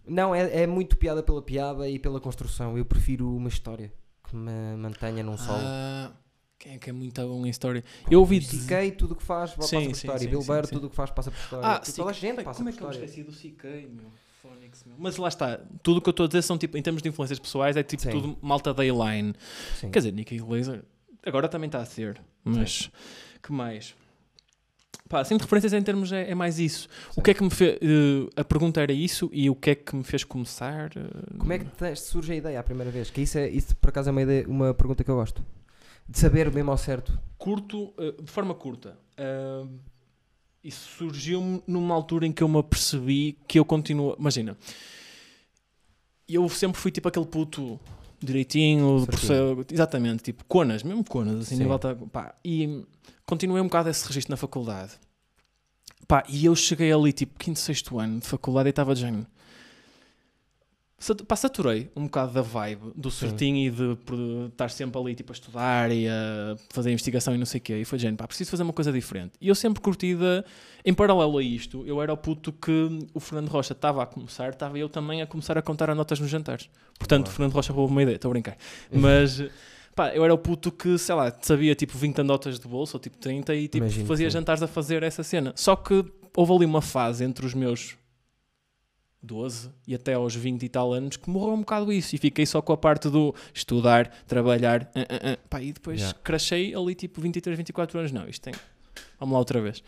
[0.07, 2.77] Não, é, é muito piada pela piada e pela construção.
[2.77, 3.93] Eu prefiro uma história
[4.29, 5.61] que me mantenha num solo.
[5.63, 6.13] Ah,
[6.59, 7.83] quem é que é muito bom em história?
[8.11, 8.91] Eu ouvi dizer.
[8.91, 10.19] CK, tudo o que faz passa Sim, por história.
[10.21, 11.67] sim, Bill sim, Burr, tudo o que faz passa por história.
[11.67, 13.65] Ah, Tipo, toda a gente passa Como é por que eu me esqueci do CK,
[13.91, 14.11] meu?
[14.43, 14.97] Phonics, meu?
[14.99, 17.09] Mas lá está, tudo o que eu estou a dizer são tipo, em termos de
[17.09, 19.35] influências pessoais, é tipo tudo malta da line.
[19.81, 20.85] Quer dizer, Nicky Glazer
[21.25, 22.91] agora também está a ser, mas
[23.43, 23.95] que mais?
[25.09, 26.89] Pá, assim de referências em termos é, é mais isso.
[27.11, 27.21] O Sim.
[27.23, 27.77] que é que me fez.
[27.83, 30.91] eh, a pergunta era isso e o que é que me fez começar?
[30.97, 33.11] eh, Como é que te surge a ideia a primeira vez?
[33.11, 35.45] Que isso, é, isso por acaso é uma, ideia, uma pergunta que eu gosto.
[36.09, 37.19] De saber mesmo ao certo.
[37.37, 38.99] curto, eh, de forma curta.
[40.65, 44.17] Isso surgiu-me numa altura em que eu me apercebi que eu continuo.
[44.19, 44.57] Imagina,
[46.29, 47.79] eu sempre fui tipo aquele puto
[48.25, 51.63] direitinho, processo- exatamente, tipo conas, mesmo conas, assim, Sim.
[51.63, 52.85] nível tá- pá, e
[53.27, 54.93] continuei um bocado esse registro na faculdade.
[56.09, 59.27] Pá, e eu cheguei ali, tipo, quinto, sexto ano de faculdade e estava de género.
[61.27, 64.17] Pá, saturei um bocado da vibe do certinho e de, por
[64.49, 67.79] estar sempre ali tipo, a estudar e a fazer investigação e não sei o quê.
[67.79, 69.33] E foi de género, pá, preciso fazer uma coisa diferente.
[69.41, 70.45] E eu sempre curti de,
[70.85, 74.51] em paralelo a isto, eu era o puto que o Fernando Rocha estava a começar,
[74.51, 76.69] estava eu também a começar a contar notas nos jantares.
[76.99, 77.35] Portanto, Boa.
[77.35, 78.57] Fernando Rocha roubou uma ideia, estou a brincar.
[78.93, 79.43] Mas,
[79.97, 83.01] pá, eu era o puto que, sei lá, sabia tipo 20 anedotas de bolsa ou
[83.01, 84.35] tipo 30 e tipo, Imagino fazia sim.
[84.35, 85.53] jantares a fazer essa cena.
[85.57, 86.05] Só que
[86.37, 87.97] houve ali uma fase entre os meus
[89.23, 92.45] 12 e até aos 20 e tal anos que morreu um bocado isso e fiquei
[92.45, 95.39] só com a parte do estudar, trabalhar, ah, ah, ah.
[95.49, 96.19] Pá, e depois Yeah.
[96.25, 98.13] crachei ali tipo 23, 24 anos.
[98.13, 98.55] Não, isto tem.
[99.21, 99.83] Vamos lá outra vez.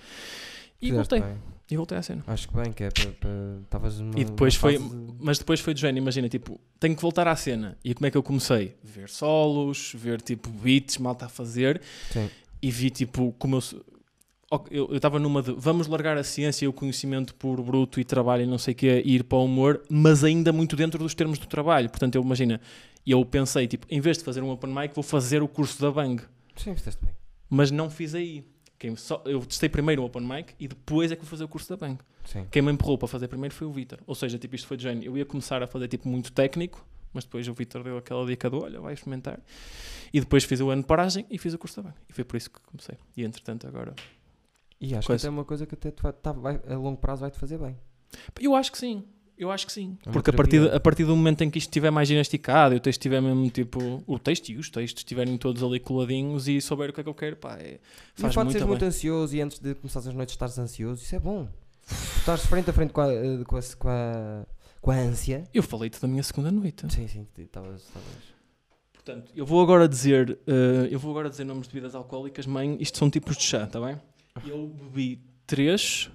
[0.81, 1.21] E Fizeste voltei.
[1.21, 1.43] bem.
[1.71, 2.23] E voltei à cena.
[2.27, 3.31] Acho que bem, que é para.
[3.65, 4.21] Estavas numa.
[4.21, 7.35] E depois foi- de- Mas depois foi do género, imagina, tipo, tenho que voltar à
[7.35, 7.77] cena.
[7.83, 8.77] E como é que eu comecei?
[8.85, 11.81] Ver solos, ver tipo beats, malta a fazer.
[12.13, 12.29] Sim.
[12.61, 13.63] E vi tipo, como eu.
[14.71, 18.43] Eu estava numa de vamos largar a ciência e o conhecimento por bruto e trabalho
[18.43, 21.15] e não sei o que e ir para o humor, mas ainda muito dentro dos
[21.15, 21.89] termos do trabalho.
[21.89, 22.61] Portanto, eu imagina,
[23.07, 25.91] eu pensei, tipo, em vez de fazer um open mic, vou fazer o curso da
[25.91, 26.23] Bang.
[26.57, 27.15] Sim, fizeste bem.
[27.49, 28.45] Mas não fiz aí.
[28.79, 31.49] Quem só, eu testei primeiro o open mic e depois é que vou fazer o
[31.49, 31.99] curso da Bang.
[32.25, 32.47] Sim.
[32.51, 33.99] Quem me empurrou para fazer primeiro foi o Vitor.
[34.07, 35.07] Ou seja, tipo, isto foi de género.
[35.07, 38.51] Eu ia começar a fazer tipo muito técnico, mas depois o Vitor deu aquela dica
[38.51, 39.39] do olha, vai experimentar.
[40.13, 41.97] E depois fiz o ano de paragem e fiz o curso da Bang.
[42.09, 42.97] E foi por isso que comecei.
[43.17, 43.95] E entretanto agora.
[44.85, 45.21] E acho Coisa.
[45.23, 47.59] que até é uma coisa que até vai, tá- vai- a longo prazo vai-te fazer
[47.59, 47.77] bem.
[48.41, 49.05] Eu acho que sim.
[49.37, 49.99] Eu acho que sim.
[50.07, 52.77] É Porque a partir, a partir do momento em que isto estiver mais ginasticado, e
[52.77, 54.03] o texto estiver mesmo tipo.
[54.07, 57.09] O texto e os textos estiverem todos ali coladinhos e souber o que é que
[57.09, 57.81] eu quero, pá, é,
[58.15, 58.69] faz facto de muito seres bem.
[58.69, 61.49] muito ansioso e antes de começar as noites estares ansioso, isso é bom.
[62.19, 64.47] Estás frente a frente com a, eh, com a, com a,
[64.81, 65.43] com a ânsia.
[65.53, 66.91] Eu falei-te da minha segunda noite.
[66.93, 67.83] Sim, sim, estavas.
[68.93, 72.77] Portanto, eu vou agora dizer, eh, eu vou agora dizer nomes de bebidas alcoólicas, mãe,
[72.81, 74.01] isto são tipos de chá, está bem?
[74.43, 76.11] Eu bebi três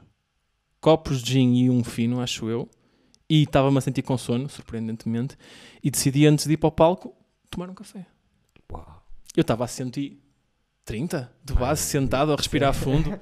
[0.82, 2.70] copos de gin e um fino, acho eu,
[3.30, 5.38] e estava-me a sentir com sono, surpreendentemente,
[5.84, 7.16] e decidi antes de ir para o palco
[7.50, 8.06] tomar um café.
[8.72, 9.04] Uau.
[9.36, 13.18] Eu estava a 130 de Ai, base, sentado, a respirar fundo,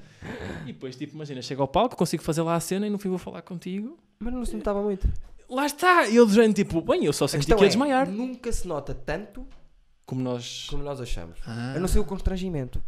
[0.63, 3.09] e depois, tipo, imagina, chego ao palco, consigo fazer lá a cena e no fim
[3.09, 3.97] vou falar contigo.
[4.19, 5.07] Mas não se notava muito.
[5.49, 6.07] Lá está!
[6.07, 8.09] E eu de género, tipo, bem, eu só senti que ia é, desmaiar.
[8.09, 9.47] nunca se nota tanto
[10.05, 10.67] Como nós...
[10.69, 11.39] como nós achamos.
[11.45, 12.81] Ah, A não ser o constrangimento.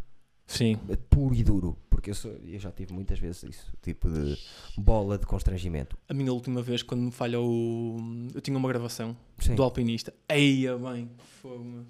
[0.50, 0.76] Sim.
[1.08, 1.76] Puro e duro.
[1.88, 3.72] Porque eu, sou, eu já tive muitas vezes isso.
[3.82, 4.36] Tipo de
[4.76, 5.96] bola de constrangimento.
[6.08, 7.98] A minha última vez, quando me falha o.
[8.34, 9.54] Eu tinha uma gravação Sim.
[9.54, 10.12] do alpinista.
[10.28, 11.08] Eia, bem.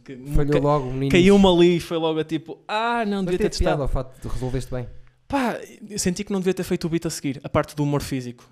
[0.05, 1.11] Que- Falhou ca- logo o menino.
[1.13, 2.59] Caiu-me ali e foi logo a tipo.
[2.69, 3.83] Ah, não, devia ter testado.
[3.83, 4.87] ao facto de resolveste bem.
[5.27, 5.59] Pá,
[5.89, 7.41] eu senti que não devia ter feito o beat a seguir.
[7.45, 8.45] A parte do humor físico.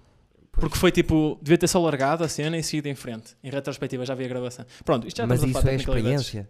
[0.52, 0.60] Pois.
[0.60, 1.38] Porque foi tipo.
[1.42, 3.36] Devia ter só largado a cena e seguido em frente.
[3.42, 4.64] Em retrospectiva já vi a gravação.
[4.84, 6.48] Pronto, isto já Mas a isso falar é experiência.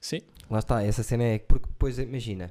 [0.00, 0.22] Sim.
[0.50, 2.50] Lá está, essa cena é porque depois imagina,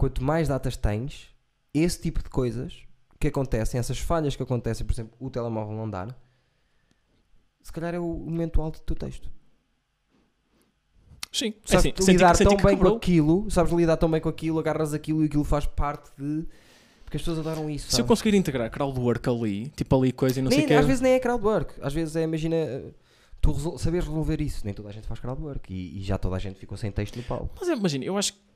[0.00, 1.28] quanto mais datas tens,
[1.74, 2.84] esse tipo de coisas
[3.18, 6.18] que acontecem, essas falhas que acontecem, por exemplo, o telemóvel não dar,
[7.62, 9.30] se calhar é o momento alto do teu texto.
[11.30, 11.48] Sim.
[11.48, 14.22] É Sabes assim, senti, lidar senti tão que bem com aquilo, sabes lidar tão bem
[14.22, 16.46] com aquilo, agarras aquilo e aquilo faz parte de.
[17.04, 17.92] Porque as pessoas adoram isso.
[17.92, 20.74] Se eu conseguir integrar crowdwork ali, tipo ali coisa e não sei o Nem- que.
[20.74, 22.56] às vezes nem é crowdwork, às vezes é, imagina,
[23.38, 24.62] tu resol saberes resolver isso.
[24.64, 27.16] Nem toda a gente faz crowdwork e, e já toda a gente ficou sem texto
[27.16, 27.50] no palco.
[27.60, 28.49] Mas imagina, eu acho que.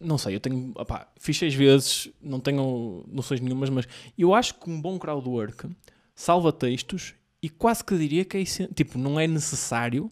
[0.00, 0.72] Não sei, eu tenho.
[0.76, 3.86] Opá, fiz seis vezes, não tenho noções nenhumas, mas
[4.18, 5.68] eu acho que um bom crowdwork
[6.14, 8.44] salva textos e quase que diria que é
[8.74, 10.10] Tipo, não é necessário,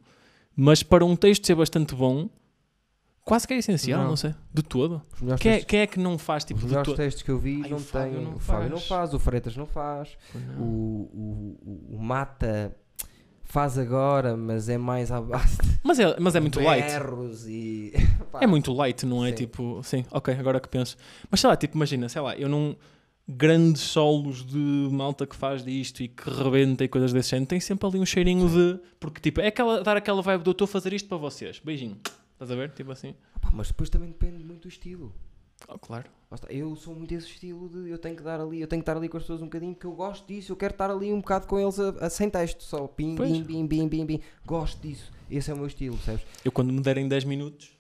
[0.54, 2.28] mas para um texto ser bastante bom,
[3.24, 4.16] quase que é essencial, não, Não.
[4.16, 4.34] sei.
[4.52, 5.02] De todo.
[5.40, 6.96] Quem é, quem é que não faz tipo Os melhores todo?
[6.96, 8.24] textos que eu vi Ai, não o Fábio tem.
[8.24, 9.14] não o Fábio não faz.
[9.14, 10.16] o Freitas não faz,
[10.58, 12.76] o, o, o- o Mata
[13.52, 16.90] faz agora, mas é mais à base de Mas é, mas é muito light.
[17.46, 17.92] e.
[18.40, 19.28] É muito light, não é?
[19.28, 19.34] Sim.
[19.34, 20.96] Tipo, sim, ok, agora que penso.
[21.30, 22.74] Mas sei lá, tipo, imagina, sei lá, eu não.
[23.28, 24.58] Grandes solos de
[24.90, 28.06] malta que faz disto e que rebenta e coisas desse género, tem sempre ali um
[28.06, 28.80] cheirinho de.
[28.98, 31.60] Porque, tipo, é aquela, dar aquela vibe do eu estou a fazer isto para vocês.
[31.62, 31.98] Beijinho.
[32.32, 32.70] Estás a ver?
[32.70, 33.14] Tipo assim.
[33.40, 35.14] pá, mas depois também depende muito do estilo.
[35.68, 36.10] Oh, claro.
[36.48, 38.96] Eu sou muito esse estilo de eu tenho que dar ali, eu tenho que estar
[38.96, 41.20] ali com as pessoas um bocadinho, porque eu gosto disso, eu quero estar ali um
[41.20, 43.30] bocado com eles a, a- sem texto, só pim, Pois.
[43.30, 44.20] bim, bim, bim, bim, bim.
[44.46, 45.10] Gosto disso.
[45.30, 46.24] Esse é o meu estilo, percebes?
[46.44, 47.70] Eu quando me derem 10 minutos.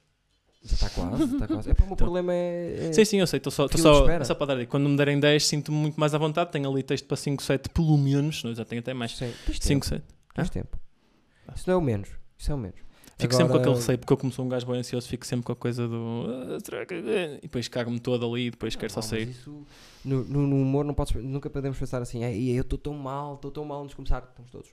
[0.64, 1.70] Já está quase, está quase.
[1.70, 1.96] É para o meu Então.
[1.96, 2.88] problema é.
[2.88, 4.66] é- Sim, sim, eu sei, estou só, tô só, só para dar aí.
[4.66, 6.52] Quando me derem 10, sinto-me muito mais à vontade.
[6.52, 8.44] Tenho ali texto para 5, 7, pelo menos.
[8.44, 9.16] Não, já tenho até mais.
[9.16, 9.84] Sim, tens 5, tempo.
[9.86, 10.04] 7.
[10.34, 10.52] Tens Ah?
[10.52, 10.78] tempo.
[11.56, 12.10] Isso não é o menos.
[12.38, 12.78] Isso é o menos.
[13.22, 15.26] Fico sempre com Agora- aquele receio, porque eu como sou um gajo bem ansioso, fico
[15.26, 16.26] sempre com a coisa do.
[16.54, 19.28] "Ah, será que-" E depois cago-me todo ali e depois quero só Não, mas sair.
[19.30, 19.66] isso,
[20.04, 23.50] no, no- humor não podes, nunca podemos pensar assim, "Ei, eu estou tão mal, estou
[23.50, 24.22] tão mal antes de começar.
[24.28, 24.68] Estamos todos.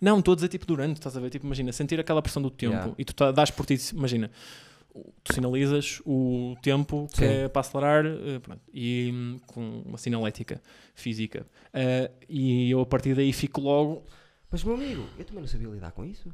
[0.00, 1.30] Não, a dizer tipo durante, estás a ver?
[1.30, 2.94] Tipo, imagina, sentir aquela pressão do tempo Yeah.
[2.98, 4.28] e tu tá, dás por ti, imagina,
[5.22, 7.24] tu sinalizas o tempo que Sim.
[7.24, 10.60] é para acelerar eh, pronto, e hum, com uma sinalética
[10.96, 11.46] física.
[11.72, 14.02] Eh, e eu a partir daí fico logo.
[14.50, 16.28] Mas meu amigo, eu também não sabia lidar com isso.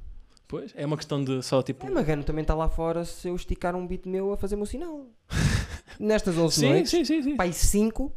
[0.47, 1.87] Pois, é uma questão de só tipo.
[1.87, 4.67] É, Magano também está lá fora se eu esticar um beat meu a fazer-me o
[4.67, 5.07] sinal.
[5.99, 7.37] Nestas 11 Sim, noites, sim, sim, sim.
[7.37, 8.13] pai 5,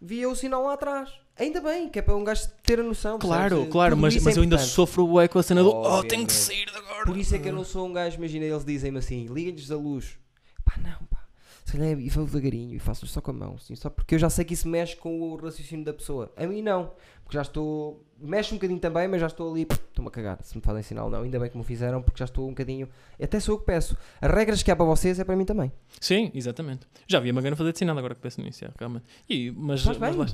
[0.00, 1.10] via o sinal lá atrás.
[1.38, 3.18] Ainda bem, que é para um gajo ter a noção.
[3.18, 3.72] Claro, percebes?
[3.72, 4.74] claro, Tudo mas, isso mas é eu ainda importante.
[4.74, 6.08] sofro bué com a cena do oh, Obviamente.
[6.10, 7.04] tenho que sair de agora.
[7.06, 9.76] Por isso é que eu não sou um gajo, imagina, eles dizem-me assim, liga-lhes a
[9.76, 10.18] luz.
[10.64, 11.26] Pá, não, pá.
[11.64, 14.18] se calhar e vou devagarinho e faço só com a mão, assim, só porque eu
[14.18, 16.30] já sei que isso mexe com o raciocínio da pessoa.
[16.36, 16.92] A mim não,
[17.24, 18.04] porque já estou.
[18.22, 19.62] Mexe um bocadinho também, mas já estou ali.
[19.62, 20.38] Estou-me a cagar.
[20.42, 21.22] Se me fazem sinal, não.
[21.22, 22.88] Ainda bem que me fizeram, porque já estou um bocadinho.
[23.20, 23.96] Até sou eu que peço.
[24.20, 25.72] As regras que há para vocês é para mim também.
[26.00, 26.86] Sim, exatamente.
[27.08, 29.04] Já vi a Magana fazer de sinal agora que penso nisso, é, realmente.
[29.28, 30.14] E, mas, mas bem.
[30.14, 30.26] lá,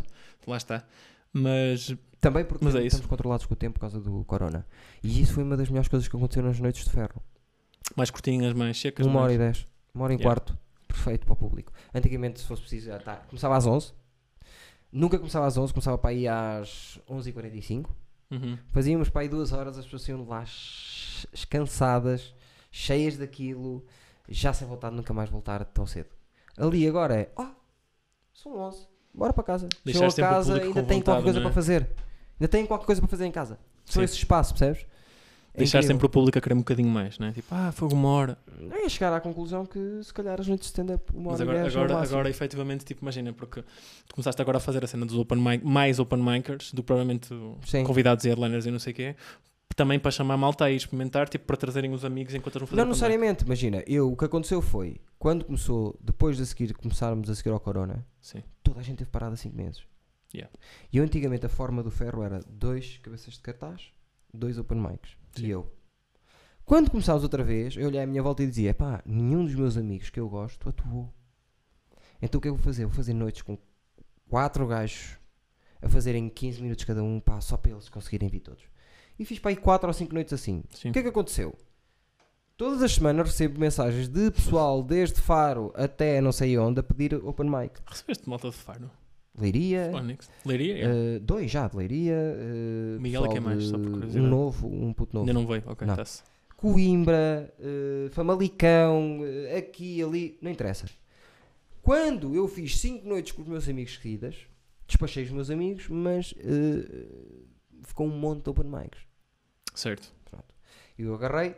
[0.47, 0.85] lá está.
[1.33, 2.89] Mas Também porque Mas é isso.
[2.89, 4.67] estamos controlados com o tempo por causa do corona.
[5.03, 7.23] E isso foi uma das melhores coisas que aconteceu nas noites de ferro.
[7.97, 9.07] mais curtinhas, mais secas.
[9.07, 9.35] Uma hora mais...
[9.35, 9.67] e dez.
[9.95, 10.25] Uma hora e Yeah.
[10.41, 10.59] quarto.
[10.87, 11.73] Perfeito para o público.
[11.95, 13.17] Antigamente, se fosse preciso, já tá.
[13.29, 13.93] começava às 11.
[14.91, 17.89] Nunca começava às 11, começava para aí às 11h45.
[18.31, 18.59] Uhum.
[18.73, 20.45] Fazíamos para aí duas horas, as pessoas iam lá
[21.49, 22.35] cansadas,
[22.71, 23.85] cheias daquilo,
[24.29, 26.11] já sem vontade de nunca mais voltar tão cedo.
[26.57, 27.47] Ali agora é, ó,
[28.33, 29.67] são 11, bora para casa.
[29.67, 31.43] A Deixar sempre o casa, ainda têm qualquer coisa é?
[31.43, 31.89] para fazer.
[32.39, 33.59] Ainda têm qualquer coisa para fazer em casa.
[33.85, 34.87] Só esse espaço, percebes?
[35.59, 37.33] Deixar sempre o público a querer um bocadinho mais, né?
[37.33, 38.39] Tipo, ah, foi uma hora.
[38.85, 41.43] É chegar à conclusão que se calhar as noites de stand-up uma Mas hora e
[41.43, 42.15] agora, dez é agora, máximo.
[42.17, 43.63] agora, efetivamente, tipo, imagina, porque
[44.07, 46.87] tu começaste agora a fazer a cena dos open mic, mais open micers, do que
[46.87, 47.29] provavelmente
[47.67, 47.85] Sim.
[47.85, 49.17] convidados e headliners e não sei o quê,
[49.77, 52.67] também para chamar a malta ir experimentar, tipo, para trazerem os amigos enquanto eles vão
[52.69, 57.31] fazer Não necessariamente, imagina, eu, o que aconteceu foi, quando começou, depois de seguir, começarmos
[57.31, 58.43] a seguir ao Corona, Sim.
[58.63, 59.83] toda a gente teve parada 5 meses.
[60.35, 60.53] Yeah.
[60.93, 63.93] E eu antigamente a forma do ferro era dois cabeças de cartaz,
[64.35, 65.17] dois open mics.
[65.35, 65.47] Sim.
[65.47, 65.71] E eu.
[66.65, 69.77] Quando começámos outra vez, eu olhei à minha volta e dizia: pá, nenhum dos meus
[69.77, 71.13] amigos que eu gosto atuou.
[72.21, 72.85] Então o que é que eu vou fazer?
[72.85, 73.57] Vou fazer noites com
[74.29, 75.19] quatro gajos
[75.81, 78.65] a fazerem 15 minutos cada um, pá, só para eles conseguirem vir todos.
[79.19, 80.63] E fiz para aí 4 ou 5 noites assim.
[80.71, 80.91] Sim.
[80.91, 81.57] O que é que aconteceu?
[82.57, 87.15] Todas as semanas recebo mensagens de pessoal desde Faro até não sei onde a pedir
[87.15, 87.81] open mic.
[87.87, 88.91] Recebeste malta de Faro?
[89.41, 89.91] Leiria?
[90.45, 90.85] Leiria?
[90.85, 94.69] Eh, dois já de Leiria, eh, Miguel é pessoal quem mais, só por um novo,
[94.69, 95.29] um puto novo.
[95.29, 95.63] Ainda não veio?
[95.67, 96.23] Ok, está-se.
[96.57, 99.21] Coimbra, eh, Famalicão,
[99.57, 100.87] aqui, ali, não interessa.
[101.83, 104.37] Quando eu fiz 5 noites com os meus amigos seguidas,
[104.87, 106.35] despachei os meus amigos, mas
[107.83, 109.01] ficou um monte de open mics.
[109.75, 110.13] Certo.
[110.99, 111.55] E eu agarrei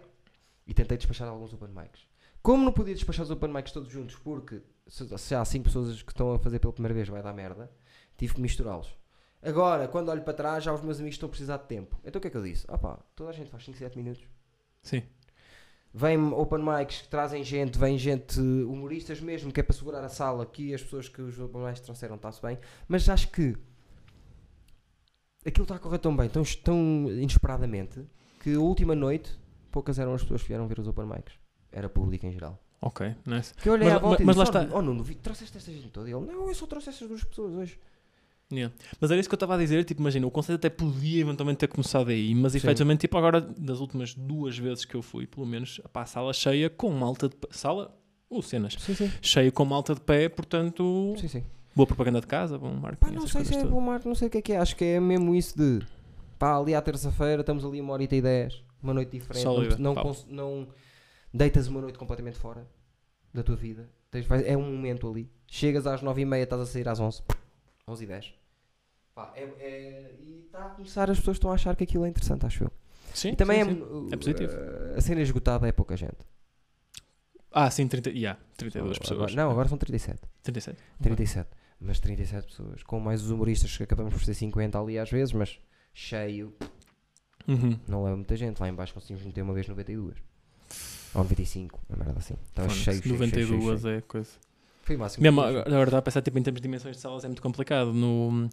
[0.66, 2.09] e tentei despachar alguns open mics.
[2.42, 6.02] Como não podia despachar os open mics todos juntos, porque se, se há 5 pessoas
[6.02, 7.70] que estão a fazer pela primeira vez vai dar merda,
[8.16, 8.98] tive que misturá-los.
[9.42, 11.98] Agora, quando olho para trás, já os meus amigos estão a precisar de tempo.
[12.04, 12.70] Então o que é que eu disse?
[12.70, 14.22] Opá, toda a gente faz 5, 7 minutos.
[14.82, 15.02] Sim.
[15.92, 20.08] Vem open mics que trazem gente, vem gente, humoristas mesmo, que é para segurar a
[20.08, 23.56] sala, que as pessoas que os open mics trouxeram está-se bem, mas acho que
[25.44, 26.76] aquilo está a correr tão bem, tão, tão
[27.10, 28.06] inesperadamente,
[28.40, 29.36] que a última noite,
[29.72, 31.39] poucas eram as pessoas que vieram ver os open mics.
[31.72, 32.58] Era público em geral.
[32.82, 33.52] Ok, nice.
[33.54, 35.02] Que eu olhei Mas- à volta mas- e mas disse, lá "Oh, está." Oh Nuno,
[35.04, 36.08] vi- trouxeste esta gente toda?
[36.08, 37.78] E ele, não, eu só trouxe estas duas pessoas hoje.
[38.52, 38.74] Yeah.
[39.00, 41.58] Mas era isso que eu estava a dizer, tipo, imagina, o conceito até podia eventualmente
[41.58, 42.58] ter começado aí, mas Sim.
[42.58, 46.32] efetivamente, tipo, agora, das últimas duas vezes que eu fui, pelo menos, pá, a sala
[46.32, 47.46] cheia com malta de pé.
[47.52, 47.94] Sala?
[48.28, 48.74] Uh, cenas.
[48.78, 49.12] Sim, sim.
[49.22, 51.44] Cheia com malta de pé, portanto, Sim,
[51.76, 53.70] boa propaganda de casa, bom marketing, Pá, não sei se é todas.
[53.72, 54.56] bom marco, não sei o que é que é.
[54.58, 55.80] Acho que é mesmo isso de
[56.38, 59.42] pá, ali à terça-feira estamos ali uma horita e dez, uma noite diferente.
[59.42, 60.68] Sólida, não, não, não
[61.32, 62.66] deitas uma noite completamente fora
[63.32, 63.88] da tua vida.
[64.10, 65.30] Tens- é um momento ali.
[65.46, 67.22] Chegas às nove e meia, estás a sair às onze,
[67.86, 68.34] onze e dez.
[69.14, 72.08] Pá, é, é- e está a começar, as pessoas estão a achar que aquilo é
[72.08, 72.72] interessante, acho eu.
[73.14, 74.08] Sim, e também sim, é, sim.
[74.12, 74.52] É positivo.
[74.52, 76.18] uh, a cena esgotada é pouca gente.
[77.52, 79.34] Ah, sim, 30, yeah, 32 Agora- pessoas.
[79.34, 80.20] não, agora são 37.
[80.42, 80.78] 37.
[81.02, 81.48] 37.
[81.80, 82.82] Mas 37 pessoas.
[82.84, 85.58] Com mais os humoristas que acabamos por ser 50 ali às vezes, mas
[85.92, 86.54] cheio.
[87.48, 87.78] Uhum.
[87.88, 88.60] Não leva muita gente.
[88.60, 90.16] Lá em baixo conseguimos meter uma vez 92.
[91.14, 92.34] Ou 95, uma merda assim.
[92.48, 93.18] Estava cheio, cheio, cheio, cheio,
[93.58, 93.96] 92 cheio.
[93.96, 94.30] é coisa.
[94.82, 95.22] Foi o máximo.
[95.22, 95.56] Mesmo, fiz.
[95.56, 97.92] agora estava a pensar tipo, em termos de dimensões de salas é muito complicado.
[97.92, 98.48] No,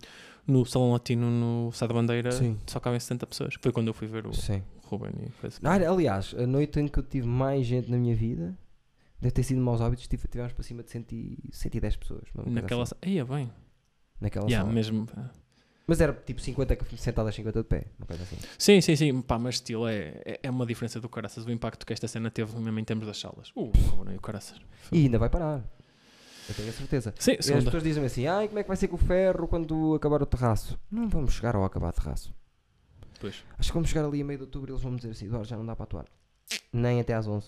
[0.46, 2.58] no Salão Latino, no Sá da Bandeira, Sim.
[2.66, 3.56] só cabem 70 pessoas.
[3.62, 4.62] Foi quando eu fui ver o Sim.
[4.84, 5.60] Ruben e coisa.
[5.64, 8.58] Ah, aliás, a noite em que eu tive mais gente na minha vida,
[9.20, 12.24] deve ter sido maus hábitos, tive, tivemos para cima de 100 e- 110 pessoas.
[12.46, 12.96] Naquela assim.
[13.06, 13.52] Ia bem.
[14.22, 14.74] Naquela Yeah, sala.
[14.74, 15.06] mesmo.
[15.88, 17.86] Mas era tipo 50 que- sentadas, 50 de pé.
[17.98, 18.36] Uma coisa assim.
[18.58, 19.22] Sim, sim, sim.
[19.22, 21.46] Pá, mas estilo é, é, é uma diferença do caraças.
[21.46, 23.52] O impacto que esta cena teve mesmo em termos das salas.
[23.56, 23.72] Uh,
[24.16, 24.60] o caraças.
[24.92, 25.64] E ainda vai parar.
[26.50, 27.14] Eu tenho a certeza.
[27.18, 29.48] Sim, E as pessoas dizem assim: ai, como é que vai ser com o ferro
[29.48, 30.78] quando acabar o terraço?
[30.92, 32.34] Não vamos chegar ao acabar o terraço.
[33.20, 33.44] Pois.
[33.58, 35.48] Acho que vamos chegar ali a meio de outubro e eles vão dizer assim: Eduardo,
[35.48, 36.06] já não dá para atuar.
[36.74, 37.48] Nem até às 11.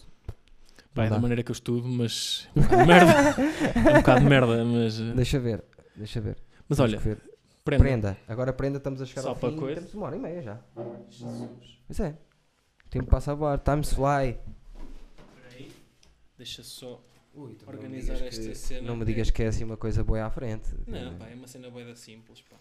[0.94, 2.48] Pá, é da maneira que eu estudo, mas.
[2.56, 3.12] É um bocado de merda.
[3.90, 5.00] É um bocado de merda, mas.
[5.00, 5.64] eh, Deixa ver,
[5.96, 6.38] deixa ver.
[6.68, 7.22] Mas olha, ver.
[7.78, 8.14] Prenda.
[8.14, 8.18] prenda.
[8.28, 9.58] Agora prenda, estamos a chegar Só ao para fim.
[9.58, 9.76] coisa.
[9.82, 10.60] Temos uma hora e meia já.
[11.88, 12.18] Pois é.
[12.86, 13.60] O tempo passa a voar.
[13.60, 14.38] Times fly.
[15.50, 15.72] Peraí,
[16.38, 17.02] Deixa só.
[17.34, 19.48] Ui, tu Organizar não me digas esta que- cena Não me é- digas que é
[19.48, 20.70] assim uma coisa boa à frente.
[20.88, 22.42] Não, pá, é uma cena boa simples.
[22.42, 22.56] Pá.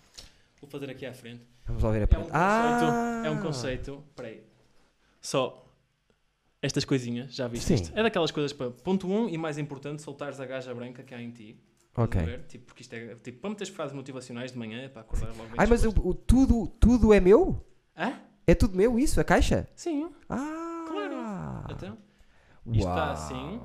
[0.61, 1.43] Vou fazer aqui à frente.
[1.67, 2.25] Vamos lá ver a É um prenda.
[2.25, 2.37] conceito.
[2.37, 3.23] ah!
[3.25, 4.05] É um conceito.
[4.15, 4.43] Peraí.
[5.21, 5.65] Só.
[6.61, 7.75] Estas coisinhas, já viste Sim.
[7.75, 7.97] isto?
[7.99, 8.71] É daquelas coisas para.
[8.71, 11.57] Ponto 1 um, e mais importante, soltares a gaja branca que há em ti.
[12.05, 12.21] Estás Ok.
[12.23, 12.45] a ver?
[12.47, 13.15] Tipo, porque isto é.
[13.17, 16.67] Tipo, para meter frases motivacionais de manhã, para acordar logo Ai, mas o, o- tudo,
[16.81, 17.65] tudo é meu?
[17.97, 18.21] Hã?
[18.47, 19.69] É tudo meu isso, a caixa?
[19.75, 20.11] Sim.
[20.29, 20.87] Ah!
[20.89, 21.15] Claro.
[21.71, 21.99] Então,
[22.67, 23.13] isto está Uau.
[23.13, 23.61] assim.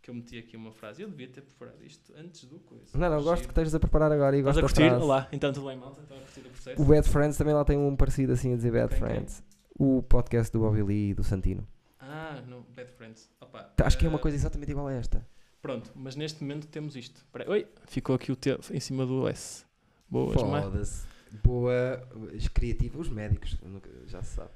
[0.00, 1.02] Que eu meti aqui uma frase.
[1.02, 2.96] Eu devia ter preparado isto antes do coisa.
[2.96, 4.88] Não, não, gosto que estejas a preparar agora e Estás gosto a da curtir?
[4.90, 5.04] frase.
[5.04, 6.00] Olá, então tudo bem, malta?
[6.00, 6.80] Estão a curtir o processo?
[6.82, 8.98] O Bad Friends também lá tem um parecido assim a dizer Bad quem?
[8.98, 9.42] Friends.
[9.78, 11.66] O podcast do Bobby Lee e do Santino.
[12.00, 13.30] Ah, não, Bad Friends.
[13.40, 15.26] Opa, Acho que é uma eh, coisa exatamente igual a esta.
[15.60, 17.24] Pronto, mas neste momento temos isto.
[17.48, 19.64] Oi, ficou aqui o T em cima do S.
[20.08, 20.34] Boas?
[20.62, 21.06] Foda-se.
[21.44, 22.08] Boa,
[22.54, 22.98] criativa.
[22.98, 24.50] Os médicos, nunca- já se sabe.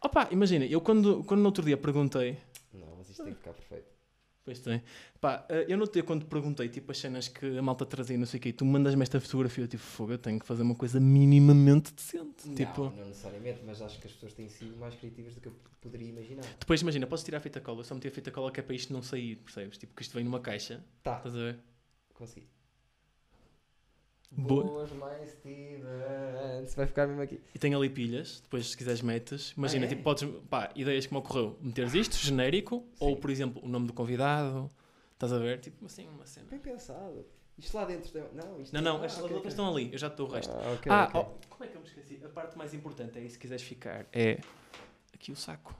[0.00, 2.36] Opa, imagina, eu quando, quando no outro dia perguntei.
[2.72, 3.91] Não, mas isto tem que ficar perfeito.
[4.44, 4.82] Pois tem.
[5.20, 8.18] Pá, eh, eu no outro dia quando perguntei, tipo, as cenas que a malta trazia,
[8.18, 10.44] não sei o quê, e tu mandas-me esta fotografia, eu tipo, fogo, eu tenho que
[10.46, 12.52] fazer uma coisa minimamente decente.
[12.52, 15.54] tipo, não necessariamente, mas acho que as pessoas têm sido mais criativas do que eu
[15.80, 16.42] poderia imaginar.
[16.58, 18.62] depois imagina, posso tirar a fita cola, eu só meti a fita cola que é
[18.64, 19.78] para isto não sair, percebes?
[19.78, 21.58] Tipo, que isto vem numa caixa, Tá, estás a ver?
[22.12, 22.48] consegui.
[24.34, 24.64] Boa.
[24.64, 26.74] Boas, mais Stevens.
[26.74, 27.40] Vai ficar mesmo aqui.
[27.54, 29.52] E tem ali pilhas, depois se quiseres metes.
[29.56, 29.88] Imagina, Ah, é?
[29.88, 33.20] tipo, podes, pá, ideias que me ocorreu, meteres isto, genérico, ou Sim.
[33.20, 34.70] por exemplo, o nome do convidado,
[35.12, 35.60] estás a ver?
[35.60, 36.46] Tipo, assim, uma cena.
[36.50, 37.24] Bem pensado.
[37.58, 38.22] Isto lá dentro tem...
[38.32, 39.48] Não, isto Não, não, ah, as ok, outras ok.
[39.50, 40.50] estão ali, eu já te dou o resto.
[40.50, 42.18] Ah, ok, ah, oh, como é que eu me esqueci?
[42.24, 44.38] A parte mais importante é, se quiseres ficar, é
[45.14, 45.74] aqui o saco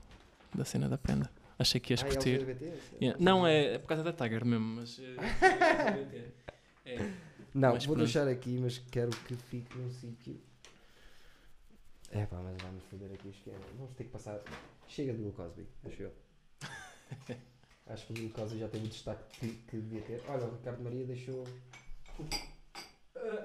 [0.53, 1.29] da cena da prenda.
[1.57, 2.35] Achei que ias Ah, é curtir.
[2.35, 2.73] LGBT?
[3.01, 3.19] Yeah.
[3.23, 4.99] Não, é, é por causa da Tiger mesmo, mas.
[4.99, 6.31] eh,
[6.85, 7.11] é.
[7.53, 8.05] Não, Mas vou pronto.
[8.05, 10.39] deixar aqui, mas quero que fique num sítio.
[12.11, 13.59] É pá, mas vai-me foder aqui o esquema.
[13.77, 14.39] Vamos ter que passar.
[14.87, 16.13] Chega do Bill Cosby, acho eu.
[17.87, 20.23] acho que o Bill Cosby já teve o destaque que, que devia ter.
[20.27, 21.43] Olha, o Ricardo Maria deixou.
[22.17, 22.53] Posso?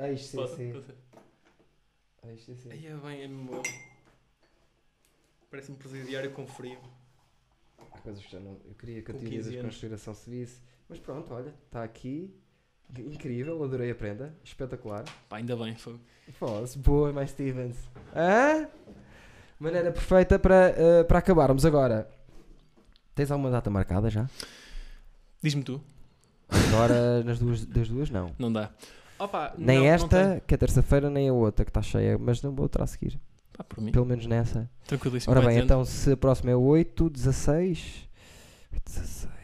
[0.05, 0.73] Ex-CC.
[0.73, 0.95] Posso?
[2.29, 2.73] Ex-CC.
[2.73, 3.55] Aí é bem, é mesmo.
[3.55, 3.63] eu.
[5.51, 6.79] Parece-me presidiário com frio.
[7.91, 8.61] Há coisas que já não.
[8.65, 10.61] Eu queria que a teoria 15 da conspiração se visse.
[10.89, 12.35] Mas pronto, olha, está aqui.
[12.97, 14.35] Incrível, adorei a prenda.
[14.45, 15.05] Espetacular.
[15.29, 15.97] Pá, ainda bem, foi.
[16.33, 17.77] Fosse, boa, mais Stevens.
[18.15, 18.67] Hã?
[19.59, 22.09] Maneira perfeita para, eh, para acabarmos agora.
[23.15, 24.29] Tens alguma data marcada já?
[25.43, 25.81] Diz-me tu,
[26.69, 28.33] Agora nas duas, das duas não.
[28.39, 28.71] não dá.
[29.19, 30.41] Opa, Nem não, não esta, tenho.
[30.43, 33.19] que é terça-feira, nem a outra que está cheia, mas não vou outra a seguir.
[33.57, 33.91] Pá, por mim.
[33.93, 34.71] Pelo menos nessa.
[34.87, 35.35] Tranquilíssimo.
[35.35, 38.09] Ora bem, então se a próxima é 8, 16,
[38.87, 39.38] 16, 16, 17,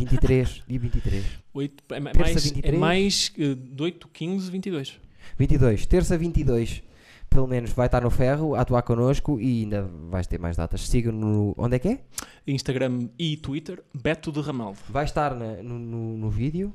[0.00, 1.24] 23, dia 23.
[1.54, 2.78] Oito- é, ma- Terça, mais, é 23.
[2.78, 5.00] mais eh, de 8, 15, 22.
[5.38, 6.82] 22, terça 22.
[7.28, 10.88] Pelo menos vai estar no ferro a atuar connosco e ainda vais ter mais datas.
[10.88, 11.54] Sigam no.
[11.58, 12.00] Onde é que é?
[12.46, 14.78] Instagram e Twitter, Beto de Ramaldo.
[14.88, 16.72] Vai estar na- no, no, no vídeo,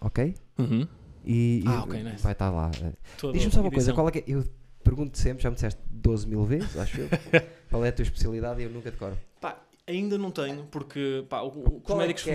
[0.00, 0.34] ok?
[0.58, 0.86] Uhum.
[1.24, 2.22] E, e Ah, ok, nice.
[2.22, 2.70] vai estar lá.
[3.32, 3.94] Diz-me só uma coisa, edição.
[3.94, 4.24] qual é que é?
[4.26, 4.44] Eu
[4.82, 7.08] pergunto sempre, já me disseste 12 mil vezes, acho eu.
[7.70, 9.16] qual é a tua especialidade e eu nunca decoro.
[9.86, 12.30] Ainda não tenho, porque pá, o, o, que os Qual é que?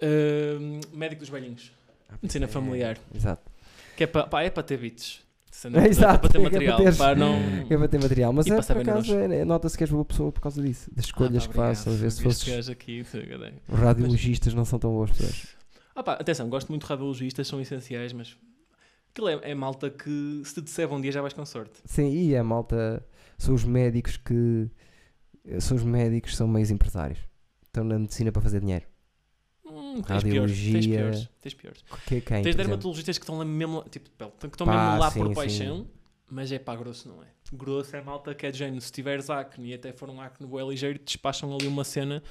[0.00, 1.72] Ahm, médico dos velhinhos.
[2.08, 2.98] Ah, Medicina é, familiar.
[3.14, 3.42] Exato.
[3.96, 5.26] Que é para é para ter bits.
[5.88, 6.76] Exato, É para ter é que é material.
[6.76, 7.34] para teres- pá, não...
[7.68, 9.90] É para ter material, mas E é, para por saber acaso é- nota-se que és
[9.90, 11.80] boa pessoa por causa disso, das escolhas Ah, que pá, fazes.
[11.80, 12.02] Às obrigado.
[12.02, 13.04] vezes fosses aqui,
[13.68, 15.46] radiologistas não são tão boas pessoas.
[15.96, 18.36] Ah pá, atenção, gosto muito de radiologistas, são essenciais, mas
[19.10, 21.72] aquilo é, é malta que se te disser bom dia já vais com sorte.
[21.84, 23.04] Sim, e a malta
[23.36, 24.70] são os médicos que
[25.60, 27.18] são os médicos que são meios empresários.
[27.64, 28.84] Estão na medicina para fazer dinheiro.
[29.64, 30.98] Hum, tens piores, tens Radiologia.
[30.98, 31.84] piores, tens piores.
[32.06, 35.00] Que, quem, tens dermatologistas que estão lá mesmo, tipo, de pele, que estão Pá, mesmo
[35.00, 35.34] lá sim, por sim.
[35.34, 35.86] paixão,
[36.30, 37.26] mas é pá, grosso não é.
[37.52, 40.46] Grosso é malta que é de género, se tiveres acne e até for um acne
[40.46, 42.22] bué ligeiro, despacham ali uma cena,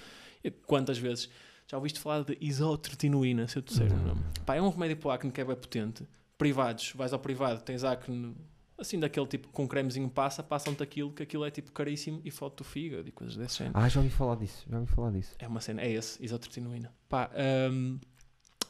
[0.65, 1.29] quantas vezes?
[1.67, 4.03] Já ouviste falar de isotretinoína, se eu te disser o Não.
[4.07, 4.21] nome?
[4.45, 6.07] Pá, é um remédio para o acne que é bem potente.
[6.37, 8.35] Privados, vais ao privado, tens acne
[8.77, 12.31] assim daquele tipo com um cremezinho passa, passam-te aquilo, que aquilo é tipo caríssimo e
[12.31, 13.77] fode-te o fígado e coisas desse género.
[13.77, 15.33] Ah, já ouvi falar disso, já ouvi falar disso.
[15.39, 16.93] É uma cena, é esse, isotretinoína.
[17.09, 17.29] Pá,
[17.71, 17.99] um,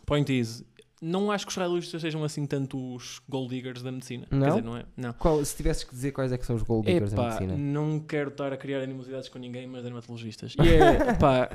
[0.06, 0.64] point is,
[1.02, 4.28] não acho que os radiologistas sejam assim tanto os gold diggers da medicina.
[4.32, 4.40] Não?
[4.40, 4.86] Quer dizer, não é?
[4.96, 5.14] Não.
[5.14, 7.58] Qual, se tivesses que dizer quais é que são os gold diggers da medicina?
[7.58, 10.56] não quero estar a criar animosidades com ninguém, mas dermatologistas.
[10.64, 11.50] E é, pá,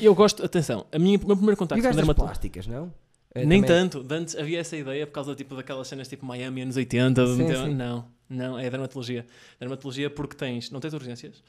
[0.00, 2.16] eu gosto, atenção, a minha, o meu primeiro contacto com dermatologistas.
[2.16, 2.92] plásticas, não?
[3.34, 6.24] É, Nem também- tanto, de antes havia essa ideia por causa tipo, daquelas cenas tipo
[6.24, 7.26] Miami anos 80.
[7.26, 7.74] Sim, de- sim.
[7.74, 9.26] Não, não, é dermatologia.
[9.58, 11.42] Dermatologia porque tens, não tens urgências,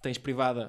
[0.00, 0.68] tens privada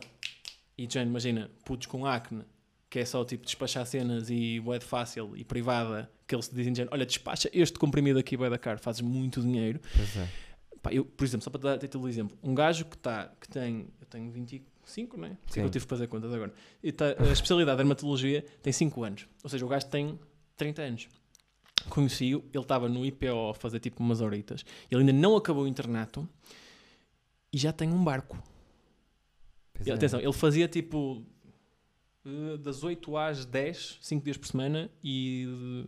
[0.77, 2.43] e já imagina, putos com acne,
[2.89, 6.73] que é só tipo despachar cenas e de fácil e privada, que eles te dizem,
[6.73, 9.79] de género, olha, despacha este comprimido aqui bué da caro, fazes muito dinheiro.
[9.95, 10.27] Pois é.
[10.81, 13.47] Pá, eu, por exemplo, só para dar título de exemplo, um gajo que está, que
[13.47, 15.31] tem, eu tenho 25, não é?
[15.31, 15.61] Isso é que Sim.
[15.61, 16.53] eu tive que fazer contas agora.
[16.83, 20.19] E tá- a especialidade de dermatologia tem 5 anos, ou seja, o gajo tem
[20.57, 21.07] 30 anos.
[21.89, 25.67] Conheci-o, ele estava no IPO a fazer tipo umas horitas, ele ainda não acabou o
[25.67, 26.27] internato
[27.53, 28.37] e já tem um barco.
[29.73, 29.91] Pois é.
[29.93, 31.23] Atenção, ele fazia tipo
[32.25, 35.87] eh, das 8 às 10, 5 dias por semana e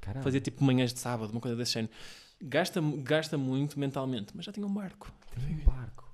[0.00, 0.24] Caralho.
[0.24, 1.92] fazia tipo manhãs de sábado, uma coisa desse género.
[2.40, 5.12] Gasta, gasta muito mentalmente, mas já tinha um barco.
[5.34, 6.08] Tem um barco.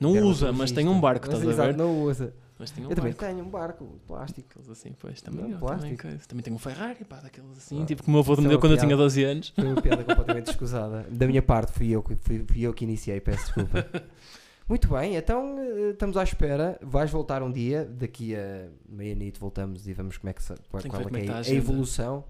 [0.00, 0.16] Não usa,
[0.46, 0.52] Dermatologista.
[0.52, 1.76] mas tem um barco, Mas, estás a exato, ver?
[1.78, 2.34] não usa.
[2.58, 3.18] Mas um eu também barco.
[3.26, 4.48] tenho um barco de plástico.
[4.50, 6.02] Aqueles assim, pois, também, Não, eu, também, plástico.
[6.02, 6.18] coisa.
[6.28, 7.86] também tenho um Ferrari, pá, daqueles assim, Claro.
[7.86, 8.86] tipo que o meu avô me é deu quando eu piada.
[8.86, 9.48] tinha 12 anos.
[9.50, 11.06] Foi uma piada completamente escusada.
[11.10, 13.84] Da minha parte, fui eu, que- fui, fui eu que iniciei, peço desculpa.
[14.68, 16.78] Muito bem, então eh, estamos à espera.
[16.80, 21.02] Vais voltar um dia, daqui a meia-noite voltamos e vamos como é que, qual, qual
[21.02, 22.24] é, é que é está a evolução.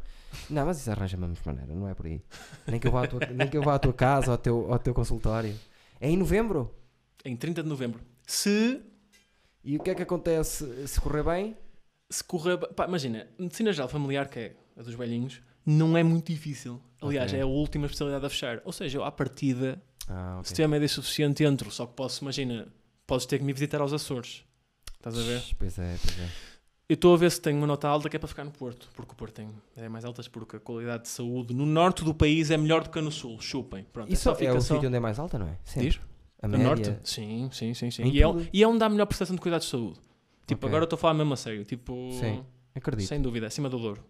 [0.51, 2.21] Não, mas isso arranja-me maneira, não é por aí.
[2.67, 4.73] Nem que eu vá à tua, nem que eu vá à tua casa, ao teu,
[4.73, 5.55] ao teu consultório.
[6.01, 6.75] É em novembro.
[7.25, 8.01] Em 30 de novembro.
[8.27, 8.81] Se,
[9.65, 11.57] E o que é que acontece se correr bem?
[12.11, 12.59] se correr.
[12.59, 16.81] Pá, imagina, medicina geral familiar, que é a dos velhinhos, não é muito difícil.
[17.01, 17.39] Aliás, Ok.
[17.41, 18.61] é a última especialidade a fechar.
[18.65, 21.71] Ou seja, eu à partida, Ah, se tiver média suficiente, entro.
[21.71, 22.69] Só que posso, imagina,
[23.07, 24.45] podes ter que me visitar aos Açores.
[24.97, 25.43] Estás a ver?
[25.59, 26.29] Pois é, pois é.
[26.91, 28.91] Eu estou a ver se tenho uma nota alta que é para ficar no Porto,
[28.95, 32.15] porque o Porto tem é mais altas porque a qualidade de saúde no norte do
[32.15, 33.41] país é melhor do que no sul.
[33.41, 33.85] Chupem.
[33.93, 35.57] Pronto, Isso só é o só- sítio onde é mais alta, não é?
[35.65, 35.89] Sempre.
[35.91, 36.01] Diz?
[36.45, 36.65] A média.
[36.67, 36.97] norte?
[37.05, 37.91] Sim, sim, sim.
[37.91, 38.05] sim.
[38.05, 39.99] E é, e é onde há a melhor prestação de cuidados de saúde.
[40.47, 40.69] Tipo, Ok.
[40.69, 41.65] agora eu estou a falar mesmo a sério.
[41.65, 42.45] Tipo, Sim.
[42.75, 44.05] Acredito, sem dúvida, acima do Douro,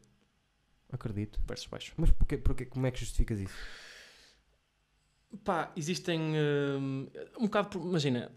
[0.90, 1.40] acredito.
[1.46, 1.92] versus baixo.
[1.96, 3.54] Mas porquê, porquê, como é que justificas isso?
[5.44, 7.08] Pá, existem hum,
[7.38, 8.30] um bocado, por- imagina,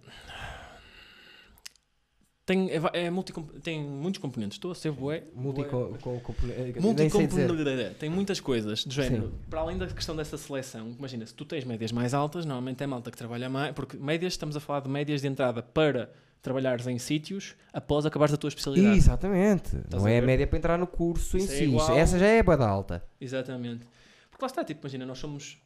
[2.48, 4.56] tem, é, é multicom- tem muitos componentes.
[4.56, 5.26] Estou a ser bué.
[5.36, 7.48] Multi bué- com, com, com, nem sei dizer.
[7.48, 9.28] Multicomponente, tem muitas coisas, do género.
[9.28, 9.34] Sim.
[9.50, 12.88] Para além da questão dessa seleção, imagina, se tu tens médias mais altas, normalmente é
[12.88, 16.10] malta que trabalha mais, porque médias, estamos a falar de médias de entrada para
[16.42, 18.98] trabalhares em sítios após acabares a tua especialidade.
[18.98, 19.76] Exatamente.
[19.76, 21.92] Estás não a é a média para entrar no curso em Isso é si.
[22.00, 23.04] Essa já é a bada alta.
[23.20, 23.86] Exatamente.
[24.32, 25.58] Porque lá está, tipo, imagina, nós somos.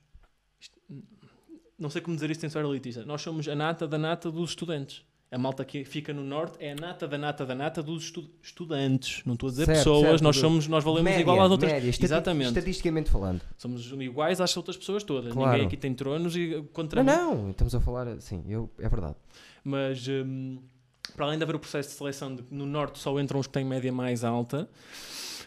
[0.60, 0.82] isto-
[1.78, 3.06] não sei como dizer isto sem ser elitista.
[3.06, 5.04] Nós somos a nata da nata dos estudantes.
[5.34, 8.30] A malta que fica no norte é a nata da nata da nata dos estu-
[8.44, 9.24] estudantes.
[9.26, 11.72] Não estou a dizer Certo, pessoas, certo, nós somos, nós valemos média, igual às outras.
[11.72, 12.48] média, Exatamente.
[12.50, 13.42] Estatisticamente falando.
[13.58, 15.32] Somos iguais às outras pessoas todas.
[15.32, 15.52] Claro.
[15.54, 17.42] Ninguém aqui tem tronos e contra Não, mim.
[17.44, 17.52] não.
[17.52, 18.44] Estamos a falar assim.
[18.50, 19.16] Eu, é verdade.
[19.64, 20.60] Mas hum,
[21.16, 23.54] para além de haver o processo de seleção de, no norte só entram os que
[23.54, 24.68] têm média mais alta.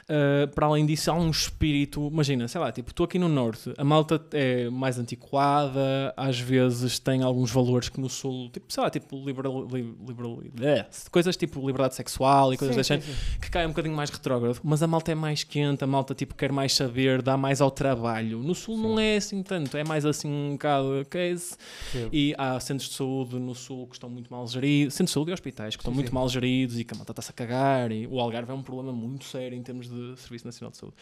[0.09, 2.09] Uh, para além disso, há um espírito.
[2.13, 6.99] Imagina, sei lá, tipo, estou aqui no norte, a malta é mais antiquada, às vezes
[6.99, 11.37] tem alguns valores que no sul, tipo, sei lá, tipo, liberal, li- liberal, é, coisas
[11.37, 13.39] tipo liberdade sexual e coisas Sim, desse sim, género, sim.
[13.41, 16.35] que cai um bocadinho mais retrógrado, mas a malta é mais quente, a malta tipo
[16.35, 18.39] quer mais saber, dá mais ao trabalho.
[18.43, 21.57] No sul não é assim tanto, é mais assim um bocado case.
[21.93, 22.09] Sim.
[22.13, 25.31] E há centros de saúde no sul que estão muito mal geridos, centros de saúde
[25.31, 26.15] e hospitais que estão Sim, muito sim.
[26.15, 27.91] mal geridos e que a malta está-se a cagar.
[27.93, 30.97] E o Algarve é um problema muito sério em termos de Serviço Nacional de Saúde.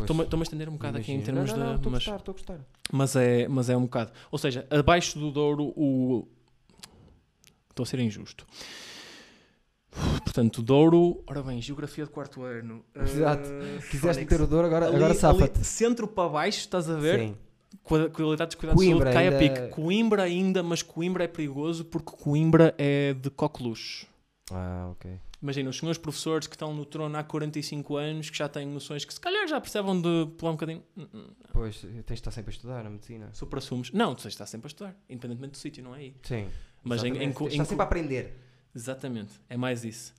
[0.00, 1.78] Estou-me a estender um bocado aqui em termos não, não, não, de.
[1.78, 2.60] Estou a mas, gostar, estou a gostar.
[2.92, 4.12] mas, é, mas é um bocado.
[4.30, 6.26] Ou seja, abaixo do Douro, o.
[7.70, 8.46] Estou a ser injusto.
[10.24, 11.22] Portanto, Douro.
[11.26, 12.84] Ora bem, Geografia de quarto ano.
[12.94, 13.48] Exato.
[13.48, 15.64] Uh, Quiseste meter o Douro, agora, Ali- agora safa-te.
[15.64, 17.20] centro para baixo, estás a ver?
[17.20, 17.36] Sim.
[17.82, 19.74] Qua- Qualidade dos cuidados Coimbra de saúde cai a ainda- pique.
[19.74, 24.06] Coimbra ainda, mas Coimbra é perigoso porque Coimbra é de coqueluche.
[24.52, 25.10] Ah, ok.
[25.46, 29.04] Imagina, os senhores professores que estão no trono há 45 anos, que já têm noções
[29.04, 30.82] que se calhar já percebem de pular um bocadinho.
[30.96, 33.30] Hum, hum, Pois, tens de estar sempre a estudar na medicina.
[33.32, 33.92] Supra-sumos.
[33.92, 36.16] Não, tu tens de estar sempre a estudar, independentemente do sítio, não é aí.
[36.24, 36.48] Sim.
[36.82, 38.36] Mas em, em, em sempre a aprender.
[38.74, 40.12] Exatamente, é mais isso.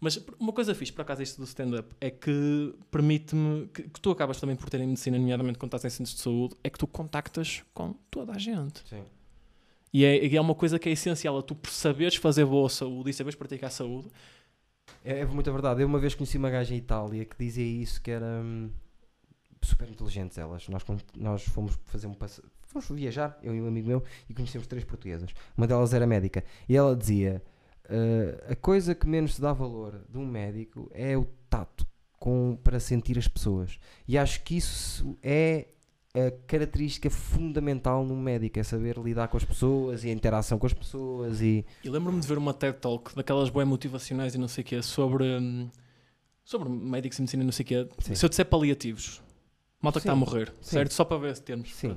[0.00, 4.10] Mas uma coisa fixe, por acaso, isto do stand-up, é que permite-me, que, que tu
[4.10, 6.78] acabas também por ter em medicina, nomeadamente quando estás em centros de saúde, é que
[6.78, 8.82] tu contactas com toda a gente.
[8.88, 9.02] Sim.
[9.92, 13.12] E é, é uma coisa que é essencial, a tu saberes fazer boa saúde e
[13.12, 14.08] saberes praticar saúde.
[15.04, 15.82] É, é muita verdade.
[15.82, 18.70] Eu uma vez conheci uma gaja em Itália que dizia isso, que era hum,
[19.62, 20.68] super inteligentes elas.
[20.68, 20.84] Nós,
[21.16, 22.42] nós fomos fazer um passe...
[22.66, 25.30] fomos viajar, eu e um amigo meu, e conhecemos três portuguesas.
[25.56, 26.44] Uma delas era médica.
[26.68, 27.42] E ela dizia:
[27.88, 31.86] "Ah, a coisa que menos se dá valor de um médico é o tato
[32.20, 33.80] com, para sentir as pessoas.
[34.06, 35.68] E acho que isso é
[36.14, 40.66] a característica fundamental num médico, é saber lidar com as pessoas e a interação com
[40.66, 44.48] as pessoas e E lembro-me de ver uma TED Talk daquelas boas motivacionais e não
[44.48, 45.68] sei o quê, sobre, hum,
[46.44, 47.88] sobre médicos e medicina e não sei o quê.
[48.00, 48.14] Sim.
[48.16, 49.22] Se eu disser paliativos,
[49.80, 50.72] malta que está a morrer, sim.
[50.76, 50.92] certo?
[50.94, 51.72] Só para ver se termos.
[51.74, 51.96] Sim.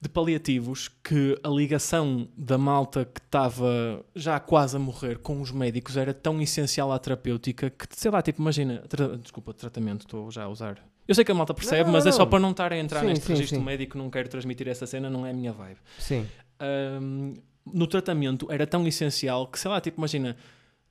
[0.00, 5.50] De paliativos, que a ligação da malta que estava já quase a morrer com os
[5.50, 10.30] médicos era tão essencial à terapêutica que, sei lá, tipo, imagina, tra- desculpa, tratamento, estou
[10.30, 10.86] já a usar.
[11.06, 12.78] Eu sei que a malta percebe, Não, mas não, é só para não estar a
[12.78, 13.64] entrar Sim, neste sim, registro sim.
[13.64, 15.78] médico, não quero transmitir essa cena, não é a minha vibe.
[15.98, 16.26] Sim.
[16.58, 17.34] Ahm,
[17.66, 20.36] no tratamento era tão essencial que, sei lá, tipo, imagina,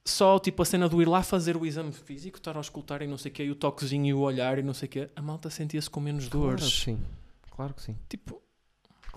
[0.05, 3.07] só tipo a cena do ir lá fazer o exame físico, estar a escutar e
[3.07, 5.09] não sei o quê, e o toquezinho e o olhar e não sei o quê,
[5.15, 6.65] a malta sentia-se com menos Claro dores.
[6.65, 6.99] que sim.
[7.51, 7.95] Claro que sim.
[8.09, 8.41] Tipo,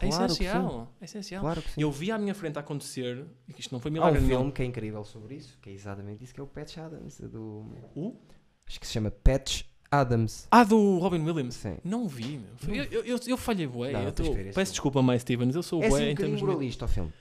[0.01, 0.93] É Claro que essencial.
[1.01, 1.41] É essencial.
[1.43, 1.81] Claro que sim.
[1.81, 4.63] Eu vi à minha frente acontecer, e isto não foi Há um milagre filme que
[4.63, 7.19] é incrível sobre isso, que é exatamente isso, que é o Patch Adams.
[7.21, 7.67] Do...
[7.95, 8.15] O?
[8.67, 10.47] Acho que se chama Patch Adams.
[10.51, 11.55] Ah, do Robin Williams.
[11.55, 11.77] Sim.
[11.85, 12.75] Não vi, meu.
[12.77, 13.93] Eu, eu, eu, eu falhei bué.
[13.93, 14.65] Não, eu tô- Peço filme.
[14.65, 15.55] desculpa, Mike Stevens.
[15.55, 16.45] Eu sou É assim bué um em bocadinho termos de...
[16.47, 17.13] moralista o filme.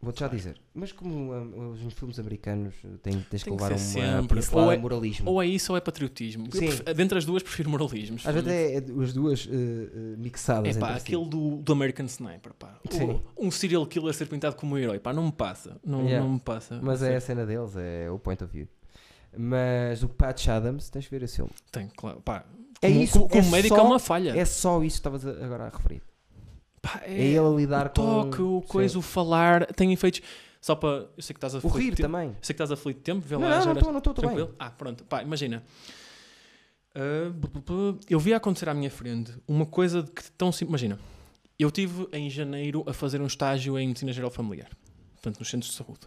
[0.00, 0.54] Vou-te já dizer.
[0.72, 2.72] Mas como um, os filmes americanos
[3.02, 3.72] têm, tens que Tem que levar
[4.20, 5.28] uma pincelada Ou é- de moralismo.
[5.30, 6.44] Ou é isso ou é patriotismo.
[6.52, 6.66] Sim.
[6.68, 8.16] pref- Dentre as duas, prefiro moralismo.
[8.24, 11.06] Às vezes é, é as duas eh, mixadas É pá, entre si.
[11.06, 12.78] aquele do, do American Sniper, pá.
[12.88, 13.20] O- Sim.
[13.36, 15.80] um serial killer ser pintado como um herói, pá, não me passa.
[15.84, 16.24] Não, Yeah.
[16.24, 16.78] não me passa.
[16.80, 18.68] Mas é a cena deles, é o point of view.
[19.36, 21.52] Mas o Patch Adams, tens de ver esse filme.
[21.70, 22.20] Tem, claro.
[22.20, 22.44] Pá,
[22.80, 24.30] É como, isso, como, como é médico só- é uma falha.
[24.38, 26.02] É só isso que estavas agora a referir.
[26.80, 27.94] Pá, É, ele a lidar o com...
[27.94, 28.98] toque, o coisa, Sim.
[28.98, 30.20] o falar, tem efeitos.
[30.60, 31.08] Só para.
[31.16, 32.28] Eu sei que estás a O rir também.
[32.30, 33.64] Eu sei que estás aflito de tempo, vê Não, lá.
[33.64, 34.48] não, não não estou, bem.
[34.58, 35.04] Ah, pronto.
[35.04, 35.62] Pá, imagina.
[37.64, 40.70] Bu- eu vi acontecer à minha frente uma coisa de que tão simples.
[40.82, 40.98] Imagina,
[41.58, 44.70] eu tive em janeiro a fazer um estágio em medicina geral familiar,
[45.14, 46.00] portanto, nos centros de saúde.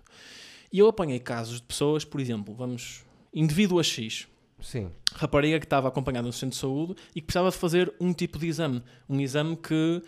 [0.72, 4.28] E eu apanhei casos de pessoas, por exemplo, vamos, indivíduo a X,
[4.62, 4.92] Sim.
[5.14, 8.38] rapariga que estava acompanhada no centro de saúde e que precisava de fazer um tipo
[8.38, 8.84] de exame.
[9.10, 10.02] Um exame que.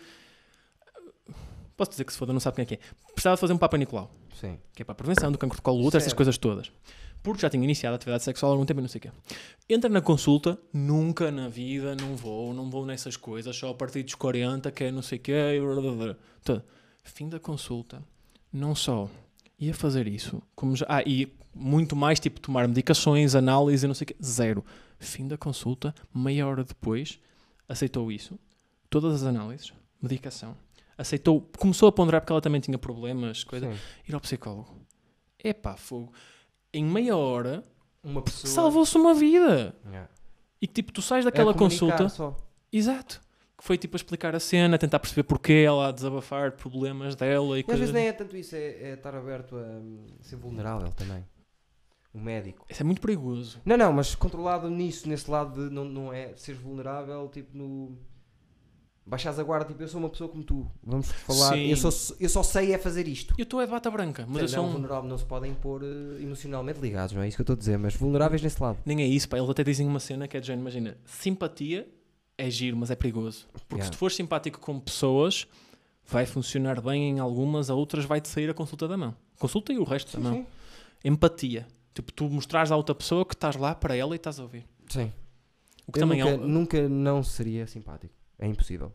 [1.76, 2.78] Posso dizer que se foda, não sabe quem é que é.
[3.12, 4.58] Precisava de fazer um Papa Nicolau Sim.
[4.74, 6.70] que é para a prevenção do cancro de colo de útero, essas coisas todas.
[7.22, 9.10] Porque já tinha iniciado a atividade sexual há algum tempo e não sei o quê.
[9.68, 14.02] Entra na consulta, nunca na vida, não vou, não vou nessas coisas, só a partir
[14.02, 15.58] dos 40, que é não sei o quê.
[15.58, 16.16] blá, blá, blá.
[16.42, 16.62] Então,
[17.02, 18.02] fim da consulta,
[18.52, 19.08] não só
[19.66, 20.86] ia fazer isso, como já.
[20.88, 24.16] Ah, e muito mais, tipo, tomar medicações, análise, não sei o quê.
[24.22, 24.64] Zero.
[24.98, 27.18] Fim da consulta, meia hora depois,
[27.68, 28.38] aceitou isso,
[28.88, 30.56] todas as análises, medicação.
[30.96, 33.78] Aceitou, começou a ponderar porque ela também tinha problemas, coisa Sim.
[34.08, 34.68] ir ao psicólogo.
[35.42, 36.12] Epá, fogo.
[36.72, 37.62] Em meia hora
[38.02, 38.52] Uma pessoa...
[38.52, 39.74] salvou-se uma vida.
[39.86, 40.08] Yeah.
[40.60, 42.08] E que tipo, tu sais É daquela comunicar consulta.
[42.08, 42.36] Só.
[42.72, 43.20] Exato.
[43.64, 47.58] Foi tipo a explicar a cena, tentar perceber porquê ela a desabafar de problemas dela
[47.58, 50.36] e E às vezes nem é tanto isso, é, é estar aberto a hum, ser
[50.36, 51.24] vulnerável também.
[52.12, 52.66] O médico.
[52.68, 53.62] Isso é muito perigoso.
[53.64, 57.96] Não, não, mas controlado nisso, nesse lado de não, não é seres vulnerável, tipo no.
[59.06, 60.70] Baixares a guarda, tipo, eu sou uma pessoa como tu.
[60.82, 61.54] Vamos falar.
[61.54, 61.70] Sim.
[61.70, 63.34] Eu, sou, eu só sei é fazer isto.
[63.38, 64.72] Eu estou é de bata branca, mas eu sou não, um...
[64.72, 67.58] vulnerável não se podem pôr eh, emocionalmente ligados, não é isso que eu estou a
[67.58, 68.76] dizer, mas vulneráveis nesse lado.
[68.84, 69.38] Nem é isso, pá.
[69.38, 71.88] Eles até dizem uma cena que é de género, imagina, simpatia
[72.36, 73.46] é giro, mas é perigoso.
[73.52, 73.84] Porque Yeah.
[73.86, 75.46] se tu fores simpático com pessoas,
[76.06, 79.14] vai funcionar bem em algumas, a outras vai-te sair a consulta da mão.
[79.38, 80.34] Consulta e o resto da mão.
[80.34, 80.46] sim.
[81.04, 81.66] Empatia.
[81.92, 84.64] Tipo, tu mostrares à outra pessoa que estás lá para ela e estás a ouvir.
[84.88, 85.12] Sim.
[85.86, 88.14] O que Eu também nunca, é nunca não seria simpático.
[88.38, 88.92] É impossível.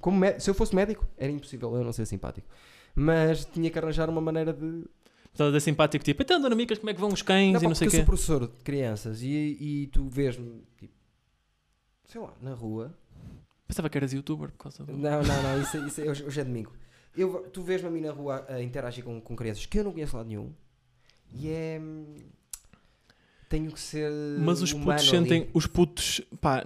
[0.00, 2.48] Como mé- se eu fosse médico, era impossível eu não ser simpático.
[2.94, 4.84] Mas tinha que arranjar uma maneira de.
[5.32, 7.62] Estás a ser simpático, tipo, então, dona Micas, como é que vão os cães Não,
[7.62, 7.96] e não sei o eu quê.
[7.98, 9.28] sou professor de crianças e,
[9.60, 10.92] e tu vês-me, tipo,
[12.04, 12.94] sei lá, na rua.
[13.66, 14.92] Pensava que eras youtuber por causa do...
[14.92, 16.72] Não, não, não, isso, isso é- hoje, hoje é domingo.
[17.16, 19.92] Eu, tu vês-me a mim na rua a interagir com, com crianças que eu não
[19.92, 20.52] conheço lá nenhum
[21.34, 21.80] e é.
[23.48, 24.10] Tenho que ser.
[24.38, 25.08] Mas os putos ali.
[25.08, 25.50] sentem...
[25.52, 26.22] Os putos...
[26.40, 26.64] Pá,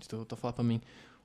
[0.00, 0.80] estou, estou a falar para mim.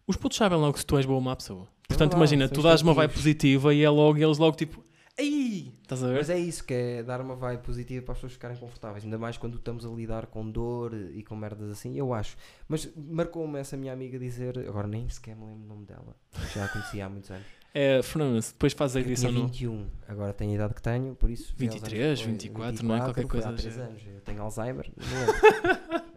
[0.08, 1.68] Os putos sabem logo se tu és boa ou má pessoa.
[1.88, 4.84] Portanto, verdade, imagina, tu dás uma vibe positiva e é logo, eles logo tipo...
[5.18, 5.74] Aí!
[5.82, 6.16] Estás a ver?
[6.18, 9.18] Mas é isso que é dar uma vibe positiva para as pessoas ficarem confortáveis, ainda
[9.18, 12.36] mais quando estamos a lidar com dor e com merdas assim, eu acho.
[12.68, 16.16] Mas marcou-me essa minha amiga dizer, agora nem sequer me lembro o nome dela,
[16.54, 17.46] já a conhecia há muitos anos.
[17.74, 19.48] É, Fernando, depois faz a edição no...
[19.48, 21.56] 21, agora tenho a idade que tenho, por isso.
[21.56, 23.00] foi aos 23, anos que foi, 24, não é?
[23.00, 23.92] Qualquer coisa Há do 3 género.
[23.92, 24.92] anos, eu tenho Alzheimer.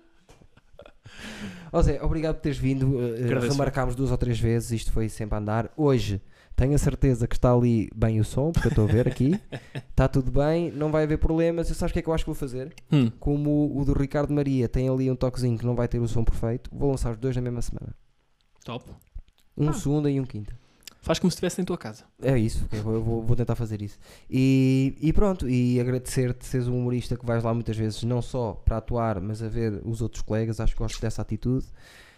[1.83, 2.99] Zé, obrigado por teres vindo.
[2.99, 3.53] Agradeço.
[3.53, 5.73] remarcámos duas ou três vezes, isto foi sempre a andar.
[5.77, 6.21] Hoje
[6.56, 9.39] tenho a certeza que está ali bem o som, porque eu estou a ver aqui.
[9.90, 11.68] Está tudo bem, não vai haver problemas.
[11.68, 12.72] Eu sabes o que é que eu acho que vou fazer?
[12.93, 16.09] Hum, Como o do Ricardo Maria tem ali um toquezinho que não vai ter o
[16.09, 17.94] som perfeito, vou lançar os dois na mesma semana.
[18.64, 18.90] top.
[19.56, 19.72] Um Ah.
[19.72, 20.52] segunda e um quinta.
[21.01, 22.05] Faz como se estivesse em tua casa.
[22.22, 23.98] É isso, eu vou, vou tentar fazer isso.
[24.31, 28.55] E, e pronto, e agradecer-te seres um humorista que vais lá muitas vezes, não só
[28.55, 30.60] para atuar, mas a ver os outros colegas.
[30.60, 31.66] Acho que gosto dessa atitude.
[31.66, 31.72] Tem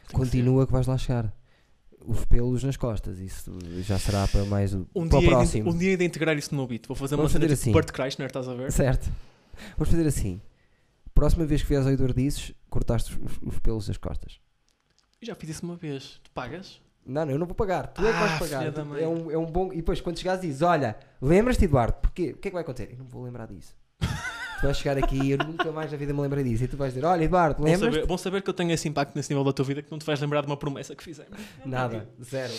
[0.08, 1.34] que Continua que, vais lá chegar.
[2.06, 5.70] Os pelos nas costas, isso já será para mais o, Um para dia, de, próximo.
[5.72, 6.86] um dia de integrar isso no meu beat.
[6.86, 7.72] Vou fazer Vamos uma fazer tipo assim.
[7.72, 8.70] Bert Kreischer, estás a ver?
[8.70, 9.10] Certo.
[9.76, 10.40] Vamos fazer assim.
[11.14, 14.38] Próxima vez que vieres ao Eduardices, cortaste os, os pelos das costas.
[15.20, 16.20] Eu já fiz isso uma vez.
[16.22, 16.80] Tu pagas?
[17.04, 17.86] Não, não, eu não vou pagar.
[17.88, 18.72] Tu é que Ah, vais pagar.
[18.72, 19.02] Tu- mãe.
[19.02, 19.72] É um, é um bom.
[19.72, 21.94] E depois, quando chegares, dizes: Olha, lembras-te, Eduardo?
[22.02, 22.32] Porquê?
[22.32, 22.90] O que é que vai acontecer?
[22.92, 23.74] Eu não vou lembrar disso.
[24.60, 26.64] tu vais chegar aqui e eu nunca mais na vida me lembrei disso.
[26.64, 27.94] E tu vais dizer: Olha, Eduardo, Bom lembras?
[27.94, 29.98] saber, bom saber que eu tenho esse impacto nesse nível da tua vida que não
[29.98, 31.38] te vais lembrar de uma promessa que fizemos.
[31.64, 32.52] Nada, zero.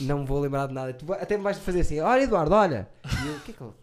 [0.00, 0.92] Não vou lembrar de nada.
[0.92, 2.88] Tu até me vais fazer assim: Olha, Eduardo, olha.
[3.24, 3.74] E eu: O que é que eu.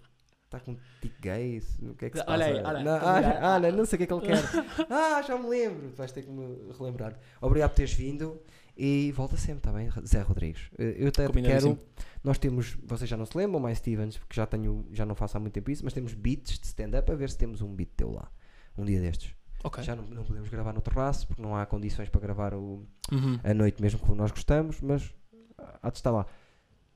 [0.45, 1.61] está com um tique gay.
[1.81, 2.67] O que é que se Olha aí, passa?
[2.69, 4.85] olha, não, tá já- olha, não sei o que é que ele quer.
[4.89, 5.91] ah, já me lembro.
[5.95, 7.15] Vais ter que me relembrar.
[7.41, 8.39] Obrigado por teres vindo
[8.77, 10.69] e volta sempre, está bem, Zé Rodrigues?
[10.77, 11.79] Eu até quero.
[12.23, 15.37] Nós temos, vocês já não se lembram, mais Stevens, porque já tenho, já não faço
[15.37, 17.89] há muito tempo isso, mas temos beats de stand-up a ver se temos um beat
[17.97, 18.31] teu lá.
[18.77, 19.35] Um dia destes.
[19.63, 19.83] Ok.
[19.83, 23.39] Já não, não podemos gravar no terraço porque não há condições para gravar o, Uhum.
[23.43, 25.13] à noite mesmo como nós gostamos, mas
[25.81, 26.25] há de estar lá.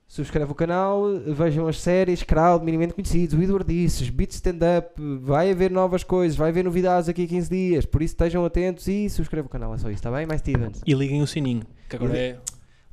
[0.07, 1.03] Subscreve o canal,
[1.35, 6.49] vejam as séries, Crowd, minimamente conhecidos, o Eduardices, Beat Stand-Up, vai haver novas coisas, vai
[6.49, 9.77] haver novidades aqui a 15 dias, por isso estejam atentos e subscreve o canal, é
[9.77, 10.25] só isso, está bem?
[10.25, 10.81] Mais Stevens.
[10.87, 12.39] E liguem o sininho, que agora E li- é.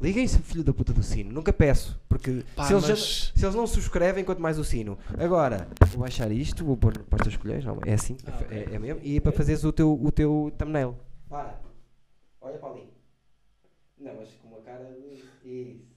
[0.01, 3.45] Liguem-se, filho da puta do sino, nunca peço, porque Pá, se, eles já- mas- se
[3.45, 4.99] eles não subscrevem, quanto mais o sino.
[5.17, 8.75] Agora, vou baixar isto, vou pôr para as tuas colheres, não, é assim, Ah, é,
[8.75, 10.97] é mesmo, e é para fazeres o teu, o teu thumbnail.
[11.31, 11.61] Para,
[12.41, 12.89] olha para ali.
[14.01, 15.49] Não, mas com uma cara de...
[15.49, 15.94] Isso.